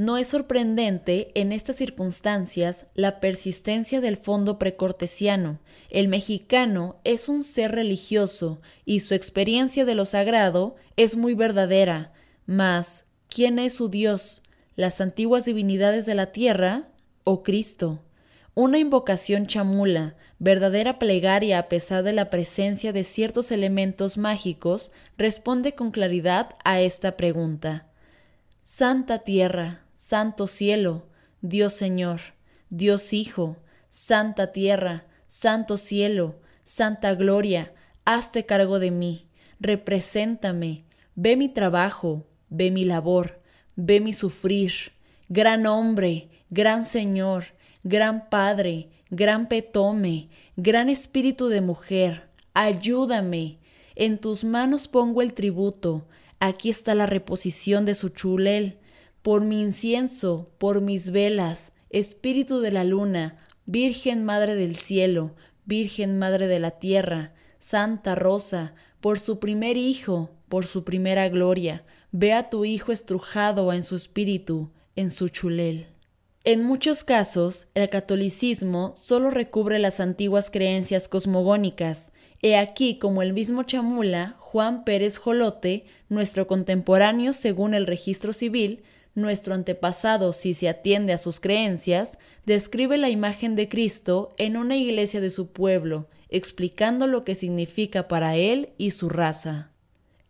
No 0.00 0.16
es 0.16 0.28
sorprendente 0.28 1.30
en 1.34 1.52
estas 1.52 1.76
circunstancias 1.76 2.86
la 2.94 3.20
persistencia 3.20 4.00
del 4.00 4.16
fondo 4.16 4.58
precortesiano. 4.58 5.58
El 5.90 6.08
mexicano 6.08 6.96
es 7.04 7.28
un 7.28 7.44
ser 7.44 7.72
religioso 7.72 8.62
y 8.86 9.00
su 9.00 9.12
experiencia 9.12 9.84
de 9.84 9.94
lo 9.94 10.06
sagrado 10.06 10.74
es 10.96 11.18
muy 11.18 11.34
verdadera. 11.34 12.14
Mas, 12.46 13.04
¿quién 13.28 13.58
es 13.58 13.74
su 13.74 13.90
Dios? 13.90 14.40
¿Las 14.74 15.02
antiguas 15.02 15.44
divinidades 15.44 16.06
de 16.06 16.14
la 16.14 16.32
tierra 16.32 16.88
o 17.24 17.42
Cristo? 17.42 18.00
Una 18.54 18.78
invocación 18.78 19.46
chamula, 19.46 20.16
verdadera 20.38 20.98
plegaria 20.98 21.58
a 21.58 21.68
pesar 21.68 22.04
de 22.04 22.14
la 22.14 22.30
presencia 22.30 22.94
de 22.94 23.04
ciertos 23.04 23.52
elementos 23.52 24.16
mágicos, 24.16 24.92
responde 25.18 25.74
con 25.74 25.90
claridad 25.90 26.56
a 26.64 26.80
esta 26.80 27.18
pregunta. 27.18 27.86
Santa 28.62 29.18
Tierra, 29.18 29.82
Santo 30.10 30.48
cielo, 30.48 31.06
Dios 31.40 31.72
Señor, 31.72 32.20
Dios 32.68 33.12
Hijo, 33.12 33.58
Santa 33.90 34.50
tierra, 34.50 35.06
Santo 35.28 35.78
cielo, 35.78 36.40
Santa 36.64 37.14
gloria, 37.14 37.72
hazte 38.04 38.44
cargo 38.44 38.80
de 38.80 38.90
mí, 38.90 39.28
represéntame, 39.60 40.82
ve 41.14 41.36
mi 41.36 41.48
trabajo, 41.48 42.26
ve 42.48 42.72
mi 42.72 42.84
labor, 42.84 43.40
ve 43.76 44.00
mi 44.00 44.12
sufrir, 44.12 44.72
gran 45.28 45.64
hombre, 45.64 46.28
gran 46.50 46.86
Señor, 46.86 47.44
gran 47.84 48.28
Padre, 48.30 48.88
gran 49.10 49.46
Petome, 49.46 50.28
gran 50.56 50.88
Espíritu 50.88 51.46
de 51.46 51.60
mujer, 51.60 52.30
ayúdame, 52.52 53.60
en 53.94 54.18
tus 54.18 54.42
manos 54.42 54.88
pongo 54.88 55.22
el 55.22 55.34
tributo, 55.34 56.08
aquí 56.40 56.68
está 56.68 56.96
la 56.96 57.06
reposición 57.06 57.84
de 57.84 57.94
su 57.94 58.08
chulel, 58.08 58.79
por 59.22 59.42
mi 59.44 59.60
incienso, 59.60 60.50
por 60.58 60.80
mis 60.80 61.10
velas, 61.10 61.72
Espíritu 61.90 62.60
de 62.60 62.70
la 62.70 62.84
luna, 62.84 63.36
Virgen 63.66 64.24
Madre 64.24 64.54
del 64.54 64.76
cielo, 64.76 65.34
Virgen 65.64 66.18
Madre 66.18 66.46
de 66.46 66.60
la 66.60 66.72
tierra, 66.72 67.34
Santa 67.58 68.14
Rosa, 68.14 68.74
por 69.00 69.18
su 69.18 69.38
primer 69.38 69.76
Hijo, 69.76 70.30
por 70.48 70.66
su 70.66 70.84
primera 70.84 71.28
gloria, 71.28 71.84
ve 72.12 72.32
a 72.32 72.48
tu 72.48 72.64
Hijo 72.64 72.92
estrujado 72.92 73.72
en 73.72 73.84
su 73.84 73.96
espíritu, 73.96 74.70
en 74.96 75.10
su 75.10 75.28
chulel. 75.28 75.86
En 76.42 76.64
muchos 76.64 77.04
casos, 77.04 77.68
el 77.74 77.90
catolicismo 77.90 78.94
solo 78.96 79.30
recubre 79.30 79.78
las 79.78 80.00
antiguas 80.00 80.48
creencias 80.48 81.06
cosmogónicas. 81.06 82.12
He 82.40 82.56
aquí 82.56 82.98
como 82.98 83.20
el 83.20 83.34
mismo 83.34 83.64
Chamula, 83.64 84.36
Juan 84.38 84.84
Pérez 84.84 85.18
Jolote, 85.18 85.84
nuestro 86.08 86.46
contemporáneo 86.46 87.34
según 87.34 87.74
el 87.74 87.86
registro 87.86 88.32
civil, 88.32 88.82
nuestro 89.14 89.54
antepasado, 89.54 90.32
si 90.32 90.54
se 90.54 90.68
atiende 90.68 91.12
a 91.12 91.18
sus 91.18 91.40
creencias, 91.40 92.18
describe 92.46 92.96
la 92.98 93.10
imagen 93.10 93.54
de 93.56 93.68
Cristo 93.68 94.32
en 94.36 94.56
una 94.56 94.76
iglesia 94.76 95.20
de 95.20 95.30
su 95.30 95.48
pueblo, 95.52 96.08
explicando 96.28 97.06
lo 97.06 97.24
que 97.24 97.34
significa 97.34 98.08
para 98.08 98.36
él 98.36 98.70
y 98.78 98.92
su 98.92 99.08
raza. 99.08 99.70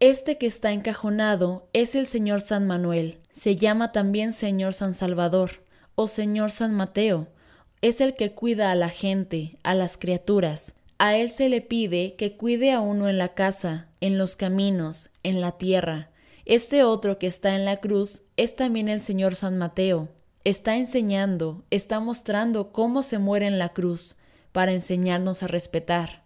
Este 0.01 0.39
que 0.39 0.47
está 0.47 0.73
encajonado 0.73 1.69
es 1.73 1.95
el 1.95 2.07
Señor 2.07 2.41
San 2.41 2.67
Manuel, 2.67 3.19
se 3.33 3.57
llama 3.57 3.93
también 3.93 4.33
Señor 4.33 4.73
San 4.73 4.95
Salvador 4.95 5.63
o 5.95 6.09
Señor 6.09 6.51
San 6.51 6.75
Mateo, 6.75 7.29
es 7.83 8.01
el 8.01 8.15
que 8.15 8.33
cuida 8.33 8.71
a 8.71 8.75
la 8.75 8.89
gente, 8.89 9.59
a 9.63 9.75
las 9.75 9.97
criaturas. 9.97 10.75
A 10.99 11.17
él 11.17 11.31
se 11.31 11.49
le 11.49 11.63
pide 11.63 12.15
que 12.17 12.37
cuide 12.37 12.73
a 12.73 12.81
uno 12.81 13.09
en 13.09 13.17
la 13.17 13.29
casa, 13.35 13.89
en 14.01 14.19
los 14.19 14.37
caminos, 14.37 15.11
en 15.23 15.41
la 15.41 15.53
tierra, 15.53 16.11
este 16.47 16.83
otro 16.85 17.19
que 17.19 17.27
está 17.27 17.55
en 17.55 17.65
la 17.65 17.79
cruz 17.79 18.23
es 18.37 18.57
también 18.57 18.89
el 18.89 19.01
Señor 19.01 19.35
San 19.35 19.59
Mateo. 19.59 20.09
Está 20.45 20.77
enseñando, 20.77 21.65
está 21.71 22.01
mostrando 22.01 22.73
cómo 22.73 23.03
se 23.03 23.19
muere 23.19 23.47
en 23.47 23.59
la 23.59 23.71
cruz, 23.71 24.17
para 24.53 24.73
enseñarnos 24.73 25.43
a 25.43 25.47
respetar. 25.47 26.25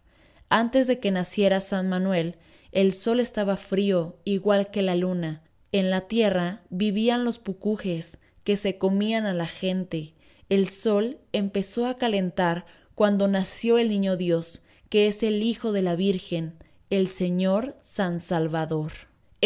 Antes 0.49 0.87
de 0.87 1.01
que 1.01 1.11
naciera 1.11 1.61
San 1.61 1.89
Manuel, 1.89 2.37
el 2.73 2.93
sol 2.93 3.21
estaba 3.21 3.57
frío, 3.57 4.17
igual 4.25 4.71
que 4.71 4.83
la 4.83 4.97
luna. 4.97 5.43
En 5.73 5.91
la 5.91 6.03
tierra 6.03 6.63
vivían 6.71 7.25
los 7.25 7.39
pucujes, 7.39 8.19
que 8.45 8.57
se 8.57 8.79
comían 8.79 9.27
a 9.27 9.35
la 9.35 9.47
gente. 9.47 10.15
El 10.49 10.69
sol 10.69 11.19
empezó 11.33 11.87
a 11.87 11.99
calentar 11.99 12.67
cuando 12.95 13.27
nació 13.27 13.79
el 13.79 13.89
niño 13.89 14.17
Dios, 14.17 14.63
que 14.89 15.09
es 15.09 15.23
el 15.23 15.43
Hijo 15.43 15.73
de 15.73 15.83
la 15.83 15.97
Virgen, 15.97 16.55
el 16.91 17.09
Señor 17.09 17.77
San 17.81 18.21
Salvador. 18.21 18.93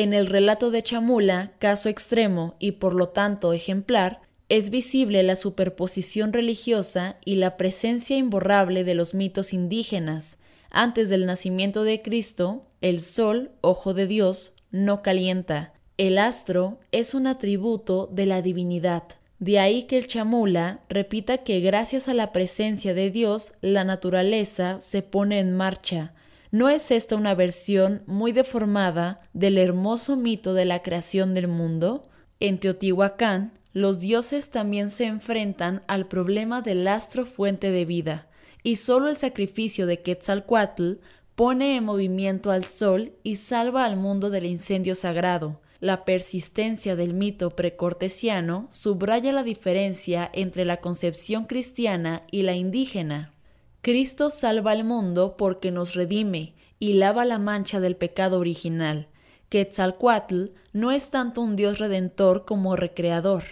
En 0.00 0.14
el 0.14 0.28
relato 0.28 0.70
de 0.70 0.84
Chamula, 0.84 1.50
caso 1.58 1.88
extremo 1.88 2.54
y 2.60 2.70
por 2.70 2.94
lo 2.94 3.08
tanto 3.08 3.52
ejemplar, 3.52 4.20
es 4.48 4.70
visible 4.70 5.24
la 5.24 5.34
superposición 5.34 6.32
religiosa 6.32 7.16
y 7.24 7.34
la 7.34 7.56
presencia 7.56 8.16
imborrable 8.16 8.84
de 8.84 8.94
los 8.94 9.12
mitos 9.12 9.52
indígenas. 9.52 10.38
Antes 10.70 11.08
del 11.08 11.26
nacimiento 11.26 11.82
de 11.82 12.00
Cristo, 12.00 12.62
el 12.80 13.02
sol, 13.02 13.50
ojo 13.60 13.92
de 13.92 14.06
Dios, 14.06 14.52
no 14.70 15.02
calienta. 15.02 15.72
El 15.96 16.18
astro 16.18 16.78
es 16.92 17.12
un 17.12 17.26
atributo 17.26 18.08
de 18.12 18.26
la 18.26 18.40
divinidad. 18.40 19.02
De 19.40 19.58
ahí 19.58 19.82
que 19.82 19.98
el 19.98 20.06
chamula 20.06 20.78
repita 20.88 21.38
que 21.38 21.58
gracias 21.58 22.06
a 22.06 22.14
la 22.14 22.30
presencia 22.30 22.94
de 22.94 23.10
Dios 23.10 23.50
la 23.62 23.82
naturaleza 23.82 24.80
se 24.80 25.02
pone 25.02 25.40
en 25.40 25.56
marcha, 25.56 26.14
¿No 26.50 26.70
es 26.70 26.90
esta 26.90 27.14
una 27.14 27.34
versión 27.34 28.02
muy 28.06 28.32
deformada 28.32 29.20
del 29.34 29.58
hermoso 29.58 30.16
mito 30.16 30.54
de 30.54 30.64
la 30.64 30.82
creación 30.82 31.34
del 31.34 31.46
mundo? 31.46 32.08
En 32.40 32.58
Teotihuacán, 32.58 33.52
los 33.74 34.00
dioses 34.00 34.48
también 34.48 34.90
se 34.90 35.04
enfrentan 35.04 35.82
al 35.88 36.08
problema 36.08 36.62
del 36.62 36.88
astro 36.88 37.26
fuente 37.26 37.70
de 37.70 37.84
vida, 37.84 38.28
y 38.62 38.76
solo 38.76 39.08
el 39.10 39.18
sacrificio 39.18 39.86
de 39.86 40.00
Quetzalcoatl 40.00 40.94
pone 41.34 41.76
en 41.76 41.84
movimiento 41.84 42.50
al 42.50 42.64
sol 42.64 43.12
y 43.22 43.36
salva 43.36 43.84
al 43.84 43.96
mundo 43.96 44.30
del 44.30 44.46
incendio 44.46 44.94
sagrado. 44.94 45.60
La 45.80 46.06
persistencia 46.06 46.96
del 46.96 47.12
mito 47.12 47.50
precortesiano 47.50 48.66
subraya 48.70 49.32
la 49.32 49.42
diferencia 49.42 50.28
entre 50.32 50.64
la 50.64 50.78
concepción 50.78 51.44
cristiana 51.44 52.22
y 52.30 52.42
la 52.42 52.54
indígena. 52.54 53.34
Cristo 53.88 54.28
salva 54.28 54.72
al 54.72 54.84
mundo 54.84 55.38
porque 55.38 55.70
nos 55.70 55.94
redime 55.94 56.52
y 56.78 56.92
lava 56.92 57.24
la 57.24 57.38
mancha 57.38 57.80
del 57.80 57.96
pecado 57.96 58.38
original. 58.38 59.08
Quetzalcoatl 59.48 60.48
no 60.74 60.92
es 60.92 61.08
tanto 61.08 61.40
un 61.40 61.56
Dios 61.56 61.78
redentor 61.78 62.44
como 62.44 62.76
recreador. 62.76 63.44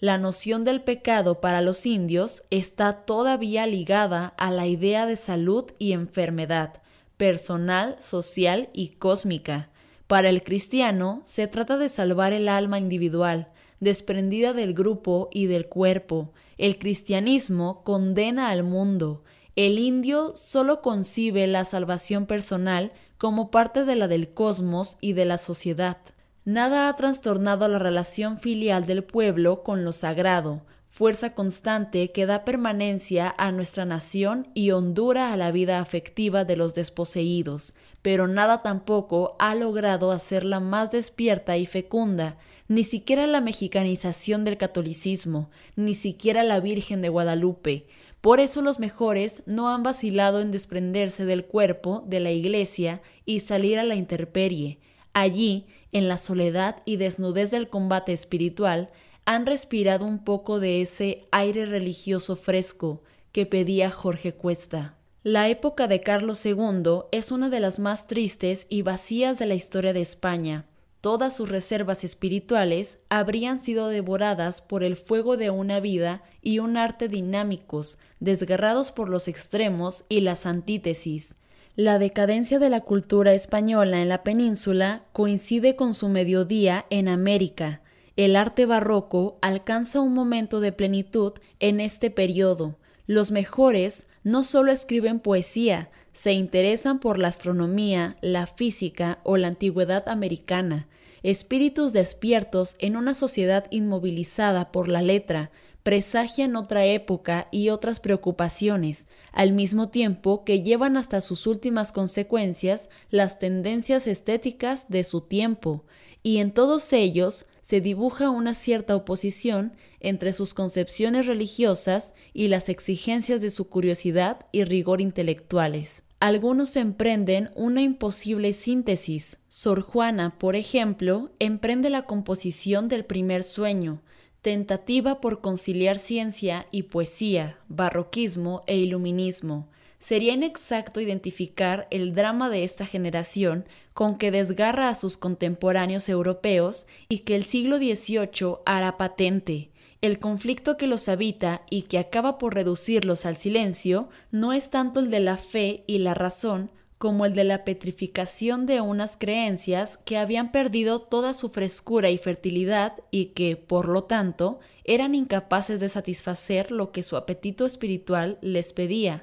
La 0.00 0.18
noción 0.18 0.64
del 0.64 0.82
pecado 0.82 1.40
para 1.40 1.60
los 1.60 1.86
indios 1.86 2.42
está 2.50 3.04
todavía 3.04 3.68
ligada 3.68 4.34
a 4.36 4.50
la 4.50 4.66
idea 4.66 5.06
de 5.06 5.14
salud 5.14 5.66
y 5.78 5.92
enfermedad, 5.92 6.82
personal, 7.16 7.94
social 8.00 8.70
y 8.72 8.96
cósmica. 8.96 9.70
Para 10.08 10.28
el 10.28 10.42
cristiano, 10.42 11.22
se 11.22 11.46
trata 11.46 11.78
de 11.78 11.88
salvar 11.88 12.32
el 12.32 12.48
alma 12.48 12.78
individual, 12.78 13.52
desprendida 13.78 14.54
del 14.54 14.74
grupo 14.74 15.28
y 15.32 15.46
del 15.46 15.68
cuerpo. 15.68 16.32
El 16.58 16.80
cristianismo 16.80 17.84
condena 17.84 18.50
al 18.50 18.64
mundo. 18.64 19.22
El 19.56 19.78
indio 19.78 20.32
solo 20.34 20.82
concibe 20.82 21.46
la 21.46 21.64
salvación 21.64 22.26
personal 22.26 22.92
como 23.18 23.52
parte 23.52 23.84
de 23.84 23.94
la 23.94 24.08
del 24.08 24.34
cosmos 24.34 24.96
y 25.00 25.12
de 25.12 25.24
la 25.26 25.38
sociedad. 25.38 25.98
Nada 26.44 26.88
ha 26.88 26.96
trastornado 26.96 27.68
la 27.68 27.78
relación 27.78 28.36
filial 28.36 28.84
del 28.84 29.04
pueblo 29.04 29.62
con 29.62 29.84
lo 29.84 29.92
sagrado, 29.92 30.62
fuerza 30.90 31.34
constante 31.34 32.10
que 32.10 32.26
da 32.26 32.44
permanencia 32.44 33.32
a 33.38 33.52
nuestra 33.52 33.84
nación 33.84 34.48
y 34.54 34.72
hondura 34.72 35.32
a 35.32 35.36
la 35.36 35.52
vida 35.52 35.80
afectiva 35.80 36.44
de 36.44 36.56
los 36.56 36.74
desposeídos, 36.74 37.74
pero 38.02 38.26
nada 38.26 38.62
tampoco 38.62 39.36
ha 39.38 39.54
logrado 39.54 40.10
hacerla 40.10 40.60
más 40.60 40.90
despierta 40.90 41.56
y 41.56 41.66
fecunda, 41.66 42.38
ni 42.66 42.84
siquiera 42.84 43.26
la 43.26 43.40
mexicanización 43.40 44.44
del 44.44 44.56
catolicismo, 44.56 45.50
ni 45.76 45.94
siquiera 45.94 46.42
la 46.42 46.60
Virgen 46.60 47.02
de 47.02 47.08
Guadalupe. 47.08 47.86
Por 48.24 48.40
eso 48.40 48.62
los 48.62 48.78
mejores 48.78 49.42
no 49.44 49.68
han 49.68 49.82
vacilado 49.82 50.40
en 50.40 50.50
desprenderse 50.50 51.26
del 51.26 51.44
cuerpo 51.44 52.02
de 52.06 52.20
la 52.20 52.30
Iglesia 52.30 53.02
y 53.26 53.40
salir 53.40 53.78
a 53.78 53.84
la 53.84 53.96
intemperie. 53.96 54.78
Allí, 55.12 55.66
en 55.92 56.08
la 56.08 56.16
soledad 56.16 56.76
y 56.86 56.96
desnudez 56.96 57.50
del 57.50 57.68
combate 57.68 58.14
espiritual, 58.14 58.88
han 59.26 59.44
respirado 59.44 60.06
un 60.06 60.24
poco 60.24 60.58
de 60.58 60.80
ese 60.80 61.26
aire 61.32 61.66
religioso 61.66 62.34
fresco 62.34 63.02
que 63.30 63.44
pedía 63.44 63.90
Jorge 63.90 64.32
Cuesta. 64.32 64.96
La 65.22 65.50
época 65.50 65.86
de 65.86 66.00
Carlos 66.00 66.46
II 66.46 67.02
es 67.12 67.30
una 67.30 67.50
de 67.50 67.60
las 67.60 67.78
más 67.78 68.06
tristes 68.06 68.66
y 68.70 68.80
vacías 68.80 69.38
de 69.38 69.44
la 69.44 69.54
historia 69.54 69.92
de 69.92 70.00
España. 70.00 70.64
Todas 71.04 71.36
sus 71.36 71.50
reservas 71.50 72.02
espirituales 72.02 72.98
habrían 73.10 73.60
sido 73.60 73.88
devoradas 73.88 74.62
por 74.62 74.82
el 74.82 74.96
fuego 74.96 75.36
de 75.36 75.50
una 75.50 75.78
vida 75.78 76.22
y 76.40 76.60
un 76.60 76.78
arte 76.78 77.08
dinámicos, 77.08 77.98
desgarrados 78.20 78.90
por 78.90 79.10
los 79.10 79.28
extremos 79.28 80.06
y 80.08 80.22
las 80.22 80.46
antítesis. 80.46 81.34
La 81.76 81.98
decadencia 81.98 82.58
de 82.58 82.70
la 82.70 82.80
cultura 82.80 83.34
española 83.34 84.00
en 84.00 84.08
la 84.08 84.22
península 84.22 85.04
coincide 85.12 85.76
con 85.76 85.92
su 85.92 86.08
mediodía 86.08 86.86
en 86.88 87.08
América, 87.08 87.82
el 88.16 88.34
arte 88.34 88.64
barroco 88.64 89.36
alcanza 89.42 90.00
un 90.00 90.14
momento 90.14 90.60
de 90.60 90.72
plenitud 90.72 91.34
en 91.60 91.80
este 91.80 92.10
periodo. 92.10 92.78
Los 93.06 93.30
mejores 93.30 94.06
no 94.22 94.42
solo 94.42 94.72
escriben 94.72 95.20
poesía, 95.20 95.90
se 96.14 96.32
interesan 96.32 96.98
por 96.98 97.18
la 97.18 97.28
astronomía, 97.28 98.16
la 98.22 98.46
física 98.46 99.18
o 99.22 99.36
la 99.36 99.48
antigüedad 99.48 100.08
americana, 100.08 100.86
espíritus 101.24 101.94
despiertos 101.94 102.76
en 102.78 102.96
una 102.96 103.14
sociedad 103.14 103.64
inmovilizada 103.70 104.70
por 104.70 104.88
la 104.88 105.00
letra, 105.00 105.50
presagian 105.82 106.54
otra 106.54 106.84
época 106.84 107.48
y 107.50 107.70
otras 107.70 107.98
preocupaciones, 107.98 109.06
al 109.32 109.52
mismo 109.52 109.88
tiempo 109.88 110.44
que 110.44 110.60
llevan 110.60 110.98
hasta 110.98 111.22
sus 111.22 111.46
últimas 111.46 111.92
consecuencias 111.92 112.90
las 113.10 113.38
tendencias 113.38 114.06
estéticas 114.06 114.88
de 114.88 115.02
su 115.02 115.22
tiempo, 115.22 115.84
y 116.22 116.38
en 116.38 116.52
todos 116.52 116.92
ellos 116.92 117.46
se 117.62 117.80
dibuja 117.80 118.28
una 118.28 118.54
cierta 118.54 118.94
oposición 118.94 119.72
entre 120.00 120.34
sus 120.34 120.52
concepciones 120.52 121.24
religiosas 121.24 122.12
y 122.34 122.48
las 122.48 122.68
exigencias 122.68 123.40
de 123.40 123.48
su 123.48 123.70
curiosidad 123.70 124.44
y 124.52 124.64
rigor 124.64 125.00
intelectuales. 125.00 126.03
Algunos 126.24 126.76
emprenden 126.76 127.50
una 127.54 127.82
imposible 127.82 128.54
síntesis. 128.54 129.36
Sor 129.46 129.82
Juana, 129.82 130.38
por 130.38 130.56
ejemplo, 130.56 131.30
emprende 131.38 131.90
la 131.90 132.06
composición 132.06 132.88
del 132.88 133.04
primer 133.04 133.44
sueño, 133.44 134.00
tentativa 134.40 135.20
por 135.20 135.42
conciliar 135.42 135.98
ciencia 135.98 136.66
y 136.70 136.84
poesía, 136.84 137.58
barroquismo 137.68 138.62
e 138.66 138.78
iluminismo, 138.78 139.68
sería 139.98 140.32
inexacto 140.32 141.02
identificar 141.02 141.88
el 141.90 142.14
drama 142.14 142.48
de 142.48 142.64
esta 142.64 142.86
generación 142.86 143.66
con 143.92 144.16
que 144.16 144.30
desgarra 144.30 144.88
a 144.88 144.94
sus 144.94 145.18
contemporáneos 145.18 146.08
europeos 146.08 146.86
y 147.10 147.18
que 147.18 147.36
el 147.36 147.44
siglo 147.44 147.76
XVIII 147.76 148.56
hará 148.64 148.96
patente. 148.96 149.70
El 150.04 150.18
conflicto 150.18 150.76
que 150.76 150.86
los 150.86 151.08
habita 151.08 151.62
y 151.70 151.84
que 151.84 151.98
acaba 151.98 152.36
por 152.36 152.52
reducirlos 152.52 153.24
al 153.24 153.36
silencio 153.36 154.10
no 154.30 154.52
es 154.52 154.68
tanto 154.68 155.00
el 155.00 155.08
de 155.10 155.20
la 155.20 155.38
fe 155.38 155.82
y 155.86 155.96
la 155.96 156.12
razón 156.12 156.70
como 156.98 157.24
el 157.24 157.32
de 157.32 157.44
la 157.44 157.64
petrificación 157.64 158.66
de 158.66 158.82
unas 158.82 159.16
creencias 159.16 159.96
que 159.96 160.18
habían 160.18 160.52
perdido 160.52 161.00
toda 161.00 161.32
su 161.32 161.48
frescura 161.48 162.10
y 162.10 162.18
fertilidad 162.18 162.92
y 163.10 163.28
que, 163.28 163.56
por 163.56 163.88
lo 163.88 164.04
tanto, 164.04 164.60
eran 164.84 165.14
incapaces 165.14 165.80
de 165.80 165.88
satisfacer 165.88 166.70
lo 166.70 166.92
que 166.92 167.02
su 167.02 167.16
apetito 167.16 167.64
espiritual 167.64 168.36
les 168.42 168.74
pedía, 168.74 169.22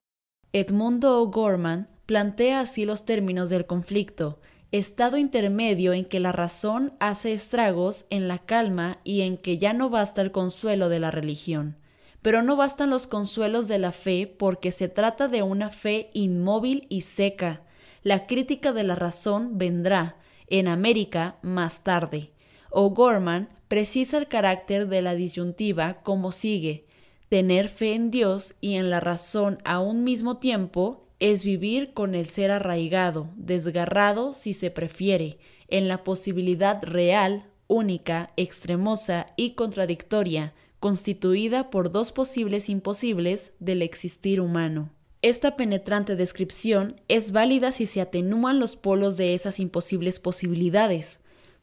Edmundo 0.51 1.21
O'Gorman 1.21 1.89
plantea 2.07 2.59
así 2.59 2.85
los 2.85 3.05
términos 3.05 3.51
del 3.51 3.67
conflicto, 3.67 4.39
estado 4.71 5.17
intermedio 5.17 5.93
en 5.93 6.05
que 6.05 6.19
la 6.19 6.31
razón 6.31 6.93
hace 6.99 7.33
estragos 7.33 8.05
en 8.09 8.27
la 8.27 8.39
calma 8.39 8.99
y 9.03 9.21
en 9.21 9.37
que 9.37 9.57
ya 9.57 9.73
no 9.73 9.89
basta 9.89 10.21
el 10.21 10.31
consuelo 10.31 10.89
de 10.89 10.99
la 10.99 11.11
religión. 11.11 11.77
Pero 12.21 12.43
no 12.43 12.55
bastan 12.55 12.89
los 12.89 13.07
consuelos 13.07 13.67
de 13.67 13.79
la 13.79 13.91
fe 13.91 14.27
porque 14.27 14.71
se 14.71 14.87
trata 14.87 15.27
de 15.27 15.41
una 15.41 15.69
fe 15.69 16.09
inmóvil 16.13 16.85
y 16.89 17.01
seca. 17.01 17.63
La 18.03 18.27
crítica 18.27 18.71
de 18.73 18.83
la 18.83 18.95
razón 18.95 19.57
vendrá, 19.57 20.17
en 20.47 20.67
América, 20.67 21.37
más 21.41 21.83
tarde. 21.83 22.31
O'Gorman 22.69 23.49
precisa 23.67 24.17
el 24.17 24.27
carácter 24.27 24.87
de 24.87 25.01
la 25.01 25.15
disyuntiva 25.15 26.01
como 26.03 26.31
sigue 26.31 26.85
Tener 27.31 27.69
fe 27.69 27.93
en 27.93 28.11
Dios 28.11 28.55
y 28.59 28.75
en 28.75 28.89
la 28.89 28.99
razón 28.99 29.59
a 29.63 29.79
un 29.79 30.03
mismo 30.03 30.35
tiempo 30.35 31.00
es 31.21 31.45
vivir 31.45 31.93
con 31.93 32.15
el 32.15 32.25
ser 32.25 32.49
arraigado, 32.49 33.29
desgarrado 33.35 34.33
si 34.33 34.55
se 34.55 34.71
prefiere, 34.71 35.37
en 35.67 35.87
la 35.87 36.03
posibilidad 36.03 36.83
real, 36.83 37.45
única, 37.67 38.33
extremosa 38.37 39.27
y 39.37 39.51
contradictoria, 39.51 40.55
constituida 40.79 41.69
por 41.69 41.91
dos 41.91 42.11
posibles 42.11 42.69
imposibles 42.69 43.53
del 43.59 43.83
existir 43.83 44.41
humano. 44.41 44.89
Esta 45.21 45.55
penetrante 45.55 46.15
descripción 46.15 46.99
es 47.07 47.31
válida 47.31 47.71
si 47.71 47.85
se 47.85 48.01
atenúan 48.01 48.59
los 48.59 48.75
polos 48.75 49.15
de 49.15 49.35
esas 49.35 49.59
imposibles 49.59 50.19
posibilidades, 50.19 51.19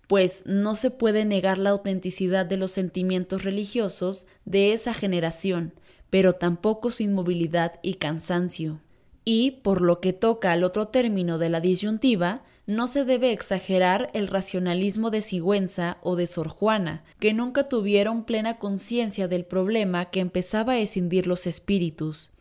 pues 0.06 0.44
no 0.46 0.76
se 0.76 0.92
puede 0.92 1.24
negar 1.24 1.58
la 1.58 1.70
autenticidad 1.70 2.46
de 2.46 2.58
los 2.58 2.70
sentimientos 2.70 3.42
religiosos 3.42 4.26
de 4.44 4.72
esa 4.72 4.94
generación, 4.94 5.74
pero 6.10 6.34
tampoco 6.34 6.92
su 6.92 7.02
inmovilidad 7.02 7.80
y 7.82 7.94
cansancio. 7.94 8.80
Y, 9.30 9.50
por 9.62 9.82
lo 9.82 10.00
que 10.00 10.14
toca 10.14 10.52
al 10.52 10.64
otro 10.64 10.88
término 10.88 11.36
de 11.36 11.50
la 11.50 11.60
disyuntiva, 11.60 12.44
no 12.64 12.86
se 12.86 13.04
debe 13.04 13.30
exagerar 13.30 14.08
el 14.14 14.26
racionalismo 14.26 15.10
de 15.10 15.20
Sigüenza 15.20 15.98
o 16.00 16.16
de 16.16 16.26
Sor 16.26 16.48
Juana, 16.48 17.04
que 17.20 17.34
nunca 17.34 17.68
tuvieron 17.68 18.24
plena 18.24 18.56
conciencia 18.56 19.28
del 19.28 19.44
problema 19.44 20.06
que 20.06 20.20
empezaba 20.20 20.72
a 20.72 20.78
escindir 20.78 21.26
los 21.26 21.46
espíritus. 21.46 22.32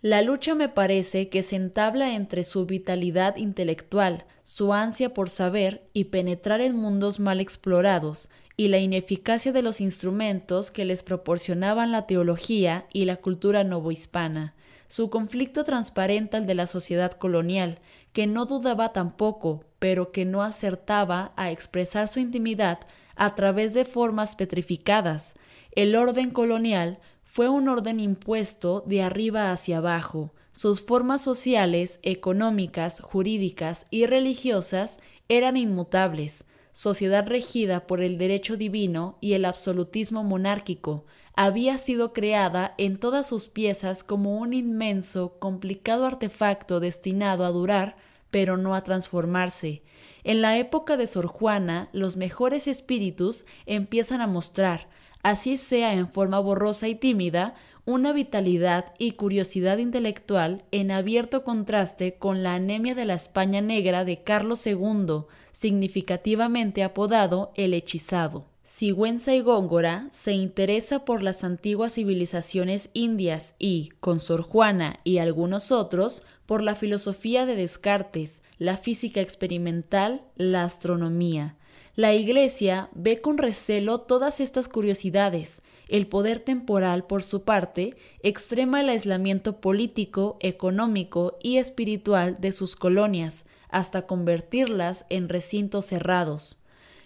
La 0.00 0.22
lucha 0.22 0.54
me 0.54 0.68
parece 0.68 1.30
que 1.30 1.42
se 1.42 1.56
entabla 1.56 2.14
entre 2.14 2.44
su 2.44 2.64
vitalidad 2.64 3.34
intelectual, 3.34 4.24
su 4.44 4.72
ansia 4.72 5.12
por 5.12 5.28
saber 5.28 5.82
y 5.94 6.04
penetrar 6.04 6.60
en 6.60 6.76
mundos 6.76 7.18
mal 7.18 7.40
explorados, 7.40 8.28
y 8.56 8.68
la 8.68 8.78
ineficacia 8.78 9.50
de 9.50 9.62
los 9.62 9.80
instrumentos 9.80 10.70
que 10.70 10.84
les 10.84 11.02
proporcionaban 11.02 11.90
la 11.90 12.06
teología 12.06 12.86
y 12.92 13.04
la 13.04 13.16
cultura 13.16 13.64
novohispana. 13.64 14.54
Su 14.88 15.10
conflicto 15.10 15.64
transparenta 15.64 16.38
el 16.38 16.46
de 16.46 16.54
la 16.54 16.66
sociedad 16.66 17.12
colonial, 17.12 17.78
que 18.12 18.26
no 18.26 18.46
dudaba 18.46 18.92
tampoco, 18.94 19.64
pero 19.78 20.12
que 20.12 20.24
no 20.24 20.42
acertaba 20.42 21.32
a 21.36 21.50
expresar 21.50 22.08
su 22.08 22.20
intimidad 22.20 22.80
a 23.14 23.34
través 23.34 23.74
de 23.74 23.84
formas 23.84 24.34
petrificadas. 24.34 25.34
El 25.72 25.94
orden 25.94 26.30
colonial 26.30 26.98
fue 27.22 27.50
un 27.50 27.68
orden 27.68 28.00
impuesto 28.00 28.82
de 28.86 29.02
arriba 29.02 29.52
hacia 29.52 29.78
abajo. 29.78 30.32
Sus 30.52 30.80
formas 30.80 31.20
sociales, 31.20 32.00
económicas, 32.02 33.00
jurídicas 33.00 33.86
y 33.90 34.06
religiosas 34.06 34.98
eran 35.28 35.58
inmutables, 35.58 36.44
sociedad 36.72 37.26
regida 37.26 37.86
por 37.86 38.02
el 38.02 38.18
derecho 38.18 38.56
divino 38.56 39.18
y 39.20 39.34
el 39.34 39.44
absolutismo 39.44 40.24
monárquico, 40.24 41.04
había 41.40 41.78
sido 41.78 42.12
creada 42.12 42.74
en 42.78 42.96
todas 42.96 43.28
sus 43.28 43.46
piezas 43.46 44.02
como 44.02 44.38
un 44.38 44.52
inmenso, 44.52 45.38
complicado 45.38 46.04
artefacto 46.04 46.80
destinado 46.80 47.44
a 47.44 47.50
durar, 47.50 47.96
pero 48.32 48.56
no 48.56 48.74
a 48.74 48.82
transformarse. 48.82 49.84
En 50.24 50.42
la 50.42 50.58
época 50.58 50.96
de 50.96 51.06
Sor 51.06 51.28
Juana, 51.28 51.90
los 51.92 52.16
mejores 52.16 52.66
espíritus 52.66 53.46
empiezan 53.66 54.20
a 54.20 54.26
mostrar, 54.26 54.88
así 55.22 55.58
sea 55.58 55.92
en 55.92 56.08
forma 56.08 56.40
borrosa 56.40 56.88
y 56.88 56.96
tímida, 56.96 57.54
una 57.84 58.12
vitalidad 58.12 58.92
y 58.98 59.12
curiosidad 59.12 59.78
intelectual 59.78 60.64
en 60.72 60.90
abierto 60.90 61.44
contraste 61.44 62.16
con 62.16 62.42
la 62.42 62.54
anemia 62.54 62.96
de 62.96 63.04
la 63.04 63.14
España 63.14 63.60
negra 63.60 64.04
de 64.04 64.24
Carlos 64.24 64.66
II, 64.66 65.26
significativamente 65.52 66.82
apodado 66.82 67.52
el 67.54 67.74
hechizado. 67.74 68.46
Sigüenza 68.70 69.34
y 69.34 69.40
Góngora 69.40 70.08
se 70.12 70.32
interesa 70.32 71.06
por 71.06 71.22
las 71.22 71.42
antiguas 71.42 71.94
civilizaciones 71.94 72.90
indias 72.92 73.54
y, 73.58 73.92
con 74.00 74.20
Sor 74.20 74.42
Juana 74.42 74.98
y 75.04 75.18
algunos 75.18 75.72
otros, 75.72 76.22
por 76.44 76.62
la 76.62 76.74
filosofía 76.74 77.46
de 77.46 77.56
Descartes, 77.56 78.42
la 78.58 78.76
física 78.76 79.22
experimental, 79.22 80.20
la 80.36 80.64
astronomía. 80.64 81.56
La 81.94 82.12
Iglesia 82.12 82.90
ve 82.92 83.22
con 83.22 83.38
recelo 83.38 84.02
todas 84.02 84.38
estas 84.38 84.68
curiosidades. 84.68 85.62
El 85.88 86.06
poder 86.06 86.38
temporal, 86.38 87.06
por 87.06 87.22
su 87.22 87.44
parte, 87.44 87.96
extrema 88.22 88.82
el 88.82 88.90
aislamiento 88.90 89.62
político, 89.62 90.36
económico 90.40 91.38
y 91.42 91.56
espiritual 91.56 92.36
de 92.38 92.52
sus 92.52 92.76
colonias, 92.76 93.46
hasta 93.70 94.06
convertirlas 94.06 95.06
en 95.08 95.30
recintos 95.30 95.86
cerrados. 95.86 96.58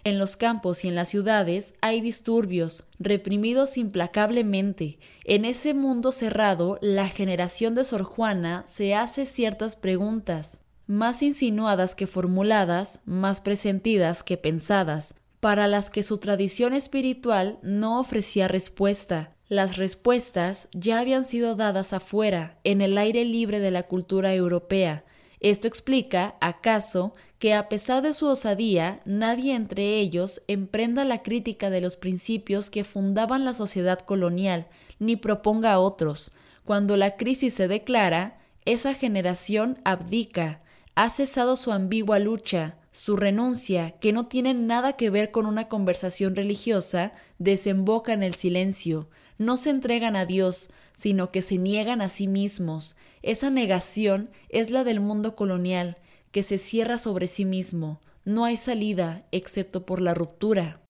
En 0.05 0.19
los 0.19 0.35
campos 0.35 0.83
y 0.83 0.89
en 0.89 0.95
las 0.95 1.07
ciudades 1.09 1.75
hay 1.79 2.01
disturbios, 2.01 2.83
reprimidos 2.99 3.77
implacablemente. 3.77 4.99
En 5.23 5.45
ese 5.45 5.73
mundo 5.73 6.11
cerrado, 6.11 6.77
la 6.81 7.07
generación 7.07 7.73
de 7.73 7.85
Sor 7.85 8.03
Juana 8.03 8.65
se 8.67 8.95
hace 8.95 9.25
ciertas 9.25 9.77
preguntas, 9.77 10.65
más 10.87 11.23
insinuadas 11.23 11.95
que 11.95 12.07
formuladas, 12.07 12.99
más 13.05 13.39
presentidas 13.39 14.23
que 14.23 14.35
pensadas, 14.35 15.15
para 15.39 15.67
las 15.67 15.89
que 15.89 16.03
su 16.03 16.17
tradición 16.17 16.73
espiritual 16.73 17.59
no 17.63 18.01
ofrecía 18.01 18.49
respuesta. 18.49 19.35
Las 19.47 19.77
respuestas 19.77 20.67
ya 20.73 20.99
habían 20.99 21.23
sido 21.23 21.55
dadas 21.55 21.93
afuera, 21.93 22.59
en 22.65 22.81
el 22.81 22.97
aire 22.97 23.23
libre 23.23 23.59
de 23.59 23.71
la 23.71 23.83
cultura 23.83 24.33
europea. 24.33 25.05
Esto 25.39 25.67
explica, 25.67 26.35
acaso, 26.39 27.13
que 27.43 27.53
a 27.53 27.67
pesar 27.67 28.01
de 28.01 28.13
su 28.13 28.27
osadía, 28.27 29.01
nadie 29.03 29.53
entre 29.53 29.99
ellos 29.99 30.41
emprenda 30.47 31.03
la 31.03 31.23
crítica 31.23 31.69
de 31.69 31.81
los 31.81 31.97
principios 31.97 32.69
que 32.69 32.85
fundaban 32.85 33.43
la 33.43 33.53
sociedad 33.53 33.99
colonial, 33.99 34.67
ni 34.97 35.17
proponga 35.17 35.77
otros. 35.77 36.31
Cuando 36.63 36.95
la 36.95 37.17
crisis 37.17 37.53
se 37.53 37.67
declara, 37.67 38.39
esa 38.63 38.93
generación 38.93 39.77
abdica, 39.83 40.61
ha 40.95 41.09
cesado 41.09 41.57
su 41.57 41.73
ambigua 41.73 42.17
lucha, 42.17 42.77
su 42.93 43.17
renuncia, 43.17 43.91
que 43.99 44.13
no 44.13 44.27
tiene 44.27 44.53
nada 44.53 44.93
que 44.93 45.09
ver 45.09 45.31
con 45.31 45.45
una 45.45 45.67
conversación 45.67 46.37
religiosa, 46.37 47.11
desemboca 47.39 48.13
en 48.13 48.23
el 48.23 48.35
silencio. 48.35 49.09
No 49.37 49.57
se 49.57 49.71
entregan 49.71 50.15
a 50.15 50.25
Dios, 50.25 50.69
sino 50.95 51.29
que 51.29 51.41
se 51.41 51.57
niegan 51.57 51.99
a 51.99 52.07
sí 52.07 52.25
mismos. 52.25 52.95
Esa 53.21 53.49
negación 53.49 54.29
es 54.47 54.71
la 54.71 54.85
del 54.85 55.01
mundo 55.01 55.35
colonial, 55.35 55.97
que 56.33 56.43
se 56.43 56.57
cierra 56.57 56.97
sobre 56.97 57.27
sí 57.27 57.45
mismo. 57.45 58.01
No 58.25 58.43
hay 58.43 58.57
salida 58.57 59.27
excepto 59.31 59.85
por 59.85 60.01
la 60.01 60.15
ruptura. 60.15 60.81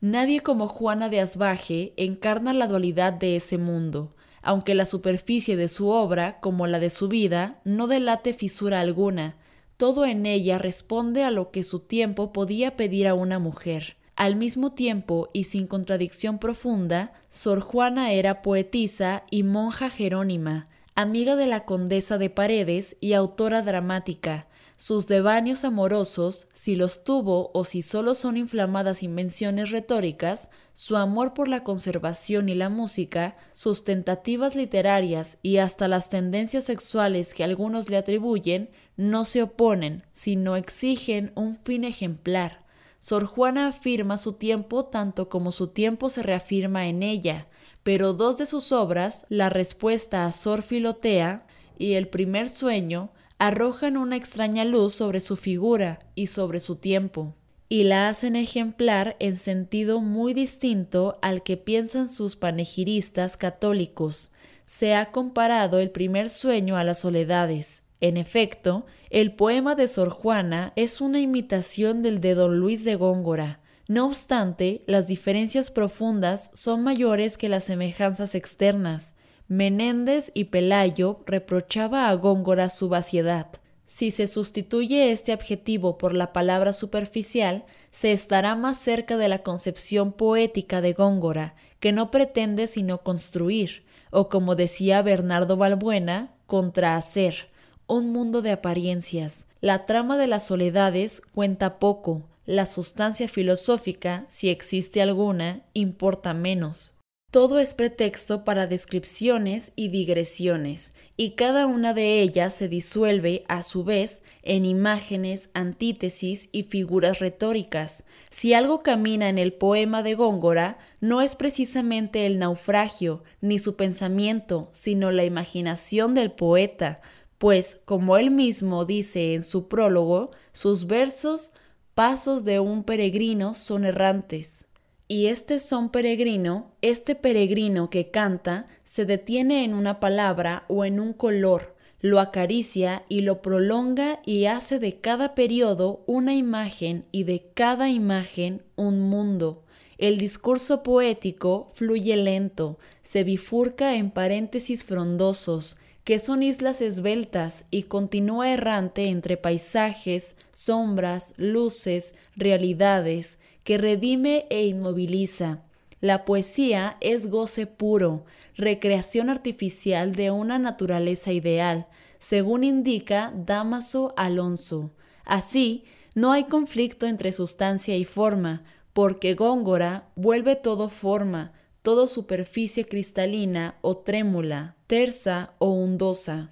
Nadie 0.00 0.40
como 0.40 0.68
Juana 0.68 1.08
de 1.08 1.20
Asbaje 1.20 1.94
encarna 1.96 2.52
la 2.52 2.68
dualidad 2.68 3.14
de 3.14 3.34
ese 3.34 3.56
mundo, 3.56 4.14
aunque 4.42 4.74
la 4.74 4.84
superficie 4.84 5.56
de 5.56 5.68
su 5.68 5.88
obra, 5.88 6.38
como 6.40 6.66
la 6.66 6.78
de 6.78 6.90
su 6.90 7.08
vida, 7.08 7.60
no 7.64 7.86
delate 7.86 8.34
fisura 8.34 8.80
alguna, 8.80 9.36
todo 9.78 10.04
en 10.04 10.26
ella 10.26 10.58
responde 10.58 11.24
a 11.24 11.30
lo 11.30 11.50
que 11.50 11.64
su 11.64 11.80
tiempo 11.80 12.32
podía 12.32 12.76
pedir 12.76 13.08
a 13.08 13.14
una 13.14 13.38
mujer. 13.38 13.96
Al 14.16 14.36
mismo 14.36 14.74
tiempo 14.74 15.30
y 15.32 15.44
sin 15.44 15.66
contradicción 15.66 16.38
profunda, 16.38 17.14
Sor 17.30 17.60
Juana 17.60 18.12
era 18.12 18.42
poetisa 18.42 19.24
y 19.30 19.44
monja 19.44 19.88
jerónima, 19.88 20.68
amiga 20.94 21.36
de 21.36 21.46
la 21.46 21.64
condesa 21.64 22.18
de 22.18 22.28
Paredes 22.28 22.98
y 23.00 23.14
autora 23.14 23.62
dramática, 23.62 24.49
sus 24.80 25.06
devaneos 25.06 25.64
amorosos, 25.64 26.48
si 26.54 26.74
los 26.74 27.04
tuvo 27.04 27.50
o 27.52 27.66
si 27.66 27.82
solo 27.82 28.14
son 28.14 28.38
inflamadas 28.38 29.02
invenciones 29.02 29.68
retóricas, 29.68 30.48
su 30.72 30.96
amor 30.96 31.34
por 31.34 31.48
la 31.48 31.64
conservación 31.64 32.48
y 32.48 32.54
la 32.54 32.70
música, 32.70 33.36
sus 33.52 33.84
tentativas 33.84 34.56
literarias 34.56 35.36
y 35.42 35.58
hasta 35.58 35.86
las 35.86 36.08
tendencias 36.08 36.64
sexuales 36.64 37.34
que 37.34 37.44
algunos 37.44 37.90
le 37.90 37.98
atribuyen, 37.98 38.70
no 38.96 39.26
se 39.26 39.42
oponen, 39.42 40.06
sino 40.12 40.56
exigen 40.56 41.32
un 41.34 41.58
fin 41.62 41.84
ejemplar. 41.84 42.64
Sor 43.00 43.26
Juana 43.26 43.66
afirma 43.66 44.16
su 44.16 44.32
tiempo 44.32 44.86
tanto 44.86 45.28
como 45.28 45.52
su 45.52 45.66
tiempo 45.66 46.08
se 46.08 46.22
reafirma 46.22 46.86
en 46.86 47.02
ella, 47.02 47.48
pero 47.82 48.14
dos 48.14 48.38
de 48.38 48.46
sus 48.46 48.72
obras, 48.72 49.26
La 49.28 49.50
respuesta 49.50 50.24
a 50.24 50.32
Sor 50.32 50.62
Filotea 50.62 51.46
y 51.76 51.92
El 51.92 52.08
primer 52.08 52.48
sueño, 52.48 53.10
arrojan 53.40 53.96
una 53.96 54.16
extraña 54.16 54.66
luz 54.66 54.94
sobre 54.94 55.20
su 55.20 55.34
figura 55.34 56.00
y 56.14 56.26
sobre 56.26 56.60
su 56.60 56.76
tiempo, 56.76 57.34
y 57.70 57.84
la 57.84 58.10
hacen 58.10 58.36
ejemplar 58.36 59.16
en 59.18 59.38
sentido 59.38 60.02
muy 60.02 60.34
distinto 60.34 61.18
al 61.22 61.42
que 61.42 61.56
piensan 61.56 62.10
sus 62.10 62.36
panegiristas 62.36 63.38
católicos. 63.38 64.32
Se 64.66 64.94
ha 64.94 65.10
comparado 65.10 65.78
el 65.78 65.90
primer 65.90 66.28
sueño 66.28 66.76
a 66.76 66.84
las 66.84 66.98
soledades. 66.98 67.82
En 68.02 68.18
efecto, 68.18 68.84
el 69.08 69.32
poema 69.32 69.74
de 69.74 69.88
Sor 69.88 70.10
Juana 70.10 70.74
es 70.76 71.00
una 71.00 71.18
imitación 71.18 72.02
del 72.02 72.20
de 72.20 72.34
don 72.34 72.58
Luis 72.58 72.84
de 72.84 72.96
Góngora. 72.96 73.60
No 73.88 74.06
obstante, 74.06 74.84
las 74.86 75.06
diferencias 75.06 75.70
profundas 75.70 76.50
son 76.52 76.82
mayores 76.82 77.38
que 77.38 77.48
las 77.48 77.64
semejanzas 77.64 78.34
externas. 78.34 79.14
Menéndez 79.50 80.30
y 80.32 80.44
Pelayo 80.44 81.24
reprochaba 81.26 82.08
a 82.08 82.14
Góngora 82.14 82.70
su 82.70 82.88
vaciedad. 82.88 83.48
Si 83.88 84.12
se 84.12 84.28
sustituye 84.28 85.10
este 85.10 85.32
adjetivo 85.32 85.98
por 85.98 86.14
la 86.14 86.32
palabra 86.32 86.72
superficial, 86.72 87.64
se 87.90 88.12
estará 88.12 88.54
más 88.54 88.78
cerca 88.78 89.16
de 89.16 89.28
la 89.28 89.40
concepción 89.40 90.12
poética 90.12 90.80
de 90.80 90.92
Góngora, 90.92 91.56
que 91.80 91.90
no 91.90 92.12
pretende 92.12 92.68
sino 92.68 92.98
construir, 92.98 93.82
o 94.12 94.28
como 94.28 94.54
decía 94.54 95.02
Bernardo 95.02 95.56
Balbuena, 95.56 96.32
contrahacer, 96.46 97.48
un 97.88 98.12
mundo 98.12 98.42
de 98.42 98.52
apariencias. 98.52 99.48
La 99.60 99.84
trama 99.84 100.16
de 100.16 100.28
las 100.28 100.46
soledades 100.46 101.20
cuenta 101.20 101.80
poco, 101.80 102.22
la 102.46 102.66
sustancia 102.66 103.26
filosófica, 103.26 104.26
si 104.28 104.48
existe 104.48 105.02
alguna, 105.02 105.62
importa 105.74 106.34
menos. 106.34 106.94
Todo 107.30 107.60
es 107.60 107.74
pretexto 107.74 108.42
para 108.42 108.66
descripciones 108.66 109.70
y 109.76 109.86
digresiones, 109.86 110.94
y 111.16 111.36
cada 111.36 111.68
una 111.68 111.94
de 111.94 112.22
ellas 112.22 112.54
se 112.54 112.66
disuelve, 112.66 113.44
a 113.46 113.62
su 113.62 113.84
vez, 113.84 114.22
en 114.42 114.64
imágenes, 114.64 115.48
antítesis 115.54 116.48
y 116.50 116.64
figuras 116.64 117.20
retóricas. 117.20 118.02
Si 118.30 118.52
algo 118.52 118.82
camina 118.82 119.28
en 119.28 119.38
el 119.38 119.52
poema 119.52 120.02
de 120.02 120.14
Góngora, 120.14 120.78
no 121.00 121.22
es 121.22 121.36
precisamente 121.36 122.26
el 122.26 122.40
naufragio, 122.40 123.22
ni 123.40 123.60
su 123.60 123.76
pensamiento, 123.76 124.68
sino 124.72 125.12
la 125.12 125.22
imaginación 125.22 126.16
del 126.16 126.32
poeta, 126.32 127.00
pues, 127.38 127.80
como 127.84 128.16
él 128.16 128.32
mismo 128.32 128.84
dice 128.84 129.34
en 129.34 129.44
su 129.44 129.68
prólogo, 129.68 130.32
sus 130.52 130.88
versos, 130.88 131.52
pasos 131.94 132.42
de 132.42 132.58
un 132.58 132.82
peregrino, 132.82 133.54
son 133.54 133.84
errantes 133.84 134.66
y 135.10 135.26
este 135.26 135.58
son 135.58 135.90
peregrino, 135.90 136.70
este 136.82 137.16
peregrino 137.16 137.90
que 137.90 138.12
canta, 138.12 138.68
se 138.84 139.04
detiene 139.04 139.64
en 139.64 139.74
una 139.74 139.98
palabra 139.98 140.64
o 140.68 140.84
en 140.84 141.00
un 141.00 141.14
color, 141.14 141.74
lo 142.00 142.20
acaricia 142.20 143.02
y 143.08 143.22
lo 143.22 143.42
prolonga 143.42 144.20
y 144.24 144.44
hace 144.44 144.78
de 144.78 145.00
cada 145.00 145.34
periodo 145.34 146.04
una 146.06 146.36
imagen 146.36 147.06
y 147.10 147.24
de 147.24 147.50
cada 147.54 147.88
imagen 147.88 148.62
un 148.76 149.00
mundo. 149.00 149.64
El 149.98 150.16
discurso 150.16 150.84
poético 150.84 151.70
fluye 151.74 152.16
lento, 152.16 152.78
se 153.02 153.24
bifurca 153.24 153.96
en 153.96 154.12
paréntesis 154.12 154.84
frondosos, 154.84 155.76
que 156.04 156.20
son 156.20 156.44
islas 156.44 156.80
esbeltas 156.80 157.64
y 157.72 157.82
continúa 157.84 158.52
errante 158.52 159.08
entre 159.08 159.36
paisajes, 159.36 160.36
sombras, 160.52 161.34
luces, 161.36 162.14
realidades, 162.36 163.40
que 163.64 163.78
redime 163.78 164.46
e 164.50 164.66
inmoviliza. 164.66 165.62
La 166.00 166.24
poesía 166.24 166.96
es 167.00 167.28
goce 167.28 167.66
puro, 167.66 168.24
recreación 168.56 169.28
artificial 169.28 170.14
de 170.14 170.30
una 170.30 170.58
naturaleza 170.58 171.32
ideal, 171.32 171.86
según 172.18 172.64
indica 172.64 173.32
Damaso 173.36 174.14
Alonso. 174.16 174.92
Así, 175.24 175.84
no 176.14 176.32
hay 176.32 176.44
conflicto 176.44 177.06
entre 177.06 177.32
sustancia 177.32 177.96
y 177.96 178.04
forma, 178.04 178.64
porque 178.92 179.34
Góngora 179.34 180.08
vuelve 180.16 180.56
todo 180.56 180.88
forma, 180.88 181.52
todo 181.82 182.08
superficie 182.08 182.84
cristalina 182.84 183.76
o 183.80 183.98
trémula, 183.98 184.76
tersa 184.86 185.52
o 185.58 185.70
hundosa. 185.70 186.50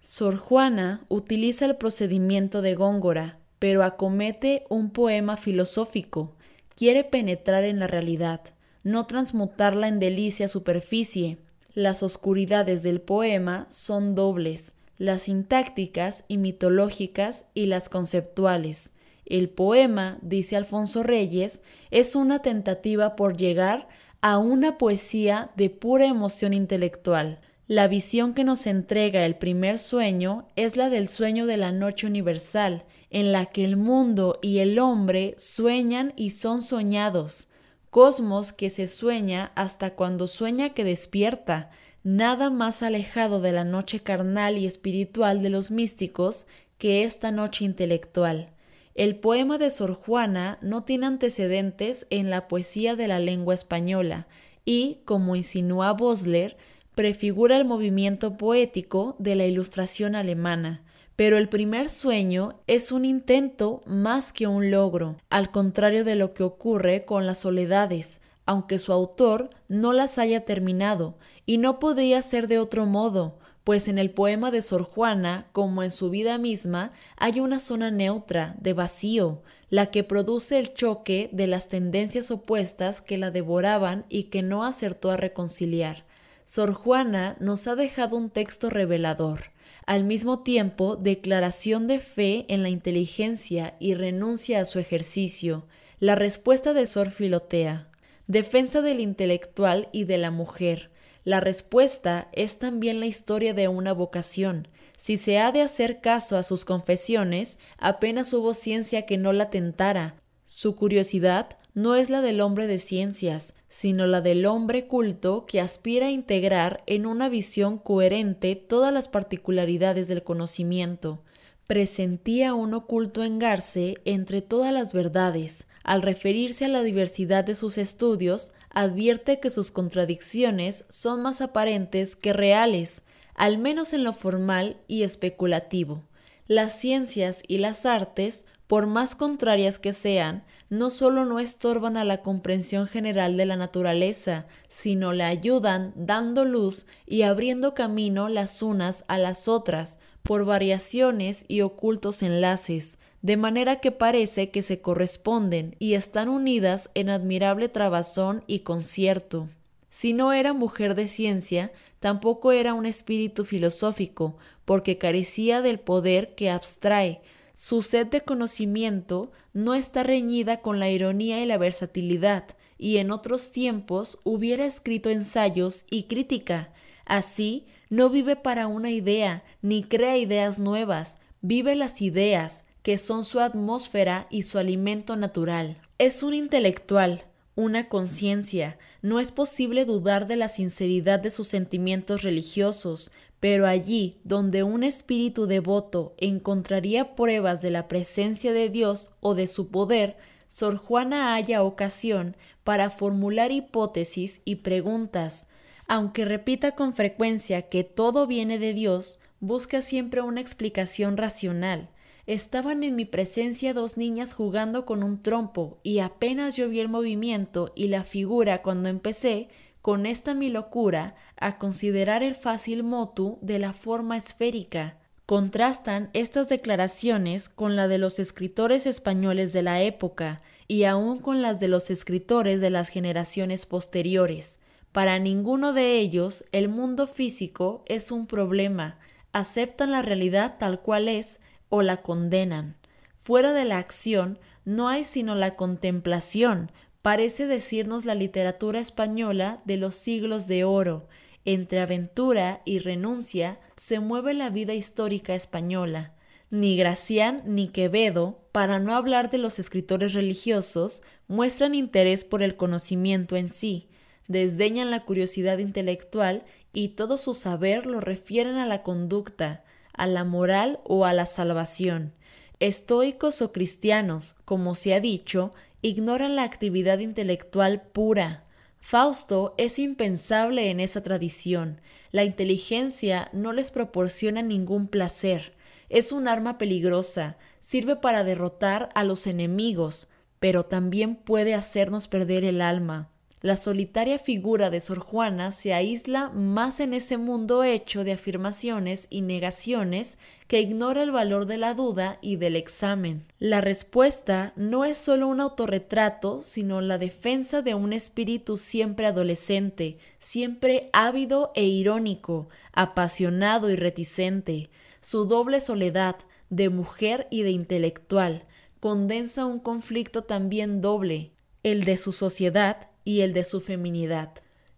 Sor 0.00 0.36
Juana 0.36 1.04
utiliza 1.08 1.64
el 1.64 1.76
procedimiento 1.76 2.62
de 2.62 2.74
Góngora, 2.74 3.38
pero 3.58 3.82
acomete 3.82 4.64
un 4.68 4.90
poema 4.90 5.36
filosófico, 5.36 6.34
Quiere 6.76 7.04
penetrar 7.04 7.64
en 7.64 7.78
la 7.78 7.86
realidad, 7.86 8.40
no 8.82 9.06
transmutarla 9.06 9.88
en 9.88 10.00
delicia 10.00 10.48
superficie. 10.48 11.38
Las 11.74 12.02
oscuridades 12.02 12.82
del 12.82 13.00
poema 13.00 13.68
son 13.70 14.14
dobles, 14.14 14.72
las 14.98 15.22
sintácticas 15.22 16.24
y 16.28 16.36
mitológicas 16.36 17.46
y 17.54 17.66
las 17.66 17.88
conceptuales. 17.88 18.92
El 19.26 19.48
poema, 19.48 20.18
dice 20.22 20.56
Alfonso 20.56 21.02
Reyes, 21.02 21.62
es 21.90 22.14
una 22.14 22.40
tentativa 22.40 23.16
por 23.16 23.36
llegar 23.36 23.88
a 24.20 24.38
una 24.38 24.76
poesía 24.78 25.50
de 25.56 25.70
pura 25.70 26.06
emoción 26.06 26.52
intelectual. 26.54 27.40
La 27.66 27.88
visión 27.88 28.34
que 28.34 28.44
nos 28.44 28.66
entrega 28.66 29.24
el 29.24 29.36
primer 29.36 29.78
sueño 29.78 30.48
es 30.56 30.76
la 30.76 30.90
del 30.90 31.08
sueño 31.08 31.46
de 31.46 31.56
la 31.56 31.72
noche 31.72 32.06
universal, 32.06 32.84
en 33.14 33.30
la 33.30 33.46
que 33.46 33.64
el 33.64 33.76
mundo 33.76 34.40
y 34.42 34.58
el 34.58 34.76
hombre 34.80 35.36
sueñan 35.38 36.12
y 36.16 36.30
son 36.30 36.62
soñados, 36.62 37.46
cosmos 37.88 38.52
que 38.52 38.70
se 38.70 38.88
sueña 38.88 39.52
hasta 39.54 39.94
cuando 39.94 40.26
sueña 40.26 40.70
que 40.74 40.82
despierta, 40.82 41.70
nada 42.02 42.50
más 42.50 42.82
alejado 42.82 43.40
de 43.40 43.52
la 43.52 43.62
noche 43.62 44.00
carnal 44.00 44.58
y 44.58 44.66
espiritual 44.66 45.42
de 45.44 45.50
los 45.50 45.70
místicos 45.70 46.46
que 46.76 47.04
esta 47.04 47.30
noche 47.30 47.64
intelectual. 47.64 48.50
El 48.96 49.14
poema 49.14 49.58
de 49.58 49.70
Sor 49.70 49.94
Juana 49.94 50.58
no 50.60 50.82
tiene 50.82 51.06
antecedentes 51.06 52.08
en 52.10 52.30
la 52.30 52.48
poesía 52.48 52.96
de 52.96 53.06
la 53.06 53.20
lengua 53.20 53.54
española 53.54 54.26
y, 54.64 55.02
como 55.04 55.36
insinúa 55.36 55.92
Bosler, 55.92 56.56
prefigura 56.96 57.56
el 57.56 57.64
movimiento 57.64 58.36
poético 58.36 59.14
de 59.20 59.36
la 59.36 59.46
Ilustración 59.46 60.16
alemana. 60.16 60.82
Pero 61.16 61.38
el 61.38 61.48
primer 61.48 61.88
sueño 61.88 62.60
es 62.66 62.90
un 62.90 63.04
intento 63.04 63.82
más 63.86 64.32
que 64.32 64.46
un 64.46 64.70
logro, 64.70 65.16
al 65.30 65.50
contrario 65.50 66.04
de 66.04 66.16
lo 66.16 66.34
que 66.34 66.42
ocurre 66.42 67.04
con 67.04 67.26
las 67.26 67.38
soledades, 67.38 68.20
aunque 68.46 68.78
su 68.78 68.92
autor 68.92 69.50
no 69.68 69.92
las 69.92 70.18
haya 70.18 70.44
terminado, 70.44 71.16
y 71.46 71.58
no 71.58 71.78
podía 71.78 72.20
ser 72.22 72.48
de 72.48 72.58
otro 72.58 72.84
modo, 72.84 73.38
pues 73.64 73.88
en 73.88 73.98
el 73.98 74.10
poema 74.10 74.50
de 74.50 74.60
Sor 74.60 74.82
Juana, 74.82 75.46
como 75.52 75.82
en 75.82 75.90
su 75.90 76.10
vida 76.10 76.36
misma, 76.36 76.92
hay 77.16 77.40
una 77.40 77.58
zona 77.60 77.90
neutra, 77.90 78.56
de 78.60 78.74
vacío, 78.74 79.42
la 79.70 79.86
que 79.86 80.04
produce 80.04 80.58
el 80.58 80.74
choque 80.74 81.30
de 81.32 81.46
las 81.46 81.68
tendencias 81.68 82.30
opuestas 82.30 83.00
que 83.00 83.18
la 83.18 83.30
devoraban 83.30 84.04
y 84.08 84.24
que 84.24 84.42
no 84.42 84.64
acertó 84.64 85.10
a 85.10 85.16
reconciliar. 85.16 86.04
Sor 86.44 86.74
Juana 86.74 87.36
nos 87.40 87.66
ha 87.66 87.74
dejado 87.74 88.18
un 88.18 88.28
texto 88.28 88.68
revelador, 88.68 89.53
al 89.86 90.04
mismo 90.04 90.42
tiempo 90.42 90.96
declaración 90.96 91.86
de 91.86 92.00
fe 92.00 92.44
en 92.48 92.62
la 92.62 92.68
inteligencia 92.68 93.76
y 93.78 93.94
renuncia 93.94 94.60
a 94.60 94.64
su 94.64 94.78
ejercicio, 94.78 95.66
la 96.00 96.14
respuesta 96.14 96.72
de 96.72 96.86
Sor 96.86 97.10
Filotea, 97.10 97.88
defensa 98.26 98.82
del 98.82 99.00
intelectual 99.00 99.88
y 99.92 100.04
de 100.04 100.18
la 100.18 100.30
mujer, 100.30 100.90
la 101.24 101.40
respuesta 101.40 102.28
es 102.32 102.58
también 102.58 103.00
la 103.00 103.06
historia 103.06 103.54
de 103.54 103.66
una 103.68 103.94
vocación. 103.94 104.68
Si 104.98 105.16
se 105.16 105.38
ha 105.38 105.52
de 105.52 105.62
hacer 105.62 106.02
caso 106.02 106.36
a 106.36 106.42
sus 106.42 106.66
confesiones, 106.66 107.58
apenas 107.78 108.32
hubo 108.34 108.52
ciencia 108.52 109.06
que 109.06 109.16
no 109.16 109.32
la 109.32 109.48
tentara. 109.48 110.16
Su 110.44 110.76
curiosidad 110.76 111.56
no 111.72 111.96
es 111.96 112.10
la 112.10 112.20
del 112.20 112.42
hombre 112.42 112.66
de 112.66 112.78
ciencias, 112.78 113.54
sino 113.74 114.06
la 114.06 114.20
del 114.20 114.46
hombre 114.46 114.86
culto 114.86 115.46
que 115.46 115.60
aspira 115.60 116.06
a 116.06 116.10
integrar 116.12 116.84
en 116.86 117.06
una 117.06 117.28
visión 117.28 117.76
coherente 117.76 118.54
todas 118.54 118.92
las 118.92 119.08
particularidades 119.08 120.06
del 120.06 120.22
conocimiento. 120.22 121.24
Presentía 121.66 122.54
un 122.54 122.72
oculto 122.72 123.24
engarce 123.24 123.96
entre 124.04 124.42
todas 124.42 124.72
las 124.72 124.92
verdades. 124.92 125.66
Al 125.82 126.02
referirse 126.02 126.66
a 126.66 126.68
la 126.68 126.84
diversidad 126.84 127.42
de 127.42 127.56
sus 127.56 127.76
estudios, 127.76 128.52
advierte 128.70 129.40
que 129.40 129.50
sus 129.50 129.72
contradicciones 129.72 130.84
son 130.88 131.20
más 131.22 131.40
aparentes 131.40 132.14
que 132.14 132.32
reales, 132.32 133.02
al 133.34 133.58
menos 133.58 133.92
en 133.92 134.04
lo 134.04 134.12
formal 134.12 134.76
y 134.86 135.02
especulativo. 135.02 136.04
Las 136.46 136.78
ciencias 136.78 137.42
y 137.48 137.58
las 137.58 137.86
artes, 137.86 138.44
por 138.66 138.86
más 138.86 139.14
contrarias 139.14 139.78
que 139.78 139.92
sean, 139.92 140.44
no 140.70 140.90
solo 140.90 141.24
no 141.24 141.38
estorban 141.38 141.96
a 141.96 142.04
la 142.04 142.22
comprensión 142.22 142.86
general 142.86 143.36
de 143.36 143.46
la 143.46 143.56
naturaleza, 143.56 144.46
sino 144.68 145.12
le 145.12 145.24
ayudan 145.24 145.92
dando 145.96 146.44
luz 146.44 146.86
y 147.06 147.22
abriendo 147.22 147.74
camino 147.74 148.28
las 148.28 148.62
unas 148.62 149.04
a 149.08 149.18
las 149.18 149.48
otras 149.48 150.00
por 150.22 150.46
variaciones 150.46 151.44
y 151.48 151.60
ocultos 151.60 152.22
enlaces, 152.22 152.98
de 153.20 153.36
manera 153.36 153.76
que 153.76 153.92
parece 153.92 154.50
que 154.50 154.62
se 154.62 154.80
corresponden 154.80 155.76
y 155.78 155.94
están 155.94 156.28
unidas 156.28 156.90
en 156.94 157.10
admirable 157.10 157.68
trabazón 157.68 158.42
y 158.46 158.60
concierto. 158.60 159.48
Si 159.90 160.12
no 160.12 160.32
era 160.32 160.54
mujer 160.54 160.94
de 160.94 161.08
ciencia, 161.08 161.72
tampoco 162.00 162.52
era 162.52 162.74
un 162.74 162.84
espíritu 162.84 163.44
filosófico, 163.44 164.36
porque 164.64 164.98
carecía 164.98 165.62
del 165.62 165.78
poder 165.78 166.34
que 166.34 166.50
abstrae. 166.50 167.20
Su 167.54 167.82
sed 167.82 168.08
de 168.08 168.22
conocimiento 168.22 169.30
no 169.52 169.74
está 169.74 170.02
reñida 170.02 170.60
con 170.60 170.80
la 170.80 170.90
ironía 170.90 171.42
y 171.42 171.46
la 171.46 171.56
versatilidad, 171.56 172.44
y 172.78 172.96
en 172.96 173.12
otros 173.12 173.52
tiempos 173.52 174.18
hubiera 174.24 174.66
escrito 174.66 175.08
ensayos 175.08 175.84
y 175.88 176.04
crítica. 176.04 176.72
Así, 177.04 177.66
no 177.90 178.10
vive 178.10 178.34
para 178.34 178.66
una 178.66 178.90
idea, 178.90 179.44
ni 179.62 179.84
crea 179.84 180.18
ideas 180.18 180.58
nuevas, 180.58 181.18
vive 181.42 181.76
las 181.76 182.02
ideas, 182.02 182.64
que 182.82 182.98
son 182.98 183.24
su 183.24 183.38
atmósfera 183.40 184.26
y 184.30 184.42
su 184.42 184.58
alimento 184.58 185.16
natural. 185.16 185.78
Es 185.98 186.22
un 186.24 186.34
intelectual, 186.34 187.24
una 187.54 187.88
conciencia, 187.88 188.78
no 189.00 189.20
es 189.20 189.30
posible 189.30 189.84
dudar 189.84 190.26
de 190.26 190.36
la 190.36 190.48
sinceridad 190.48 191.20
de 191.20 191.30
sus 191.30 191.46
sentimientos 191.46 192.22
religiosos, 192.22 193.12
pero 193.44 193.66
allí 193.66 194.16
donde 194.24 194.62
un 194.62 194.82
espíritu 194.84 195.44
devoto 195.44 196.14
encontraría 196.16 197.14
pruebas 197.14 197.60
de 197.60 197.70
la 197.70 197.88
presencia 197.88 198.54
de 198.54 198.70
Dios 198.70 199.12
o 199.20 199.34
de 199.34 199.48
su 199.48 199.68
poder, 199.68 200.16
Sor 200.48 200.78
Juana 200.78 201.34
haya 201.34 201.62
ocasión 201.62 202.38
para 202.64 202.88
formular 202.88 203.52
hipótesis 203.52 204.40
y 204.46 204.54
preguntas. 204.54 205.50
Aunque 205.86 206.24
repita 206.24 206.74
con 206.74 206.94
frecuencia 206.94 207.68
que 207.68 207.84
todo 207.84 208.26
viene 208.26 208.58
de 208.58 208.72
Dios, 208.72 209.18
busca 209.40 209.82
siempre 209.82 210.22
una 210.22 210.40
explicación 210.40 211.18
racional. 211.18 211.90
Estaban 212.26 212.82
en 212.82 212.96
mi 212.96 213.04
presencia 213.04 213.74
dos 213.74 213.98
niñas 213.98 214.32
jugando 214.32 214.86
con 214.86 215.02
un 215.02 215.22
trompo, 215.22 215.80
y 215.82 215.98
apenas 215.98 216.56
yo 216.56 216.70
vi 216.70 216.80
el 216.80 216.88
movimiento 216.88 217.74
y 217.76 217.88
la 217.88 218.04
figura 218.04 218.62
cuando 218.62 218.88
empecé, 218.88 219.48
con 219.84 220.06
esta 220.06 220.32
mi 220.32 220.48
locura, 220.48 221.14
a 221.36 221.58
considerar 221.58 222.22
el 222.22 222.34
fácil 222.34 222.82
motu 222.84 223.36
de 223.42 223.58
la 223.58 223.74
forma 223.74 224.16
esférica. 224.16 224.96
Contrastan 225.26 226.08
estas 226.14 226.48
declaraciones 226.48 227.50
con 227.50 227.76
la 227.76 227.86
de 227.86 227.98
los 227.98 228.18
escritores 228.18 228.86
españoles 228.86 229.52
de 229.52 229.60
la 229.60 229.82
época 229.82 230.40
y 230.68 230.84
aun 230.84 231.18
con 231.18 231.42
las 231.42 231.60
de 231.60 231.68
los 231.68 231.90
escritores 231.90 232.62
de 232.62 232.70
las 232.70 232.88
generaciones 232.88 233.66
posteriores. 233.66 234.58
Para 234.90 235.18
ninguno 235.18 235.74
de 235.74 235.98
ellos 235.98 236.46
el 236.52 236.70
mundo 236.70 237.06
físico 237.06 237.84
es 237.84 238.10
un 238.10 238.26
problema, 238.26 238.98
aceptan 239.32 239.92
la 239.92 240.00
realidad 240.00 240.56
tal 240.58 240.80
cual 240.80 241.10
es 241.10 241.40
o 241.68 241.82
la 241.82 241.98
condenan. 241.98 242.74
Fuera 243.16 243.52
de 243.52 243.66
la 243.66 243.76
acción 243.76 244.38
no 244.64 244.88
hay 244.88 245.04
sino 245.04 245.34
la 245.34 245.56
contemplación, 245.56 246.72
parece 247.04 247.46
decirnos 247.46 248.06
la 248.06 248.14
literatura 248.14 248.80
española 248.80 249.60
de 249.66 249.76
los 249.76 249.94
siglos 249.94 250.46
de 250.46 250.64
oro. 250.64 251.06
Entre 251.44 251.80
aventura 251.80 252.62
y 252.64 252.78
renuncia 252.78 253.60
se 253.76 254.00
mueve 254.00 254.32
la 254.32 254.48
vida 254.48 254.72
histórica 254.72 255.34
española. 255.34 256.14
Ni 256.48 256.78
Gracián 256.78 257.42
ni 257.44 257.68
Quevedo, 257.68 258.40
para 258.52 258.78
no 258.78 258.94
hablar 258.94 259.28
de 259.28 259.36
los 259.36 259.58
escritores 259.58 260.14
religiosos, 260.14 261.02
muestran 261.28 261.74
interés 261.74 262.24
por 262.24 262.42
el 262.42 262.56
conocimiento 262.56 263.36
en 263.36 263.50
sí, 263.50 263.90
desdeñan 264.26 264.90
la 264.90 265.00
curiosidad 265.00 265.58
intelectual 265.58 266.42
y 266.72 266.88
todo 266.88 267.18
su 267.18 267.34
saber 267.34 267.84
lo 267.84 268.00
refieren 268.00 268.56
a 268.56 268.64
la 268.64 268.82
conducta, 268.82 269.62
a 269.92 270.06
la 270.06 270.24
moral 270.24 270.80
o 270.84 271.04
a 271.04 271.12
la 271.12 271.26
salvación. 271.26 272.14
Estoicos 272.60 273.42
o 273.42 273.52
cristianos, 273.52 274.36
como 274.46 274.74
se 274.74 274.94
ha 274.94 275.00
dicho, 275.00 275.52
ignoran 275.84 276.34
la 276.34 276.44
actividad 276.44 277.00
intelectual 277.00 277.82
pura. 277.82 278.44
Fausto 278.80 279.54
es 279.58 279.78
impensable 279.78 280.70
en 280.70 280.80
esa 280.80 281.02
tradición. 281.02 281.82
La 282.10 282.24
inteligencia 282.24 283.28
no 283.34 283.52
les 283.52 283.70
proporciona 283.70 284.40
ningún 284.40 284.88
placer. 284.88 285.54
Es 285.90 286.10
un 286.10 286.26
arma 286.26 286.56
peligrosa, 286.56 287.36
sirve 287.60 287.96
para 287.96 288.24
derrotar 288.24 288.88
a 288.94 289.04
los 289.04 289.26
enemigos, 289.26 290.08
pero 290.40 290.64
también 290.64 291.16
puede 291.16 291.52
hacernos 291.52 292.08
perder 292.08 292.46
el 292.46 292.62
alma 292.62 293.10
la 293.44 293.56
solitaria 293.56 294.18
figura 294.18 294.70
de 294.70 294.80
Sor 294.80 295.00
Juana 295.00 295.52
se 295.52 295.74
aísla 295.74 296.30
más 296.30 296.80
en 296.80 296.94
ese 296.94 297.18
mundo 297.18 297.62
hecho 297.62 298.02
de 298.02 298.12
afirmaciones 298.12 299.06
y 299.10 299.20
negaciones 299.20 300.16
que 300.46 300.62
ignora 300.62 301.02
el 301.02 301.10
valor 301.10 301.44
de 301.44 301.58
la 301.58 301.74
duda 301.74 302.18
y 302.22 302.36
del 302.36 302.56
examen. 302.56 303.26
La 303.38 303.60
respuesta 303.60 304.54
no 304.56 304.86
es 304.86 304.96
solo 304.96 305.28
un 305.28 305.42
autorretrato, 305.42 306.40
sino 306.40 306.80
la 306.80 306.96
defensa 306.96 307.60
de 307.60 307.74
un 307.74 307.92
espíritu 307.92 308.56
siempre 308.56 309.04
adolescente, 309.04 309.98
siempre 310.18 310.88
ávido 310.94 311.52
e 311.54 311.64
irónico, 311.64 312.48
apasionado 312.72 313.68
y 313.68 313.76
reticente, 313.76 314.70
su 315.02 315.26
doble 315.26 315.60
soledad, 315.60 316.16
de 316.48 316.70
mujer 316.70 317.26
y 317.30 317.42
de 317.42 317.50
intelectual, 317.50 318.46
condensa 318.80 319.44
un 319.44 319.58
conflicto 319.58 320.24
también 320.24 320.80
doble, 320.80 321.32
el 321.62 321.84
de 321.84 321.98
su 321.98 322.12
sociedad 322.12 322.88
y 323.04 323.20
el 323.20 323.32
de 323.32 323.44
su 323.44 323.60
feminidad. 323.60 324.30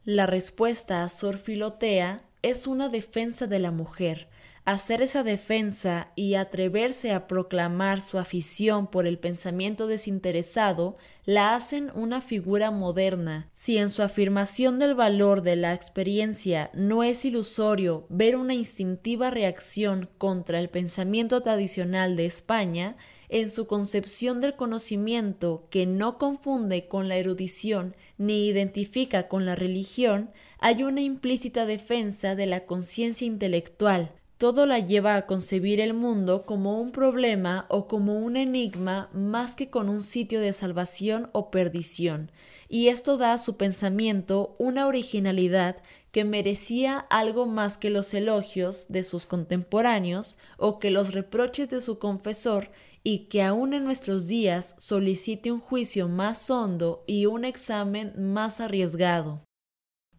La 0.05 0.27
respuesta 0.27 1.03
a 1.03 1.09
Sor 1.09 1.39
Filotea 1.39 2.23
es 2.43 2.67
una 2.67 2.89
defensa 2.89 3.47
de 3.47 3.59
la 3.59 3.71
mujer, 3.71 4.29
hacer 4.67 5.01
esa 5.01 5.23
defensa 5.23 6.11
y 6.17 6.35
atreverse 6.35 7.13
a 7.13 7.29
proclamar 7.29 8.01
su 8.01 8.19
afición 8.19 8.89
por 8.89 9.07
el 9.07 9.17
pensamiento 9.17 9.87
desinteresado 9.87 10.97
la 11.25 11.55
hacen 11.55 11.93
una 11.95 12.21
figura 12.21 12.73
moderna. 12.73 13.49
Si 13.55 13.79
en 13.79 13.91
su 13.91 14.03
afirmación 14.03 14.81
del 14.81 14.97
valor 14.97 15.43
de 15.43 15.55
la 15.55 15.73
experiencia 15.73 16.71
no 16.75 17.05
es 17.05 17.25
ilusorio 17.25 18.07
ver 18.09 18.37
una 18.37 18.55
instintiva 18.55 19.31
reacción 19.31 20.11
contra 20.19 20.59
el 20.59 20.69
pensamiento 20.69 21.43
tradicional 21.43 22.17
de 22.17 22.27
España, 22.27 22.97
en 23.29 23.51
su 23.51 23.67
concepción 23.67 24.41
del 24.41 24.55
conocimiento 24.55 25.67
que 25.71 25.87
no 25.87 26.19
confunde 26.19 26.89
con 26.89 27.09
la 27.09 27.17
erudición 27.17 27.97
ni 28.19 28.47
identifica 28.47 29.29
con 29.29 29.47
la 29.47 29.57
religión, 29.57 30.31
hay 30.59 30.83
una 30.83 31.01
implícita 31.01 31.67
defensa 31.67 32.35
de 32.35 32.47
la 32.47 32.67
conciencia 32.67 33.27
intelectual, 33.27 34.13
todo 34.39 34.67
la 34.67 34.81
lleva 34.81 35.17
a 35.17 35.25
concebir 35.27 35.81
el 35.81 35.95
mundo 35.95 36.45
como 36.45 36.81
un 36.81 36.93
problema 36.93 37.65
o 37.71 37.89
como 37.89 38.19
un 38.19 38.37
enigma 38.37 39.09
más 39.15 39.57
que 39.57 39.71
con 39.71 39.89
un 39.89 40.03
sitio 40.03 40.41
de 40.41 40.53
salvación 40.53 41.31
o 41.33 41.51
perdición, 41.51 42.31
y 42.69 42.89
esto 42.89 43.17
da 43.17 43.33
a 43.33 43.39
su 43.39 43.57
pensamiento 43.57 44.55
una 44.59 44.87
originalidad 44.89 45.77
que 46.11 46.25
merecía 46.25 46.99
algo 46.99 47.47
más 47.47 47.77
que 47.77 47.91
los 47.91 48.13
elogios 48.13 48.87
de 48.89 49.05
sus 49.05 49.27
contemporáneos 49.27 50.37
o 50.59 50.79
que 50.79 50.91
los 50.91 51.15
reproches 51.15 51.69
de 51.69 51.81
su 51.81 51.99
confesor 51.99 52.71
y 53.09 53.29
que 53.29 53.45
aún 53.45 53.73
en 53.73 53.85
nuestros 53.85 54.27
días 54.27 54.75
solicite 54.79 55.53
un 55.53 55.61
juicio 55.61 56.09
más 56.09 56.51
hondo 56.51 57.05
y 57.07 57.27
un 57.27 57.45
examen 57.45 58.13
más 58.19 58.61
arriesgado. 58.61 59.45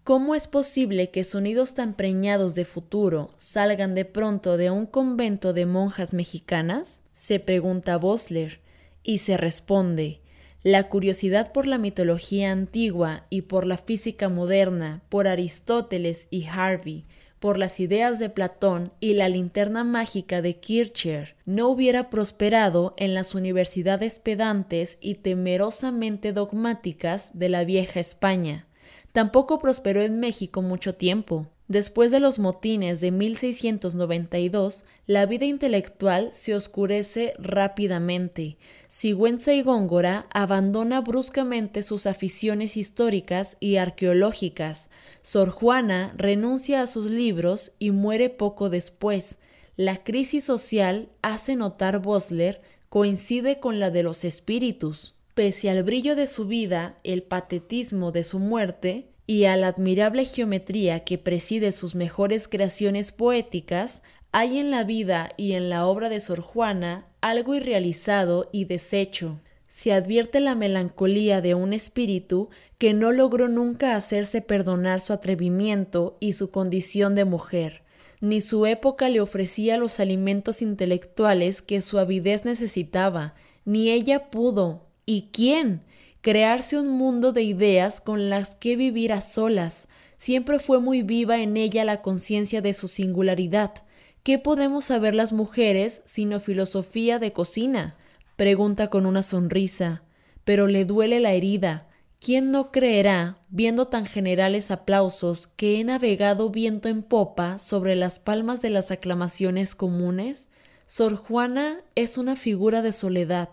¿Cómo 0.06 0.36
es 0.36 0.48
posible 0.48 1.12
que 1.12 1.26
sonidos 1.26 1.74
tan 1.74 1.96
preñados 1.96 2.56
de 2.56 2.64
futuro 2.64 3.34
salgan 3.36 3.94
de 3.94 4.06
pronto 4.06 4.56
de 4.56 4.72
un 4.72 4.86
convento 4.86 5.52
de 5.52 5.66
monjas 5.66 6.14
mexicanas? 6.14 7.02
se 7.12 7.42
pregunta 7.42 7.98
Bosler, 7.98 8.62
y 9.04 9.18
se 9.18 9.36
responde 9.36 10.22
la 10.64 10.88
curiosidad 10.88 11.52
por 11.52 11.68
la 11.68 11.78
mitología 11.78 12.54
antigua 12.54 13.26
y 13.30 13.42
por 13.42 13.66
la 13.66 13.78
física 13.78 14.30
moderna, 14.30 15.04
por 15.10 15.28
Aristóteles 15.28 16.30
y 16.30 16.46
Harvey, 16.46 17.06
por 17.40 17.58
las 17.58 17.80
ideas 17.80 18.20
de 18.20 18.30
Platón 18.30 18.92
y 19.00 19.14
la 19.14 19.30
linterna 19.30 19.84
mágica 19.84 20.42
de 20.42 20.60
Kircher, 20.60 21.36
no 21.46 21.70
hubiera 21.70 22.10
prosperado 22.10 22.94
en 22.98 23.14
las 23.14 23.36
universidades 23.36 24.20
pedantes 24.20 24.98
y 25.02 25.16
temerosamente 25.16 26.34
dogmáticas 26.34 27.32
de 27.34 27.50
la 27.50 27.64
vieja 27.64 28.00
España. 28.00 28.68
Tampoco 29.12 29.60
prosperó 29.60 30.02
en 30.02 30.20
México 30.20 30.62
mucho 30.62 30.96
tiempo. 30.96 31.48
Después 31.68 32.12
de 32.12 32.22
los 32.22 32.40
motines 32.40 33.02
de 33.02 33.12
1692, 33.12 34.86
la 35.06 35.26
vida 35.26 35.46
intelectual 35.46 36.30
se 36.34 36.56
oscurece 36.56 37.34
rápidamente. 37.40 38.58
Sigüenza 38.88 39.54
y 39.54 39.64
Góngora 39.64 40.28
abandona 40.30 41.02
bruscamente 41.02 41.84
sus 41.84 42.06
aficiones 42.06 42.78
históricas 42.78 43.58
y 43.60 43.76
arqueológicas. 43.76 44.90
Sor 45.22 45.50
Juana 45.50 46.14
renuncia 46.16 46.82
a 46.82 46.88
sus 46.88 47.08
libros 47.08 47.74
y 47.80 47.92
muere 47.92 48.30
poco 48.30 48.70
después. 48.70 49.40
La 49.76 49.98
crisis 49.98 50.46
social, 50.46 51.10
hace 51.22 51.58
notar 51.58 52.00
Bosler, 52.00 52.62
coincide 52.88 53.60
con 53.60 53.82
la 53.82 53.92
de 53.92 54.04
los 54.04 54.24
espíritus. 54.24 55.16
Pese 55.34 55.70
al 55.70 55.84
brillo 55.84 56.16
de 56.16 56.28
su 56.28 56.46
vida, 56.46 56.96
el 57.04 57.24
patetismo 57.24 58.14
de 58.14 58.24
su 58.24 58.40
muerte 58.40 59.10
y 59.28 59.44
a 59.44 59.58
la 59.58 59.68
admirable 59.68 60.26
geometría 60.26 61.02
que 61.02 61.18
preside 61.18 61.74
sus 61.74 61.94
mejores 61.94 62.48
creaciones 62.48 63.12
poéticas, 63.12 64.02
hay 64.32 64.58
en 64.58 64.72
la 64.72 64.86
vida 64.86 65.30
y 65.36 65.52
en 65.52 65.70
la 65.70 65.86
obra 65.86 66.08
de 66.08 66.22
Sor 66.22 66.40
Juana 66.40 67.06
algo 67.20 67.54
irrealizado 67.54 68.50
y 68.54 68.66
deshecho. 68.66 69.42
Se 69.68 69.92
advierte 69.92 70.40
la 70.40 70.56
melancolía 70.56 71.42
de 71.42 71.54
un 71.54 71.74
espíritu 71.74 72.50
que 72.78 72.94
no 72.94 73.12
logró 73.12 73.50
nunca 73.50 73.96
hacerse 73.96 74.42
perdonar 74.42 75.02
su 75.02 75.12
atrevimiento 75.12 76.18
y 76.22 76.34
su 76.34 76.50
condición 76.50 77.14
de 77.14 77.26
mujer, 77.26 77.84
ni 78.22 78.40
su 78.40 78.66
época 78.66 79.10
le 79.10 79.20
ofrecía 79.20 79.78
los 79.78 80.00
alimentos 80.00 80.62
intelectuales 80.62 81.62
que 81.62 81.82
su 81.82 82.00
avidez 82.00 82.46
necesitaba, 82.46 83.36
ni 83.66 83.92
ella 83.92 84.32
pudo, 84.32 84.88
¿Y 85.10 85.30
quién? 85.32 85.84
Crearse 86.28 86.78
un 86.78 86.90
mundo 86.90 87.32
de 87.32 87.42
ideas 87.44 88.02
con 88.02 88.30
las 88.30 88.54
que 88.54 88.76
vivir 88.76 89.14
a 89.14 89.22
solas. 89.22 89.88
Siempre 90.18 90.60
fue 90.60 90.82
muy 90.82 91.02
viva 91.02 91.40
en 91.40 91.56
ella 91.56 91.86
la 91.86 92.02
conciencia 92.02 92.62
de 92.62 92.74
su 92.74 92.90
singularidad. 92.90 93.76
¿Qué 94.24 94.38
podemos 94.38 94.84
saber 94.84 95.14
las 95.14 95.32
mujeres 95.32 96.02
sino 96.04 96.42
filosofía 96.42 97.18
de 97.18 97.32
cocina? 97.32 97.96
pregunta 98.36 98.90
con 98.90 99.06
una 99.06 99.24
sonrisa. 99.24 100.04
Pero 100.44 100.68
le 100.68 100.84
duele 100.84 101.22
la 101.22 101.32
herida. 101.32 101.88
¿Quién 102.20 102.52
no 102.52 102.74
creerá, 102.74 103.38
viendo 103.48 103.88
tan 103.88 104.06
generales 104.06 104.70
aplausos, 104.70 105.48
que 105.48 105.80
he 105.80 105.84
navegado 105.86 106.50
viento 106.50 106.90
en 106.90 107.04
popa 107.04 107.58
sobre 107.58 107.96
las 107.96 108.20
palmas 108.20 108.62
de 108.62 108.70
las 108.70 108.92
aclamaciones 108.92 109.76
comunes? 109.76 110.50
Sor 110.88 111.16
Juana 111.16 111.80
es 111.96 112.18
una 112.18 112.36
figura 112.36 112.82
de 112.82 112.92
soledad 112.92 113.48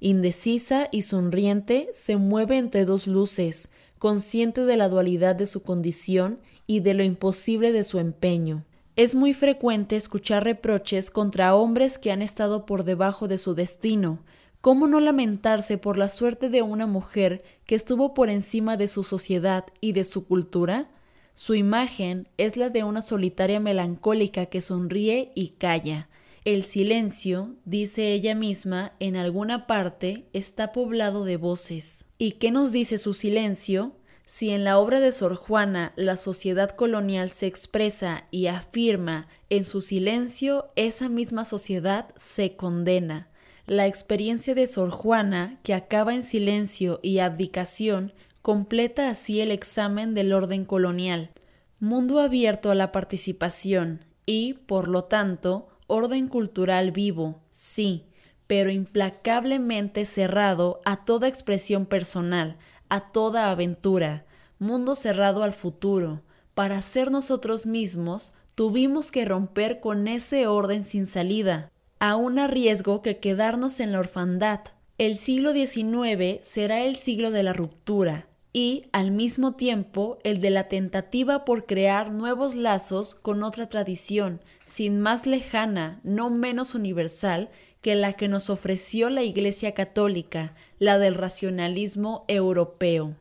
indecisa 0.00 0.88
y 0.90 1.02
sonriente, 1.02 1.90
se 1.92 2.16
mueve 2.16 2.56
entre 2.56 2.84
dos 2.84 3.06
luces, 3.06 3.68
consciente 3.98 4.64
de 4.64 4.76
la 4.76 4.88
dualidad 4.88 5.36
de 5.36 5.46
su 5.46 5.62
condición 5.62 6.40
y 6.66 6.80
de 6.80 6.94
lo 6.94 7.02
imposible 7.02 7.72
de 7.72 7.84
su 7.84 7.98
empeño. 7.98 8.64
Es 8.96 9.14
muy 9.14 9.32
frecuente 9.32 9.96
escuchar 9.96 10.44
reproches 10.44 11.10
contra 11.10 11.54
hombres 11.54 11.96
que 11.96 12.12
han 12.12 12.20
estado 12.22 12.66
por 12.66 12.84
debajo 12.84 13.28
de 13.28 13.38
su 13.38 13.54
destino. 13.54 14.18
¿Cómo 14.60 14.86
no 14.86 15.00
lamentarse 15.00 15.78
por 15.78 15.96
la 15.96 16.08
suerte 16.08 16.50
de 16.50 16.60
una 16.60 16.86
mujer 16.86 17.42
que 17.64 17.74
estuvo 17.74 18.12
por 18.12 18.28
encima 18.28 18.76
de 18.76 18.88
su 18.88 19.04
sociedad 19.04 19.64
y 19.80 19.92
de 19.92 20.04
su 20.04 20.26
cultura? 20.26 20.90
Su 21.32 21.54
imagen 21.54 22.28
es 22.36 22.58
la 22.58 22.68
de 22.68 22.84
una 22.84 23.00
solitaria 23.00 23.60
melancólica 23.60 24.44
que 24.46 24.60
sonríe 24.60 25.30
y 25.34 25.54
calla, 25.58 26.09
el 26.44 26.62
silencio, 26.62 27.56
dice 27.64 28.12
ella 28.12 28.34
misma, 28.34 28.94
en 28.98 29.16
alguna 29.16 29.66
parte 29.66 30.26
está 30.32 30.72
poblado 30.72 31.24
de 31.24 31.36
voces. 31.36 32.06
¿Y 32.16 32.32
qué 32.32 32.50
nos 32.50 32.72
dice 32.72 32.96
su 32.96 33.12
silencio? 33.12 33.96
Si 34.24 34.50
en 34.50 34.64
la 34.64 34.78
obra 34.78 35.00
de 35.00 35.12
Sor 35.12 35.34
Juana 35.34 35.92
la 35.96 36.16
sociedad 36.16 36.70
colonial 36.70 37.30
se 37.30 37.46
expresa 37.46 38.26
y 38.30 38.46
afirma, 38.46 39.28
en 39.50 39.64
su 39.64 39.80
silencio 39.80 40.70
esa 40.76 41.08
misma 41.08 41.44
sociedad 41.44 42.08
se 42.16 42.56
condena. 42.56 43.28
La 43.66 43.86
experiencia 43.86 44.54
de 44.54 44.66
Sor 44.66 44.90
Juana, 44.90 45.58
que 45.62 45.74
acaba 45.74 46.14
en 46.14 46.22
silencio 46.22 47.00
y 47.02 47.18
abdicación, 47.18 48.14
completa 48.40 49.08
así 49.08 49.40
el 49.40 49.50
examen 49.50 50.14
del 50.14 50.32
orden 50.32 50.64
colonial. 50.64 51.32
Mundo 51.80 52.18
abierto 52.20 52.70
a 52.70 52.74
la 52.74 52.92
participación 52.92 54.04
y, 54.26 54.54
por 54.54 54.88
lo 54.88 55.04
tanto, 55.04 55.69
orden 55.90 56.28
cultural 56.28 56.92
vivo, 56.92 57.42
sí, 57.50 58.06
pero 58.46 58.70
implacablemente 58.70 60.06
cerrado 60.06 60.80
a 60.84 61.04
toda 61.04 61.28
expresión 61.28 61.84
personal, 61.84 62.56
a 62.88 63.12
toda 63.12 63.50
aventura, 63.50 64.24
mundo 64.58 64.94
cerrado 64.94 65.42
al 65.42 65.52
futuro. 65.52 66.22
Para 66.54 66.80
ser 66.82 67.10
nosotros 67.10 67.66
mismos, 67.66 68.32
tuvimos 68.54 69.10
que 69.10 69.24
romper 69.24 69.80
con 69.80 70.08
ese 70.08 70.46
orden 70.46 70.84
sin 70.84 71.06
salida, 71.06 71.70
a 71.98 72.16
un 72.16 72.36
riesgo 72.48 73.02
que 73.02 73.18
quedarnos 73.18 73.80
en 73.80 73.92
la 73.92 74.00
orfandad. 74.00 74.60
El 74.98 75.16
siglo 75.16 75.52
XIX 75.52 76.40
será 76.42 76.82
el 76.82 76.96
siglo 76.96 77.30
de 77.30 77.42
la 77.42 77.52
ruptura, 77.52 78.28
y 78.52 78.86
al 78.92 79.12
mismo 79.12 79.54
tiempo 79.54 80.18
el 80.24 80.40
de 80.40 80.50
la 80.50 80.68
tentativa 80.68 81.44
por 81.44 81.66
crear 81.66 82.10
nuevos 82.10 82.54
lazos 82.54 83.14
con 83.14 83.44
otra 83.44 83.68
tradición, 83.68 84.40
sin 84.70 85.00
más 85.00 85.26
lejana, 85.26 86.00
no 86.04 86.30
menos 86.30 86.76
universal, 86.76 87.50
que 87.82 87.96
la 87.96 88.12
que 88.12 88.28
nos 88.28 88.50
ofreció 88.50 89.10
la 89.10 89.24
Iglesia 89.24 89.74
Católica, 89.74 90.54
la 90.78 90.98
del 90.98 91.16
racionalismo 91.16 92.24
europeo. 92.28 93.16